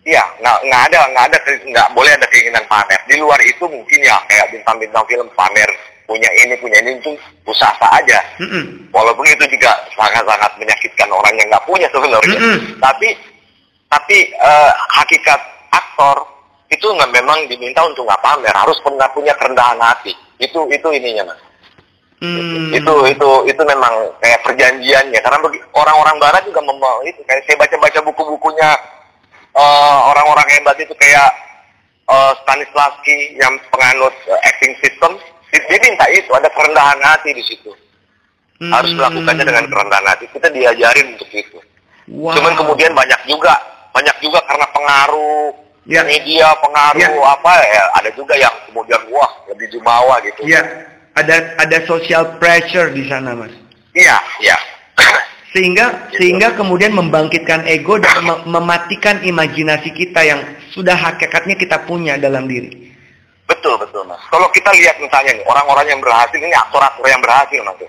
Iya, 0.00 0.24
nggak 0.40 0.58
nggak 0.64 0.82
ada 0.90 0.98
nggak 1.12 1.24
ada 1.28 1.38
nggak 1.60 1.88
boleh 1.92 2.12
ada 2.14 2.26
keinginan 2.30 2.64
pamer. 2.70 3.00
Di 3.04 3.18
luar 3.18 3.36
itu 3.42 3.64
mungkin 3.66 4.00
ya 4.00 4.16
kayak 4.30 4.54
bintang-bintang 4.54 5.04
film 5.10 5.28
pamer 5.34 5.70
punya 6.08 6.26
ini 6.42 6.54
punya 6.58 6.78
ini 6.82 6.98
itu 6.98 7.12
usaha 7.46 7.86
aja. 7.94 8.18
Mm 8.42 8.48
-mm. 8.48 8.64
Walaupun 8.90 9.26
itu 9.28 9.44
juga 9.54 9.70
sangat-sangat 9.94 10.50
menyakitkan 10.58 11.10
orang 11.10 11.34
yang 11.36 11.46
nggak 11.52 11.66
punya 11.68 11.86
sebenarnya. 11.92 12.38
Mm 12.38 12.50
-mm. 12.54 12.60
Tapi 12.80 13.08
tapi 13.90 14.16
uh, 14.40 14.72
hakikat 14.98 15.40
aktor 15.70 16.16
itu 16.70 16.86
nggak 16.86 17.10
memang 17.10 17.38
diminta 17.50 17.82
untuk 17.82 18.06
nggak 18.06 18.22
pamer 18.22 18.54
harus 18.54 18.78
pernah 18.80 19.10
punya 19.10 19.34
kerendahan 19.34 19.78
hati 19.82 20.14
itu 20.38 20.60
itu 20.70 20.88
ininya 20.94 21.34
mas 21.34 21.40
hmm. 22.22 22.70
itu 22.70 22.94
itu 23.10 23.30
itu 23.50 23.62
memang 23.66 23.92
kayak 24.22 24.40
perjanjiannya 24.46 25.18
karena 25.18 25.38
orang-orang 25.74 26.16
barat 26.22 26.42
juga 26.46 26.62
membawa 26.62 27.02
itu 27.02 27.20
kayak 27.26 27.42
saya 27.44 27.58
baca-baca 27.58 27.98
buku-bukunya 28.06 28.70
uh, 29.58 29.98
orang-orang 30.14 30.46
hebat 30.54 30.78
itu 30.78 30.94
kayak 30.94 31.30
uh, 32.06 32.32
Stanislavski 32.46 33.34
yang 33.40 33.58
penganut 33.74 34.14
uh, 34.30 34.40
acting 34.46 34.78
system 34.78 35.18
dia 35.50 35.78
minta 35.82 36.06
itu 36.14 36.30
ada 36.30 36.46
kerendahan 36.54 37.02
hati 37.02 37.34
di 37.34 37.42
situ 37.42 37.74
hmm. 38.62 38.70
harus 38.70 38.94
melakukannya 38.94 39.42
dengan 39.42 39.66
kerendahan 39.66 40.06
hati 40.06 40.24
kita 40.30 40.46
diajarin 40.54 41.18
untuk 41.18 41.30
itu 41.34 41.58
wow. 42.14 42.30
cuman 42.38 42.54
kemudian 42.54 42.94
banyak 42.94 43.20
juga 43.26 43.58
banyak 43.90 44.16
juga 44.22 44.38
karena 44.46 44.66
pengaruh 44.70 45.50
ya. 45.88 46.02
media 46.04 46.52
pengaruh 46.60 47.00
ya. 47.00 47.08
apa 47.08 47.52
ya 47.64 47.84
ada 47.96 48.10
juga 48.12 48.34
yang 48.36 48.52
kemudian 48.68 49.00
wah 49.12 49.30
lebih 49.50 49.66
jumawa 49.72 50.20
gitu. 50.24 50.46
Iya. 50.46 50.88
Ada 51.18 51.58
ada 51.58 51.78
social 51.90 52.38
pressure 52.38 52.94
di 52.94 53.04
sana, 53.10 53.34
Mas. 53.34 53.52
Iya, 53.92 54.16
iya. 54.40 54.56
Sehingga 55.50 56.06
gitu. 56.14 56.22
sehingga 56.22 56.54
kemudian 56.54 56.94
membangkitkan 56.94 57.66
ego 57.66 57.98
dan 57.98 58.22
mem 58.22 58.38
mematikan 58.46 59.18
imajinasi 59.18 59.90
kita 59.90 60.22
yang 60.22 60.40
sudah 60.70 60.94
hakikatnya 60.94 61.58
kita 61.58 61.82
punya 61.84 62.14
dalam 62.14 62.46
diri. 62.46 62.94
Betul, 63.50 63.74
betul, 63.82 64.06
Mas. 64.06 64.22
Kalau 64.30 64.46
kita 64.54 64.70
lihat 64.70 65.02
misalnya 65.02 65.34
nih, 65.34 65.42
orang-orang 65.42 65.90
yang 65.90 65.98
berhasil 65.98 66.38
ini 66.38 66.54
aktor-aktor 66.54 67.02
yang 67.10 67.18
berhasil, 67.18 67.58
Mas. 67.66 67.82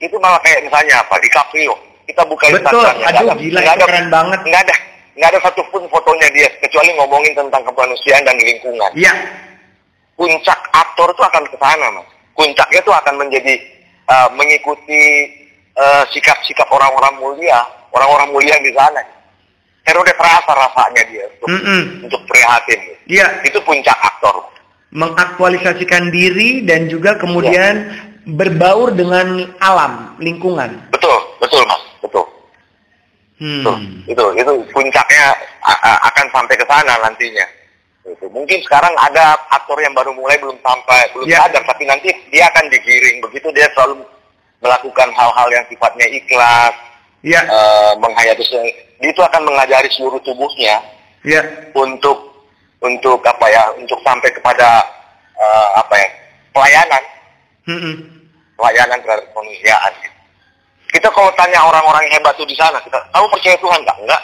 Itu 0.00 0.16
malah 0.16 0.40
kayak 0.40 0.64
misalnya 0.64 1.04
apa? 1.04 1.20
Di 1.20 1.28
DiCaprio. 1.28 1.74
Kita 2.08 2.22
buka 2.26 2.50
Betul, 2.50 2.82
aduh 2.82 3.36
gila, 3.38 3.60
ada, 3.62 3.84
keren 3.86 4.08
banget. 4.10 4.40
Nggak 4.42 4.62
ada, 4.66 4.74
nggak 5.12 5.28
ada 5.28 5.40
satupun 5.44 5.84
fotonya 5.92 6.28
dia 6.32 6.48
kecuali 6.64 6.90
ngomongin 6.96 7.36
tentang 7.36 7.62
kemanusiaan 7.68 8.24
dan 8.24 8.36
lingkungan. 8.40 8.90
Iya. 8.96 9.12
Puncak 10.16 10.60
aktor 10.72 11.08
itu 11.12 11.22
akan 11.24 11.44
ke 11.48 11.56
sana, 11.60 11.86
mas. 11.92 12.08
Puncaknya 12.32 12.80
itu 12.80 12.92
akan 12.92 13.14
menjadi 13.20 13.54
uh, 14.08 14.28
mengikuti 14.32 15.28
uh, 15.76 16.04
sikap-sikap 16.12 16.68
orang-orang 16.72 17.14
mulia, 17.20 17.60
orang-orang 17.92 18.28
mulia 18.32 18.56
di 18.60 18.72
sana. 18.72 19.02
Herode 19.82 20.14
terasa 20.14 20.52
rasanya 20.54 21.02
dia 21.10 21.26
untuk, 21.26 21.48
mm 21.50 21.60
-mm. 21.60 21.82
untuk 22.06 22.22
prihatin. 22.30 22.80
Iya. 23.10 23.26
Itu 23.44 23.58
puncak 23.66 23.98
aktor. 23.98 24.48
Mengaktualisasikan 24.92 26.12
diri 26.12 26.62
dan 26.68 26.86
juga 26.86 27.16
kemudian 27.16 27.74
ya. 27.88 27.92
berbaur 28.28 28.92
dengan 28.92 29.48
alam, 29.58 30.14
lingkungan. 30.20 30.92
Betul, 30.92 31.16
betul 31.40 31.64
mas, 31.64 31.82
Hmm. 33.42 34.06
itu 34.06 34.24
itu 34.38 34.52
puncaknya 34.70 35.34
akan 36.06 36.26
sampai 36.30 36.54
ke 36.54 36.62
sana 36.62 36.94
nantinya. 37.02 37.42
Itu. 38.06 38.30
Mungkin 38.30 38.58
sekarang 38.66 38.94
ada 38.98 39.34
aktor 39.50 39.78
yang 39.82 39.94
baru 39.94 40.14
mulai 40.14 40.38
belum 40.38 40.58
sampai 40.62 41.10
belum 41.10 41.26
yeah. 41.26 41.42
sadar, 41.42 41.62
tapi 41.66 41.86
nanti 41.86 42.10
dia 42.30 42.46
akan 42.54 42.70
digiring. 42.70 43.18
Begitu 43.18 43.50
dia 43.50 43.66
selalu 43.74 44.02
melakukan 44.62 45.10
hal-hal 45.10 45.48
yang 45.50 45.66
sifatnya 45.66 46.06
ikhlas, 46.06 46.74
yeah. 47.26 47.42
Ya. 47.42 47.50
uh, 47.50 47.92
menghayati 47.98 48.46
itu 49.02 49.20
akan 49.22 49.42
mengajari 49.42 49.90
seluruh 49.90 50.22
tubuhnya 50.22 50.78
yeah. 51.26 51.42
untuk 51.74 52.46
untuk 52.82 53.22
apa 53.26 53.46
ya 53.50 53.74
untuk 53.78 53.98
sampai 54.02 54.30
kepada 54.34 54.86
uh, 55.38 55.68
apa 55.78 55.94
ya 55.94 56.08
pelayanan 56.50 57.02
mm 57.66 57.78
-hmm. 57.78 57.94
pelayanan 58.58 58.98
terhadap 59.02 59.26
kemanusiaan. 59.30 59.94
Gitu. 60.92 61.00
Kita 61.00 61.08
kalau 61.16 61.32
tanya 61.40 61.64
orang-orang 61.64 62.04
yang 62.04 62.20
hebat 62.20 62.36
tuh 62.36 62.44
di 62.44 62.52
sana, 62.52 62.76
kita, 62.84 63.00
kamu 63.16 63.26
percaya 63.32 63.56
Tuhan 63.56 63.80
nggak? 63.80 63.98
Enggak. 64.04 64.22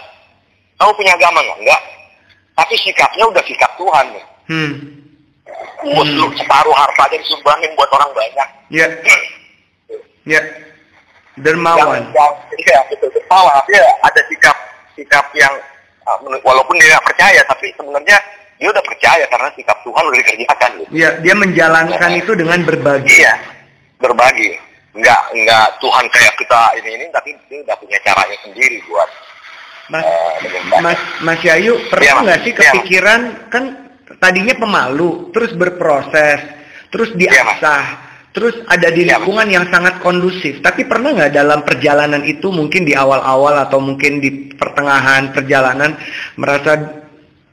Kamu 0.77 0.91
punya 0.93 1.13
agama 1.17 1.41
nggak? 1.41 1.59
Enggak. 1.65 1.83
Tapi 2.61 2.75
sikapnya 2.77 3.25
udah 3.25 3.45
sikap 3.49 3.73
Tuhan. 3.81 4.07
Nih. 4.13 4.25
Hmm. 4.49 4.73
Hmm. 5.81 6.33
separuh 6.37 6.75
hartanya 6.77 7.17
disumbangin 7.25 7.73
buat 7.73 7.89
orang 7.97 8.11
banyak. 8.13 8.49
Iya. 8.69 8.87
Yeah. 9.01 9.21
Ya. 10.29 10.45
Dermawan. 11.41 12.05
Iya, 12.53 12.79
betul. 12.93 13.09
Dermawan. 13.17 13.65
Dia 13.65 13.81
ada 14.05 14.21
sikap 14.29 14.53
sikap 14.93 15.25
yang 15.33 15.55
uh, 16.05 16.21
walaupun 16.45 16.77
dia 16.77 16.93
nggak 16.93 17.07
percaya, 17.09 17.41
tapi 17.49 17.73
sebenarnya 17.81 18.21
dia 18.61 18.69
udah 18.69 18.85
percaya 18.85 19.25
karena 19.25 19.49
sikap 19.57 19.81
Tuhan 19.89 20.05
udah 20.05 20.19
dikerjakan. 20.21 20.71
Gitu. 20.85 20.91
Iya, 21.01 21.11
dia 21.25 21.33
menjalankan 21.33 22.11
ya. 22.13 22.21
itu 22.21 22.33
dengan 22.37 22.61
berbagi. 22.61 23.09
Iya, 23.09 23.35
berbagi. 24.05 24.68
Enggak, 24.97 25.21
enggak 25.37 25.67
Tuhan 25.85 26.05
kayak 26.09 26.35
kita 26.41 26.61
ini 26.81 26.91
ini, 26.97 27.07
tapi 27.13 27.37
dia 27.53 27.61
udah 27.61 27.77
punya 27.77 27.99
caranya 28.01 28.39
sendiri 28.41 28.81
buat 28.89 29.11
Mas, 29.89 30.05
uh, 30.05 30.81
Mas, 30.85 31.01
Mas 31.25 31.41
Yayu 31.41 31.81
pernah 31.89 32.21
iya, 32.21 32.25
nggak 32.25 32.41
ya, 32.41 32.45
sih 32.45 32.53
kepikiran 32.53 33.21
ya. 33.25 33.45
kan 33.49 33.65
tadinya 34.21 34.55
pemalu, 34.61 35.33
terus 35.33 35.57
berproses, 35.57 36.41
terus 36.93 37.17
iya, 37.17 37.41
diasah, 37.41 37.85
ya, 37.89 37.97
terus 38.37 38.55
ada 38.69 38.89
di 38.93 39.09
iya, 39.09 39.17
lingkungan 39.17 39.49
yang 39.49 39.65
sangat 39.73 39.97
kondusif. 40.05 40.61
Tapi 40.61 40.85
pernah 40.85 41.17
nggak 41.17 41.33
dalam 41.33 41.65
perjalanan 41.65 42.21
itu 42.29 42.53
mungkin 42.53 42.85
di 42.85 42.93
awal-awal 42.93 43.65
atau 43.65 43.81
mungkin 43.81 44.21
di 44.21 44.53
pertengahan 44.53 45.33
perjalanan 45.33 45.97
merasa 46.37 46.77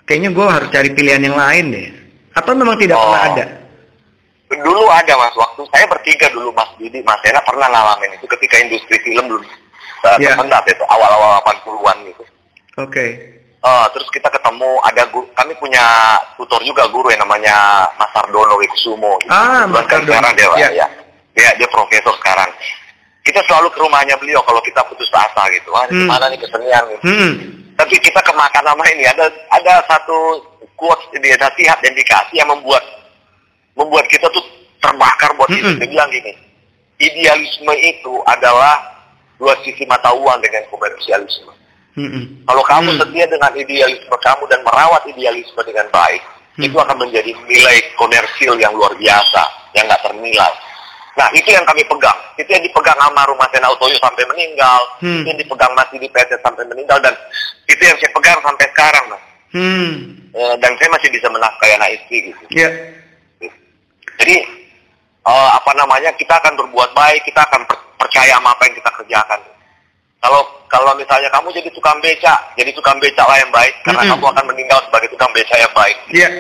kayaknya 0.03 0.36
gue 0.36 0.45
harus 0.47 0.69
cari 0.75 0.91
pilihan 0.91 1.23
yang 1.23 1.39
lain 1.39 1.65
deh? 1.71 1.88
Atau 2.36 2.51
memang 2.51 2.75
tidak 2.75 2.99
oh. 2.99 3.03
pernah 3.07 3.23
ada? 3.31 3.45
Dulu 4.45 4.83
ada 4.93 5.13
mas, 5.17 5.33
waktu 5.33 5.65
saya 5.73 5.85
bertiga 5.89 6.29
dulu 6.29 6.53
mas 6.53 6.69
Didi, 6.77 7.01
mas 7.01 7.21
Ena 7.25 7.41
pernah 7.41 7.65
ngalamin 7.65 8.13
itu 8.13 8.29
ketika 8.29 8.61
industri 8.61 9.01
film 9.01 9.25
dulu 9.25 9.45
uh, 10.05 10.17
yeah. 10.21 10.61
itu 10.69 10.83
awal-awal 10.85 11.41
80-an 11.41 11.97
gitu. 12.13 12.23
Oke. 12.23 12.91
Okay. 12.91 13.09
Uh, 13.65 13.89
terus 13.97 14.05
kita 14.13 14.29
ketemu 14.29 14.77
ada 14.85 15.09
guru, 15.09 15.25
kami 15.33 15.57
punya 15.57 15.81
tutor 16.37 16.61
juga 16.61 16.85
guru 16.93 17.09
yang 17.09 17.25
namanya 17.25 17.89
Mas 17.97 18.13
Ardono 18.13 18.61
Wikusumo. 18.61 19.17
Gitu. 19.25 19.33
Ah, 19.33 19.65
Mas 19.65 19.89
Ardono. 19.89 20.13
Sekarang 20.13 20.33
dia, 20.37 20.47
yeah. 20.61 20.71
ya, 20.85 20.87
ya, 21.33 21.49
dia 21.57 21.69
profesor 21.73 22.13
sekarang. 22.21 22.53
Kita 23.25 23.41
selalu 23.49 23.73
ke 23.73 23.81
rumahnya 23.81 24.21
beliau 24.21 24.45
kalau 24.45 24.61
kita 24.61 24.85
putus 24.85 25.09
asa 25.09 25.49
gitu. 25.49 25.73
Wah, 25.73 25.89
hmm. 25.89 25.97
gimana 25.97 26.29
nih 26.29 26.39
kesenian 26.45 26.83
gitu. 26.93 27.03
Hmm. 27.09 27.31
Tapi 27.73 27.97
kita 27.97 28.21
kemakan 28.21 28.63
nama 28.69 28.83
ini 28.93 29.03
ada 29.09 29.33
ada 29.49 29.81
satu 29.89 30.45
quotes 30.77 31.09
dia 31.17 31.33
nasihat 31.41 31.81
dan 31.81 31.91
dikasih 31.97 32.37
yang 32.37 32.49
membuat 32.53 32.85
membuat 33.86 34.09
kita 34.09 34.25
tuh 34.33 34.41
terbakar 34.81 35.29
buat 35.38 35.49
hmm. 35.53 35.61
itu. 35.61 35.69
Dia 35.77 35.89
bilang 35.93 36.09
gini, 36.09 36.33
idealisme 36.97 37.73
itu 37.77 38.13
adalah 38.25 38.81
dua 39.38 39.53
sisi 39.61 39.86
mata 39.86 40.09
uang 40.09 40.41
dengan 40.41 40.65
komersialisme. 40.73 41.53
Hmm. 41.95 42.43
Kalau 42.43 42.63
kamu 42.65 42.89
hmm. 42.91 42.99
setia 43.05 43.25
dengan 43.29 43.51
idealisme 43.55 44.15
kamu 44.19 44.43
dan 44.51 44.59
merawat 44.65 45.05
idealisme 45.07 45.61
dengan 45.63 45.88
baik, 45.93 46.19
hmm. 46.59 46.65
itu 46.67 46.75
akan 46.75 46.97
menjadi 46.99 47.31
nilai 47.47 47.77
komersil 47.95 48.57
yang 48.59 48.73
luar 48.75 48.91
biasa, 48.97 49.41
yang 49.77 49.88
nggak 49.88 50.03
ternilai. 50.03 50.53
Nah, 51.15 51.31
itu 51.31 51.47
yang 51.47 51.63
kami 51.63 51.79
pegang. 51.88 52.19
Itu 52.36 52.49
yang 52.51 52.59
dipegang 52.59 52.99
sama 52.99 53.23
rumah 53.31 53.47
Sena 53.47 53.71
Utoyo 53.71 53.95
sampai 54.03 54.27
meninggal. 54.27 54.83
Hmm. 54.99 55.23
Itu 55.23 55.31
yang 55.31 55.39
dipegang 55.39 55.71
masih 55.71 55.95
di 55.95 56.11
PT 56.11 56.36
sampai 56.43 56.67
meninggal. 56.67 56.99
Dan 56.99 57.15
itu 57.71 57.79
yang 57.79 57.95
saya 57.95 58.11
pegang 58.11 58.39
sampai 58.43 58.65
sekarang, 58.75 59.05
Mas. 59.07 59.23
Hmm. 59.55 59.91
E, 60.36 60.41
dan 60.59 60.75
saya 60.75 60.91
masih 60.91 61.07
bisa 61.15 61.31
menafkahi 61.31 61.71
anak 61.79 61.89
istri, 61.95 62.27
gitu. 62.27 62.43
Yeah. 62.51 63.04
Jadi, 64.22 64.36
uh, 65.26 65.49
apa 65.55 65.72
namanya, 65.76 66.11
kita 66.16 66.38
akan 66.39 66.53
berbuat 66.59 66.91
baik, 66.95 67.22
kita 67.28 67.41
akan 67.45 67.61
percaya 67.99 68.38
sama 68.38 68.53
apa 68.53 68.63
yang 68.70 68.76
kita 68.78 68.91
kerjakan. 69.01 69.39
Kalau 70.26 70.41
kalau 70.66 70.91
misalnya 70.97 71.30
kamu 71.30 71.53
jadi 71.53 71.70
tukang 71.70 72.01
beca, 72.01 72.36
jadi 72.57 72.74
tukang 72.74 72.97
beca 72.97 73.24
lah 73.30 73.38
yang 73.38 73.51
baik 73.53 73.74
karena 73.86 74.01
mm 74.01 74.09
-hmm. 74.09 74.18
kamu 74.18 74.26
akan 74.34 74.45
meninggal 74.49 74.80
sebagai 74.89 75.09
tukang 75.13 75.32
beca 75.32 75.55
yang 75.55 75.74
baik. 75.78 75.97
Iya. 76.09 76.22
Yeah. 76.26 76.32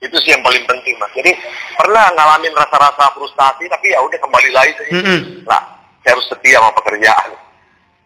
Itu 0.00 0.16
sih 0.20 0.32
yang 0.36 0.44
paling 0.44 0.64
penting 0.68 0.96
mas. 1.00 1.12
Jadi 1.16 1.32
pernah 1.76 2.12
ngalamin 2.12 2.52
rasa-rasa 2.52 3.12
frustasi 3.16 3.64
tapi 3.68 3.92
ya 3.92 4.00
udah 4.04 4.18
kembali 4.20 4.50
lagi. 4.52 4.72
Mm 4.92 5.02
-hmm. 5.02 5.18
Nah, 5.48 5.62
saya 6.04 6.12
harus 6.16 6.26
setia 6.28 6.60
sama 6.60 6.72
pekerjaan. 6.76 7.30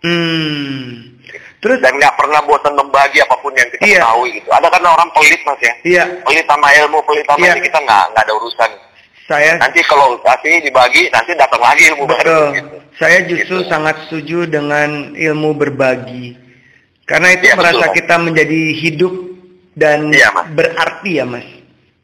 Hmm. 0.04 1.16
Terus 1.64 1.80
dan 1.80 1.96
nggak 1.96 2.12
pernah 2.20 2.44
bosan 2.44 2.76
membagi 2.76 3.24
apa 3.24 3.40
pun 3.40 3.48
yang 3.56 3.64
kita 3.72 3.88
yeah. 3.88 4.04
ketahui 4.04 4.28
gitu. 4.36 4.48
Ada 4.52 4.68
kan 4.68 4.84
orang 4.84 5.08
pelit 5.16 5.40
mas 5.48 5.56
ya. 5.56 5.64
Iya. 5.64 5.72
Yeah. 5.80 6.06
Pelit 6.28 6.44
sama 6.44 6.68
ilmu, 6.76 6.98
pelit 7.08 7.24
sama 7.24 7.40
yeah. 7.40 7.56
ini 7.56 7.60
kita 7.64 7.78
nggak 7.80 8.04
nggak 8.12 8.22
ada 8.28 8.34
urusan. 8.36 8.70
Saya 9.24 9.50
nanti 9.56 9.80
kalau 9.88 10.20
kasih 10.20 10.60
dibagi 10.60 11.08
nanti 11.08 11.32
datang 11.32 11.64
lagi 11.64 11.82
ilmu 11.88 12.04
betul. 12.04 12.20
baru. 12.20 12.40
Gitu. 12.52 12.76
Saya 13.00 13.18
justru 13.24 13.56
gitu. 13.64 13.70
sangat 13.72 13.96
setuju 14.04 14.38
dengan 14.44 15.16
ilmu 15.16 15.56
berbagi. 15.56 16.36
Karena 17.08 17.32
itu 17.32 17.48
ya, 17.48 17.56
merasa 17.56 17.88
betul, 17.88 17.96
kita 17.96 18.14
menjadi 18.20 18.60
hidup 18.84 19.14
dan 19.72 20.12
ya, 20.12 20.28
mas. 20.36 20.52
berarti 20.52 21.10
ya 21.16 21.24
mas. 21.24 21.48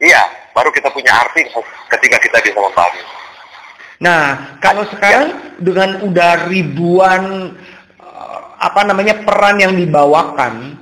Iya, 0.01 0.23
baru 0.57 0.73
kita 0.73 0.89
punya 0.89 1.13
arti 1.13 1.45
ketika 1.93 2.17
kita 2.17 2.39
bisa. 2.41 2.85
Nah, 4.01 4.57
kalau 4.65 4.89
sekarang 4.89 5.29
ya. 5.29 5.61
dengan 5.61 6.01
udah 6.01 6.49
ribuan 6.49 7.53
apa 8.61 8.81
namanya 8.85 9.25
peran 9.25 9.57
yang 9.57 9.73
dibawakan, 9.73 10.77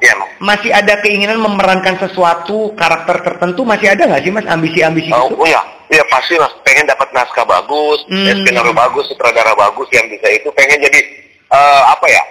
Ya, 0.00 0.16
masih 0.40 0.72
ada 0.72 0.96
keinginan 1.04 1.36
memerankan 1.44 2.00
sesuatu 2.00 2.72
karakter 2.72 3.20
tertentu 3.20 3.68
masih 3.68 3.92
ada 3.92 4.08
nggak 4.08 4.24
sih 4.24 4.32
mas 4.32 4.48
ambisi-ambisi 4.48 5.12
oh, 5.12 5.28
itu? 5.28 5.36
Oh 5.36 5.44
iya, 5.44 5.60
iya 5.92 6.00
pasti 6.08 6.40
mas. 6.40 6.56
Pengen 6.64 6.88
dapat 6.88 7.12
naskah 7.12 7.44
bagus, 7.44 8.00
hmm. 8.08 8.40
skenario 8.40 8.72
bagus, 8.72 9.04
sutradara 9.12 9.52
bagus 9.52 9.92
yang 9.92 10.08
bisa 10.08 10.24
itu. 10.32 10.48
Pengen 10.56 10.80
jadi 10.80 11.00
uh, 11.52 11.92
apa 11.92 12.06
ya? 12.08 12.22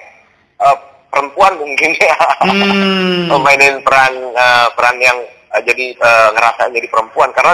Uh, 0.57 0.77
perempuan 1.13 1.61
mungkin 1.61 1.93
ya. 1.93 2.17
Hmm. 2.41 3.37
Mainin 3.45 3.85
peran 3.85 4.17
uh, 4.33 4.73
peran 4.73 4.97
yang 4.97 5.17
uh, 5.53 5.61
jadi 5.61 5.93
uh, 6.01 6.33
ngerasa 6.33 6.73
jadi 6.73 6.89
perempuan 6.89 7.29
karena 7.37 7.53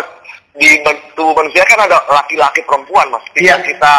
di 0.55 0.80
tubuh 1.19 1.36
manusia 1.36 1.67
kan 1.67 1.84
ada 1.91 1.99
laki-laki 2.07 2.63
perempuan 2.63 3.11
mas. 3.11 3.28
Yeah. 3.36 3.59
kita 3.59 3.93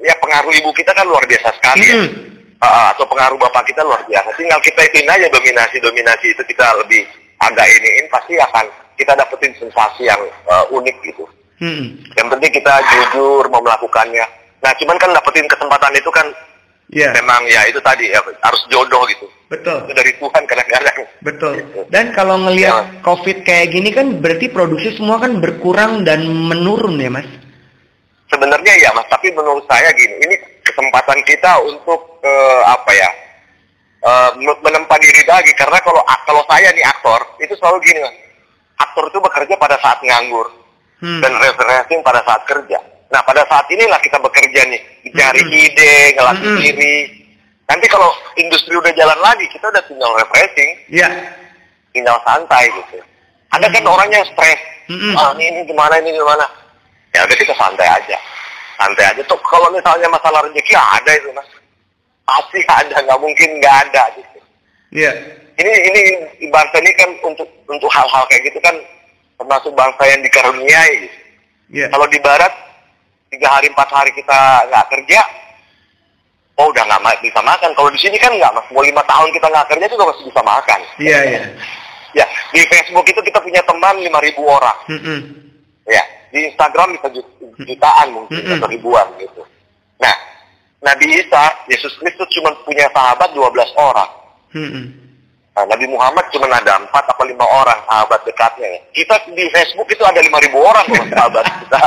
ya 0.00 0.14
pengaruh 0.20 0.52
ibu 0.56 0.70
kita 0.72 0.92
kan 0.96 1.04
luar 1.04 1.24
biasa 1.28 1.48
sekali 1.60 1.84
ya. 1.84 1.96
hmm. 1.96 2.08
ya 2.08 2.36
uh, 2.62 2.86
atau 2.94 3.04
pengaruh 3.08 3.38
bapak 3.40 3.68
kita 3.68 3.84
luar 3.84 4.00
biasa. 4.06 4.32
Tinggal 4.36 4.60
kita 4.64 4.80
ikutin 4.86 5.08
aja 5.08 5.26
dominasi-dominasi 5.28 6.26
itu 6.32 6.42
kita 6.48 6.66
lebih 6.84 7.04
agak 7.42 7.66
iniin 7.68 8.06
pasti 8.08 8.34
akan 8.40 8.64
kita 8.96 9.12
dapetin 9.12 9.52
sensasi 9.60 10.08
yang 10.08 10.20
uh, 10.48 10.64
unik 10.72 10.96
gitu. 11.04 11.24
Hmm. 11.60 11.96
Yang 12.16 12.28
penting 12.36 12.52
kita 12.52 12.74
jujur 12.84 13.44
mau 13.48 13.60
melakukannya. 13.64 14.24
Nah, 14.60 14.72
cuman 14.76 14.96
kan 15.00 15.12
dapetin 15.12 15.48
kesempatan 15.48 15.92
itu 15.96 16.10
kan 16.12 16.26
yeah. 16.92 17.12
memang 17.16 17.44
ya 17.48 17.64
itu 17.68 17.80
tadi 17.80 18.08
ya 18.12 18.20
harus 18.20 18.62
jodoh 18.72 19.04
gitu. 19.08 19.28
Betul. 19.46 19.86
Itu 19.86 19.92
dari 19.94 20.12
Tuhan 20.18 20.42
kadang-kadang. 20.48 20.96
Betul. 21.22 21.52
Gitu. 21.62 21.80
Dan 21.92 22.10
kalau 22.12 22.36
ngelihat 22.40 22.82
ya. 22.82 23.00
COVID 23.04 23.46
kayak 23.46 23.68
gini 23.72 23.94
kan 23.94 24.18
berarti 24.18 24.50
produksi 24.50 24.96
semua 24.98 25.22
kan 25.22 25.38
berkurang 25.38 26.02
dan 26.02 26.26
menurun 26.26 26.98
ya, 26.98 27.12
Mas? 27.12 27.28
Sebenarnya 28.26 28.74
ya, 28.82 28.90
Mas. 28.90 29.06
Tapi 29.06 29.30
menurut 29.30 29.62
saya 29.70 29.90
gini, 29.94 30.14
ini 30.26 30.36
kesempatan 30.66 31.18
kita 31.22 31.62
untuk 31.62 32.18
uh, 32.26 32.62
apa 32.66 32.90
ya 32.90 33.10
uh, 34.06 34.30
menempa 34.38 34.94
diri 34.98 35.22
lagi 35.26 35.52
karena 35.54 35.78
kalau 35.82 36.02
kalau 36.26 36.42
saya 36.50 36.68
nih 36.74 36.84
aktor 36.84 37.20
itu 37.42 37.54
selalu 37.58 37.78
gini 37.86 37.98
mas 38.02 38.16
aktor 38.76 39.08
itu 39.08 39.18
bekerja 39.22 39.54
pada 39.56 39.76
saat 39.80 39.98
nganggur 40.02 40.46
hmm. 41.00 41.20
dan 41.22 41.32
refreshing 41.40 42.00
pada 42.02 42.20
saat 42.26 42.42
kerja 42.44 42.78
nah 43.08 43.22
pada 43.22 43.46
saat 43.46 43.66
inilah 43.70 43.98
kita 44.02 44.18
bekerja 44.18 44.60
nih 44.66 44.82
cari 45.14 45.42
hmm. 45.42 45.54
ide 45.54 45.94
ngelatih 46.18 46.50
hmm. 46.50 46.60
diri 46.60 46.96
nanti 47.66 47.86
kalau 47.90 48.10
industri 48.38 48.74
udah 48.74 48.92
jalan 48.94 49.18
lagi 49.22 49.46
kita 49.50 49.70
udah 49.70 49.82
tinggal 49.86 50.10
refreshing 50.18 50.70
yeah. 50.90 51.10
tinggal 51.94 52.18
santai 52.26 52.66
gitu 52.70 52.98
ada 53.54 53.66
kan 53.70 53.82
hmm. 53.86 53.94
orang 53.94 54.08
yang 54.10 54.24
stres 54.26 54.60
hmm. 54.90 55.14
ah 55.14 55.32
ini, 55.38 55.44
ini 55.54 55.60
gimana 55.70 55.94
ini 56.02 56.10
gimana 56.14 56.44
ya 57.16 57.24
udah 57.24 57.36
kita 57.40 57.54
santai 57.56 57.88
aja 57.88 58.18
santai 58.76 59.04
aja 59.08 59.22
tuh 59.24 59.40
kalau 59.48 59.72
misalnya 59.72 60.04
masalah 60.12 60.44
rezeki 60.44 60.76
ya 60.76 60.84
ada 61.00 61.10
itu 61.16 61.32
mas 61.32 61.48
pasti 62.28 62.60
ada 62.68 62.96
nggak 63.00 63.20
mungkin 63.24 63.48
nggak 63.56 63.76
ada 63.88 64.02
gitu 64.20 64.38
iya 64.92 65.12
yeah. 65.56 65.64
ini 65.64 65.72
ini 65.88 66.00
bangsa 66.52 66.76
ini 66.84 66.92
kan 67.00 67.10
untuk 67.24 67.48
untuk 67.64 67.88
hal-hal 67.88 68.22
kayak 68.28 68.52
gitu 68.52 68.60
kan 68.60 68.76
termasuk 69.40 69.72
bangsa 69.72 70.02
yang 70.04 70.20
dikaruniai 70.20 71.08
gitu. 71.08 71.16
yeah. 71.72 71.88
kalau 71.88 72.04
di 72.12 72.20
barat 72.20 72.52
tiga 73.32 73.48
hari 73.48 73.72
empat 73.72 73.88
hari 73.88 74.12
kita 74.12 74.38
nggak 74.68 74.86
kerja 74.92 75.20
oh 76.60 76.68
udah 76.68 76.84
nggak 76.84 77.24
bisa 77.24 77.40
makan 77.40 77.72
kalau 77.72 77.88
di 77.88 78.00
sini 78.00 78.20
kan 78.20 78.32
nggak 78.36 78.52
mas 78.52 78.68
mau 78.68 78.84
lima 78.84 79.00
tahun 79.08 79.32
kita 79.32 79.46
nggak 79.48 79.68
kerja 79.72 79.86
juga 79.88 80.04
masih 80.12 80.24
bisa 80.28 80.42
makan 80.44 80.80
iya 81.00 81.08
yeah, 81.08 81.22
iya 81.24 81.40
yeah. 81.40 81.48
ya 82.22 82.26
di 82.52 82.60
Facebook 82.68 83.08
itu 83.08 83.20
kita 83.24 83.40
punya 83.40 83.64
teman 83.64 83.96
lima 84.04 84.20
ribu 84.20 84.44
orang 84.44 84.78
mm 84.88 85.00
-hmm. 85.00 85.18
ya 85.88 86.04
di 86.32 86.38
Instagram 86.50 86.96
bisa 86.98 87.08
jutaan 87.62 88.08
mungkin 88.12 88.38
mm 88.38 88.46
-hmm. 88.46 88.56
atau 88.58 88.68
ribuan 88.68 89.06
gitu. 89.18 89.42
Nah, 90.02 90.14
Nabi 90.82 91.06
Isa, 91.18 91.44
Yesus 91.70 91.94
Kristus 91.98 92.28
cuma 92.36 92.52
punya 92.62 92.90
sahabat 92.92 93.32
12 93.32 93.46
orang. 93.76 94.10
Mm 94.52 94.68
-hmm. 94.68 94.86
Nah, 95.56 95.64
Nabi 95.72 95.88
Muhammad 95.88 96.28
cuma 96.28 96.52
ada 96.52 96.76
empat 96.76 97.04
atau 97.16 97.24
lima 97.24 97.48
orang 97.48 97.80
sahabat 97.88 98.20
dekatnya. 98.28 98.76
Kita 98.92 99.16
di 99.32 99.48
Facebook 99.48 99.88
itu 99.88 100.04
ada 100.04 100.20
lima 100.20 100.36
ribu 100.36 100.60
orang 100.60 100.84
loh 100.84 101.06
sahabat 101.08 101.44
kita. 101.64 101.80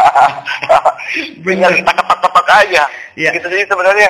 Tinggal 1.46 1.72
kita 1.78 1.92
kepak-kepak 1.94 2.48
aja. 2.66 2.84
Ya. 3.14 3.30
Gitu 3.30 3.46
jadi 3.46 3.70
sebenarnya 3.70 4.10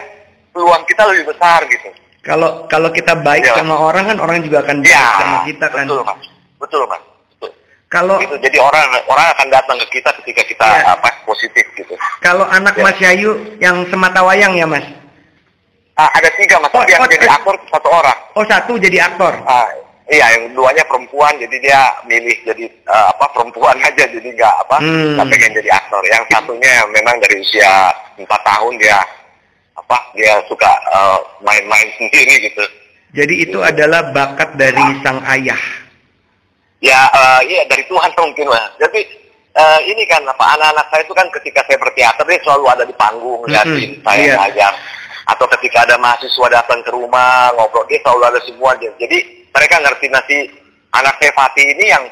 peluang 0.55 0.84
kita 0.88 1.11
lebih 1.11 1.36
besar 1.36 1.67
gitu. 1.67 1.91
Kalau 2.23 2.71
kalau 2.71 2.88
kita 2.91 3.19
baik 3.19 3.47
ya. 3.47 3.59
sama 3.59 3.75
orang 3.80 4.15
kan 4.15 4.17
orang 4.23 4.43
juga 4.43 4.63
akan 4.63 4.80
baik 4.80 4.95
ya, 4.95 5.07
sama 5.19 5.38
kita 5.47 5.65
kan. 5.71 5.86
Betul 5.88 6.01
mas, 6.07 6.23
betul 6.59 6.82
mas. 6.88 7.03
Kalau 7.89 8.21
gitu. 8.21 8.37
Jadi 8.37 8.57
orang 8.61 8.85
orang 9.09 9.27
akan 9.33 9.47
datang 9.49 9.77
ke 9.81 9.97
kita 9.97 10.13
ketika 10.21 10.41
kita 10.45 10.65
Iya. 10.65 10.93
apa 10.93 11.09
positif 11.25 11.65
gitu. 11.73 11.93
kalau 12.21 12.45
anak 12.45 12.77
Ya. 12.77 12.83
Mas 12.85 12.97
Yayu 13.01 13.31
yang 13.57 13.81
semata 13.89 14.21
wayang 14.21 14.53
ya 14.53 14.69
Mas? 14.69 14.85
Ah, 15.95 16.07
ada 16.15 16.29
tiga 16.37 16.55
mas, 16.61 16.71
Oh, 16.71 16.79
tapi 16.79 16.93
yang 16.93 17.01
oh, 17.03 17.09
jadi 17.09 17.27
eh. 17.27 17.33
aktor 17.33 17.55
satu 17.67 17.89
orang. 17.89 18.17
Oh 18.33 18.45
satu 18.45 18.77
jadi 18.77 19.03
aktor. 19.03 19.33
Ah, 19.43 19.67
iya, 20.07 20.31
yang 20.31 20.55
duanya 20.55 20.79
perempuan, 20.85 21.35
jadi 21.35 21.51
dia 21.59 21.79
milih 22.05 22.37
jadi 22.45 22.65
eh, 22.71 23.07
apa 23.09 23.25
perempuan 23.35 23.75
aja, 23.83 24.07
jadi 24.07 24.23
nggak 24.31 24.55
apa, 24.63 24.77
Hmm. 24.79 25.19
nggak 25.19 25.27
pengen 25.27 25.51
jadi 25.59 25.69
aktor. 25.75 26.01
Yang 26.07 26.23
satunya 26.31 26.73
memang 26.87 27.19
dari 27.19 27.35
usia 27.41 27.91
empat 28.15 28.41
tahun 28.47 28.79
dia 28.79 28.95
apa, 29.75 29.97
dia 30.13 30.39
suka 30.47 30.71
eh, 30.71 31.17
main-main 31.41 31.89
sendiri 31.99 32.47
gitu. 32.47 32.63
Jadi 33.11 33.33
itu 33.43 33.59
adalah 33.59 34.13
bakat 34.13 34.55
dari 34.55 34.85
sang 35.01 35.19
ayah. 35.25 35.59
Ya, 36.80 37.11
eh, 37.11 37.41
iya 37.51 37.61
dari 37.67 37.84
Tuhan 37.88 38.11
mungkin 38.15 38.47
mas. 38.47 38.71
Jadi 38.80 39.01
eh, 39.51 39.80
ini 39.91 40.03
kan 40.07 40.23
apa 40.23 40.55
anak-anak 40.55 40.86
saya 40.88 41.03
itu 41.03 41.13
kan 41.15 41.27
ketika 41.36 41.59
saya 41.67 41.77
berteater 41.80 42.23
dia 42.23 42.39
selalu 42.43 42.65
ada 42.71 42.84
di 42.88 42.95
panggung 42.95 43.43
ngeliatin 43.43 43.99
saya 43.99 44.23
iya. 44.23 44.36
ngajar. 44.39 44.73
Atau 45.30 45.45
ketika 45.59 45.86
ada 45.86 45.99
mahasiswa 45.99 46.47
datang 46.49 46.80
ke 46.82 46.89
rumah 46.89 47.51
ngobrol 47.53 47.86
dia 47.91 47.99
selalu 48.01 48.23
ada 48.32 48.39
semua 48.47 48.71
dia. 48.80 48.89
Jadi 48.95 49.17
mereka 49.51 49.75
ngerti 49.84 50.05
nasi 50.07 50.38
anak 50.95 51.19
saya 51.19 51.32
Fatih 51.36 51.67
ini 51.67 51.86
yang 51.91 52.03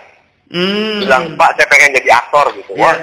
Hmm. 0.47 1.03
bilang 1.03 1.35
Pak 1.35 1.59
saya 1.59 1.67
pengen 1.67 1.91
jadi 1.99 2.23
aktor 2.23 2.47
gitu. 2.55 2.71
Ya. 2.79 2.95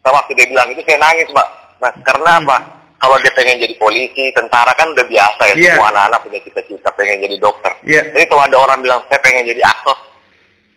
Wah, 0.00 0.12
waktu 0.24 0.32
dia 0.40 0.48
bilang 0.48 0.72
itu 0.72 0.80
saya 0.88 1.04
nangis 1.04 1.28
Pak. 1.28 1.48
Mas 1.84 1.94
karena 2.00 2.40
Hmm. 2.40 2.48
apa? 2.48 2.56
Kalau 3.02 3.18
dia 3.18 3.34
pengen 3.34 3.58
jadi 3.58 3.74
polisi, 3.82 4.30
tentara 4.30 4.70
kan 4.78 4.86
udah 4.94 5.02
biasa 5.04 5.42
ya. 5.52 5.54
Iya. 5.58 5.74
Semua 5.74 5.90
anak-anak 5.90 6.20
punya 6.22 6.40
cita-cita 6.46 6.88
pengen 6.94 7.18
jadi 7.28 7.36
dokter. 7.42 7.72
Iya. 7.82 8.02
Jadi 8.14 8.24
kalau 8.30 8.42
ada 8.46 8.56
orang 8.62 8.78
bilang 8.78 9.02
saya 9.10 9.18
pengen 9.20 9.42
jadi 9.52 9.58
aktor, 9.66 9.96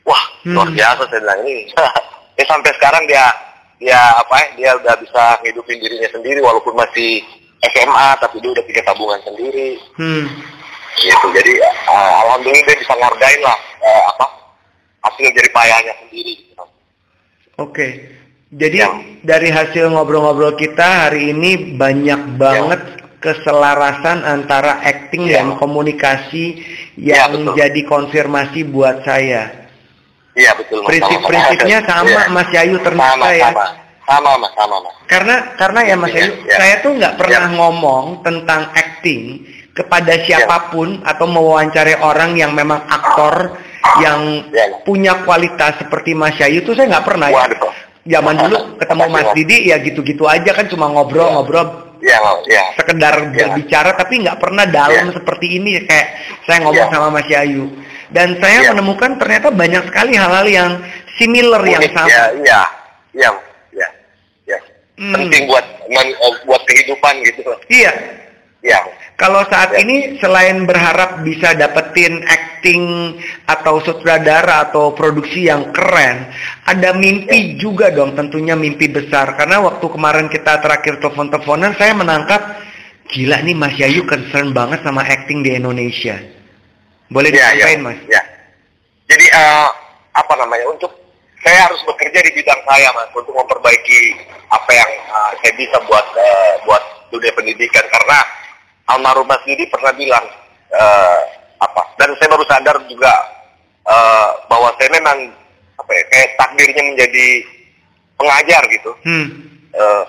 wah 0.05 0.23
luar 0.45 0.69
Hmm. 0.69 0.77
biasa 0.77 1.01
saya 1.09 1.19
bilang 1.19 1.41
ini. 1.43 1.65
ya 2.37 2.43
sampai 2.45 2.71
sekarang 2.77 3.03
dia 3.05 3.25
dia 3.75 3.99
apa 4.15 4.35
ya? 4.37 4.47
Dia 4.55 4.69
udah 4.77 4.95
bisa 4.97 5.23
ngidupin 5.41 5.81
dirinya 5.81 6.09
sendiri 6.09 6.39
walaupun 6.39 6.73
masih 6.73 7.19
SMA 7.65 8.07
tapi 8.21 8.39
dia 8.39 8.51
udah 8.53 8.63
punya 8.63 8.81
tabungan 8.85 9.21
sendiri. 9.25 9.69
Hmm. 9.97 10.25
Gitu. 10.95 11.27
Jadi 11.33 11.51
eh, 11.59 11.75
alhamdulillah 12.23 12.63
dia 12.63 12.77
bisa 12.77 12.93
ngargain 12.93 13.41
lah 13.41 13.57
eh, 13.81 14.01
apa 14.13 14.25
hasil 15.03 15.27
dari 15.27 15.49
payahnya 15.49 15.93
sendiri. 16.05 16.33
Gitu. 16.39 16.63
Oke. 17.57 17.87
Jadi 18.55 18.77
Ya. 18.79 18.87
dari 19.25 19.49
hasil 19.51 19.91
ngobrol-ngobrol 19.91 20.55
kita 20.55 21.09
hari 21.09 21.33
ini 21.33 21.75
banyak 21.75 22.39
banget 22.39 22.79
keselarasan 23.19 24.21
antara 24.21 24.79
acting 24.79 25.25
Ya. 25.27 25.41
dan 25.41 25.57
komunikasi 25.57 26.61
Ya, 26.95 27.25
yang 27.27 27.43
betul. 27.43 27.53
jadi 27.59 27.81
konfirmasi 27.83 28.63
buat 28.69 29.03
saya. 29.03 29.64
Iya 30.35 30.51
betul. 30.53 30.83
Prinsip-prinsipnya 30.83 31.77
sama 31.87 32.11
Iya. 32.11 32.23
Mas 32.27 32.49
Yayu 32.51 32.77
ternyata 32.83 33.15
sama, 33.15 33.27
ya. 33.31 33.47
Sama, 33.49 33.65
sama 34.05 34.31
mas, 34.37 34.51
sama 34.53 34.75
mas. 34.83 34.93
Karena 35.07 35.35
karena 35.55 35.79
ya 35.81 35.95
Mas 35.95 36.11
Iya, 36.11 36.19
Yayu, 36.19 36.31
iya. 36.43 36.55
saya 36.59 36.75
tuh 36.83 36.91
nggak 36.93 37.13
pernah 37.15 37.43
Iya. 37.47 37.55
ngomong 37.55 38.05
tentang 38.21 38.61
acting 38.75 39.21
kepada 39.71 40.13
siapa 40.23 40.71
pun 40.71 40.99
atau 41.01 41.25
mewawancari 41.25 41.95
orang 41.97 42.35
yang 42.35 42.51
memang 42.51 42.83
aktor 42.85 43.55
yang 43.99 44.21
Iya. 44.51 44.83
punya 44.83 45.23
kualitas 45.23 45.79
seperti 45.79 46.11
Mas 46.11 46.35
Yayu 46.35 46.61
tuh 46.61 46.75
saya 46.75 46.91
nggak 46.91 47.05
pernah 47.07 47.27
ya. 47.31 47.47
Zaman 48.05 48.37
dulu 48.37 48.57
ketemu 48.77 49.03
Mas 49.09 49.25
Mas. 49.25 49.33
Didi 49.33 49.57
ya 49.65 49.77
gitu-gitu 49.79 50.29
aja 50.29 50.51
kan 50.51 50.67
cuma 50.67 50.91
ngobrol-ngobrol 50.91 51.95
Iya, 52.03 52.17
Mas. 52.21 52.43
Iya. 52.45 52.63
sekedar 52.75 53.13
Iya. 53.17 53.49
berbicara 53.49 53.95
tapi 53.95 54.19
nggak 54.21 54.37
pernah 54.37 54.67
dalam 54.67 55.09
Iya. 55.09 55.15
seperti 55.15 55.47
ini 55.57 55.79
kayak 55.81 56.07
saya 56.45 56.59
ngomong 56.61 56.85
Iya. 56.85 56.93
sama 56.93 57.07
Mas 57.09 57.25
Yayu. 57.25 57.65
Dan 58.15 58.39
saya 58.39 58.63
Iya. 58.63 58.69
menemukan 58.71 59.19
ternyata 59.19 59.51
banyak 59.51 59.83
sekali 59.91 60.15
hal-hal 60.15 60.47
yang 60.47 60.71
similar 61.19 61.59
yang 61.67 61.83
Unik, 61.83 61.91
sama. 61.91 62.07
Ya, 62.07 62.23
iya, 62.39 62.61
iya, 63.11 63.29
iya, 63.75 63.87
iya. 64.47 64.57
Hmm. 64.95 65.13
Penting 65.19 65.51
buat 65.51 65.65
men- 65.91 66.15
eh, 66.15 66.33
buat 66.47 66.63
kehidupan 66.63 67.13
gitu. 67.27 67.51
Iya. 67.67 67.91
Iya. 68.63 68.79
Kalau 69.15 69.43
saat 69.47 69.71
Ya. 69.75 69.83
ini 69.83 70.15
selain 70.19 70.63
berharap 70.63 71.23
bisa 71.23 71.55
dapetin 71.55 72.23
acting 72.25 73.15
atau 73.47 73.79
sutradara 73.79 74.67
atau 74.67 74.91
produksi 74.91 75.47
yang 75.47 75.69
keren, 75.71 76.31
ada 76.65 76.91
mimpi 76.91 77.55
juga 77.55 77.91
dong 77.91 78.15
tentunya 78.15 78.55
mimpi 78.55 78.87
besar. 78.87 79.35
Karena 79.35 79.59
waktu 79.59 79.85
kemarin 79.87 80.27
kita 80.27 80.59
terakhir 80.63 80.97
telepon-teleponan 80.99 81.75
saya 81.77 81.93
menangkap 81.93 82.41
gila 83.11 83.37
nih 83.43 83.55
Mas 83.55 83.75
Yayu 83.77 84.03
concern 84.03 84.49
banget 84.49 84.81
sama 84.81 85.03
acting 85.05 85.45
di 85.45 85.53
Indonesia. 85.53 86.34
Boleh 87.15 87.31
iya. 87.31 87.55
disampaikan 87.55 87.79
Mas? 87.87 87.99
Iya. 88.11 88.21
Jadi 89.07 89.25
eh, 89.31 89.69
apa 90.11 90.33
namanya 90.35 90.67
untuk 90.67 90.91
saya 91.39 91.69
harus 91.69 91.79
bekerja 91.87 92.19
di 92.25 92.31
bidang 92.35 92.57
saya 92.65 92.89
mas 92.91 93.07
untuk 93.13 93.31
memperbaiki 93.31 94.17
apa 94.51 94.71
yang 94.75 94.89
eh, 94.91 95.31
saya 95.39 95.53
bisa 95.55 95.77
buat 95.87 96.05
eh, 96.17 96.53
buat 96.67 96.83
dunia 97.13 97.31
pendidikan 97.37 97.85
karena 97.87 98.19
almarhum 98.91 99.29
Mas 99.29 99.39
Didi 99.47 99.63
pernah 99.71 99.93
bilang 99.95 100.25
eh, 100.73 101.19
apa 101.61 101.81
dan 101.95 102.11
saya 102.19 102.33
baru 102.35 102.45
sadar 102.49 102.77
juga 102.89 103.13
eh, 103.87 104.29
bahwa 104.51 104.73
saya 104.75 104.89
memang 104.99 105.17
apa 105.79 105.91
ya 105.93 106.03
kayak 106.11 106.29
takdirnya 106.35 106.83
menjadi 106.83 107.27
pengajar 108.17 108.61
gitu 108.73 108.91
Hmm. 109.05 109.27
Eh, 109.75 110.03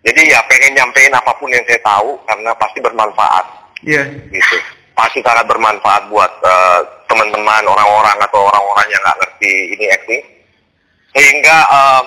jadi 0.00 0.32
ya 0.32 0.40
pengen 0.48 0.74
nyampein 0.74 1.12
apa 1.12 1.36
pun 1.36 1.52
yang 1.52 1.60
saya 1.68 1.76
tahu 1.84 2.16
karena 2.24 2.50
pasti 2.56 2.80
bermanfaat 2.80 3.46
Iya. 3.84 4.04
gitu 4.32 4.56
pasti 5.00 5.24
sangat 5.24 5.48
bermanfaat 5.48 6.12
buat 6.12 6.28
eh, 6.44 6.80
teman-teman 7.08 7.64
orang-orang 7.64 8.18
atau 8.20 8.44
orang-orang 8.44 8.86
yang 8.92 9.00
nggak 9.00 9.18
ngerti 9.24 9.52
ini 9.72 9.84
acting 9.88 10.22
sehingga 11.16 11.56
eh, 11.64 12.02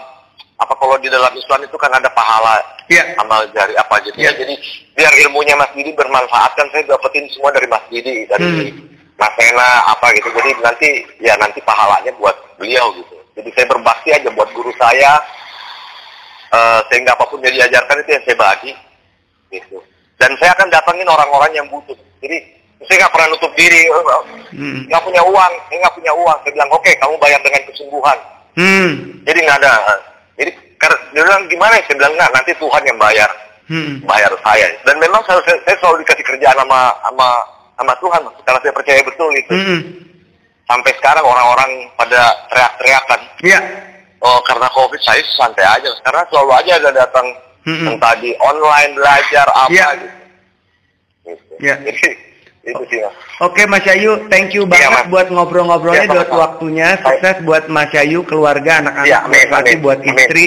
apa 0.61 0.73
kalau 0.77 0.95
di 1.01 1.09
dalam 1.09 1.33
Islam 1.33 1.65
itu 1.65 1.75
kan 1.81 1.89
ada 1.89 2.07
pahala 2.13 2.61
Iya. 2.83 3.15
amal 3.17 3.47
jari 3.55 3.73
apa 3.73 3.95
gitu 4.05 4.15
Iya. 4.19 4.31
ya 4.35 4.43
jadi 4.43 4.53
biar 4.93 5.13
ilmunya 5.25 5.55
Mas 5.57 5.71
Didi 5.73 5.95
bermanfaat 5.95 6.51
kan 6.53 6.67
saya 6.69 6.83
dapetin 6.85 7.25
semua 7.33 7.49
dari 7.49 7.65
Mas 7.65 7.83
Didi 7.89 8.27
dari 8.29 8.43
Hmm. 8.43 8.91
Mas 9.17 9.29
Sena 9.39 9.87
apa 9.87 10.09
gitu. 10.17 10.25
Jadi 10.35 10.51
nanti 10.59 10.89
ya 11.21 11.37
nanti 11.39 11.61
pahalanya 11.63 12.11
buat 12.17 12.33
beliau 12.59 12.91
gitu. 12.97 13.15
Jadi 13.39 13.49
saya 13.55 13.65
berbakti 13.69 14.09
aja 14.11 14.27
buat 14.35 14.49
guru 14.51 14.73
saya. 14.75 15.15
Eh, 16.53 16.79
sehingga 16.91 17.13
apa 17.17 17.25
pun 17.29 17.39
yang 17.41 17.55
diajarkan 17.55 18.03
itu 18.03 18.09
yang 18.13 18.23
saya 18.25 18.37
bagi 18.37 18.71
gitu. 19.49 19.77
Dan 20.21 20.33
saya 20.37 20.51
akan 20.53 20.67
datangin 20.69 21.07
orang-orang 21.07 21.51
yang 21.55 21.67
butuh. 21.71 21.95
Jadi 22.21 22.37
saya 22.85 22.95
nggak 22.99 23.13
pernah 23.13 23.27
nutup 23.29 23.53
diri 23.53 23.81
"Oh, 23.89 24.23
Hmm. 24.53 24.85
nggak 24.85 25.01
punya 25.01 25.21
uang 25.23 25.53
saya 25.65 25.77
nggak 25.81 25.95
punya 25.97 26.13
uang 26.13 26.37
saya 26.41 26.51
bilang 26.53 26.69
oke 26.69 26.91
kamu 26.93 27.13
bayar 27.17 27.39
dengan 27.41 27.61
kesungguhan 27.67 28.17
Hmm. 28.53 28.89
jadi 29.25 29.39
nggak 29.41 29.57
ada 29.59 29.73
jadi 30.35 30.51
karena 30.77 30.97
dia 31.09 31.21
bilang 31.23 31.43
gimana 31.47 31.73
ya 31.73 31.83
saya 31.83 31.97
bilang 31.97 32.13
nggak 32.13 32.31
nanti 32.31 32.51
Tuhan 32.55 32.83
yang 32.83 32.97
bayar 32.97 33.29
Hmm. 33.63 33.95
bayar 34.03 34.31
saya 34.43 34.67
dan 34.83 34.95
memang 34.97 35.23
saya, 35.23 35.39
saya, 35.41 35.75
selalu 35.79 36.03
dikasih 36.03 36.25
kerjaan 36.27 36.57
sama 36.57 36.79
sama 37.01 37.27
sama 37.73 37.93
Tuhan 37.97 38.21
karena 38.43 38.59
saya 38.59 38.73
percaya 38.73 38.99
betul 39.01 39.29
itu 39.33 39.53
Hmm. 39.55 39.81
sampai 40.63 40.91
sekarang 40.95 41.23
orang-orang 41.23 41.71
pada 41.95 42.21
teriak-teriakan 42.47 43.19
Iya. 43.41 43.59
oh 44.19 44.39
karena 44.43 44.67
covid 44.69 45.01
saya 45.01 45.19
santai 45.33 45.65
aja 45.65 45.89
karena 46.01 46.21
selalu 46.27 46.51
aja 46.53 46.71
ada 46.77 46.91
datang 46.93 47.27
Mm-mm. 47.63 47.95
entah 47.95 48.11
di 48.19 48.35
online 48.37 48.91
belajar 48.93 49.47
apa 49.49 49.71
Iya. 49.71 49.87
gitu. 49.95 50.07
gitu. 51.25 51.53
Iya. 51.59 51.75
Jadi 51.79 52.07
itu 52.63 52.83
sih 52.87 52.99
mas. 52.99 53.11
Oke 53.39 53.67
Mas 53.67 53.83
Yayu, 53.83 54.23
thank 54.27 54.55
you 54.55 54.63
Iya, 54.63 54.71
banget 54.87 55.03
Mas. 55.03 55.11
buat 55.11 55.27
ngobrol-ngobrolnya, 55.27 56.07
Iya, 56.07 56.09
buat 56.09 56.27
sama-sama. 56.31 56.43
waktunya. 56.47 56.87
Sukses 56.97 57.37
buat 57.43 57.63
Mas 57.67 57.91
Yayu, 57.91 58.19
keluarga, 58.23 58.79
anak-anak, 58.79 59.03
Iya, 59.05 59.19
buat 59.19 59.27
amin, 59.27 59.45
Rati, 59.45 59.59
amin, 59.65 59.77
buat 59.81 59.99
amin. 59.99 60.15
istri, 60.15 60.43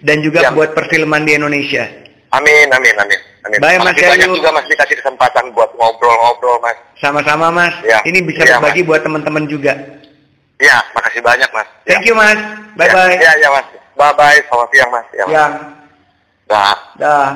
dan 0.00 0.16
juga 0.20 0.38
Iya. 0.42 0.50
buat 0.50 0.70
perfilman 0.72 1.22
di 1.22 1.32
Indonesia. 1.32 1.86
Amin 2.32 2.66
amin 2.68 2.94
amin. 2.96 3.20
amin. 3.44 3.58
Baik, 3.60 3.78
Mas 3.78 3.94
banyak 3.94 4.24
Yayu. 4.24 4.34
juga 4.34 4.50
mas 4.50 4.66
dikasih 4.66 4.96
kesempatan 4.98 5.44
buat 5.52 5.70
ngobrol-ngobrol 5.76 6.58
mas. 6.58 6.74
Sama-sama 6.96 7.52
Mas. 7.52 7.74
Iya. 7.82 7.98
Ini 8.02 8.18
bisa 8.22 8.42
Iya, 8.42 8.56
berbagi 8.56 8.82
buat 8.82 9.02
teman-teman 9.02 9.44
juga. 9.46 9.76
Ya 10.58 10.78
makasih 10.92 11.20
banyak 11.20 11.50
mas. 11.52 11.68
Thank 11.84 12.06
you 12.06 12.14
Mas. 12.14 12.38
Bye-bye. 12.74 13.18
Ya 13.18 13.32
ya 13.36 13.48
mas. 13.50 13.66
Bye 13.92 14.14
bye. 14.14 14.38
Selamat 14.40 14.68
siang 14.70 14.90
mas. 14.90 15.06
Ya. 15.12 15.24
Mas. 15.24 15.30
Ya. 15.30 15.46
Dah. 16.48 16.76
Dah. 16.96 17.28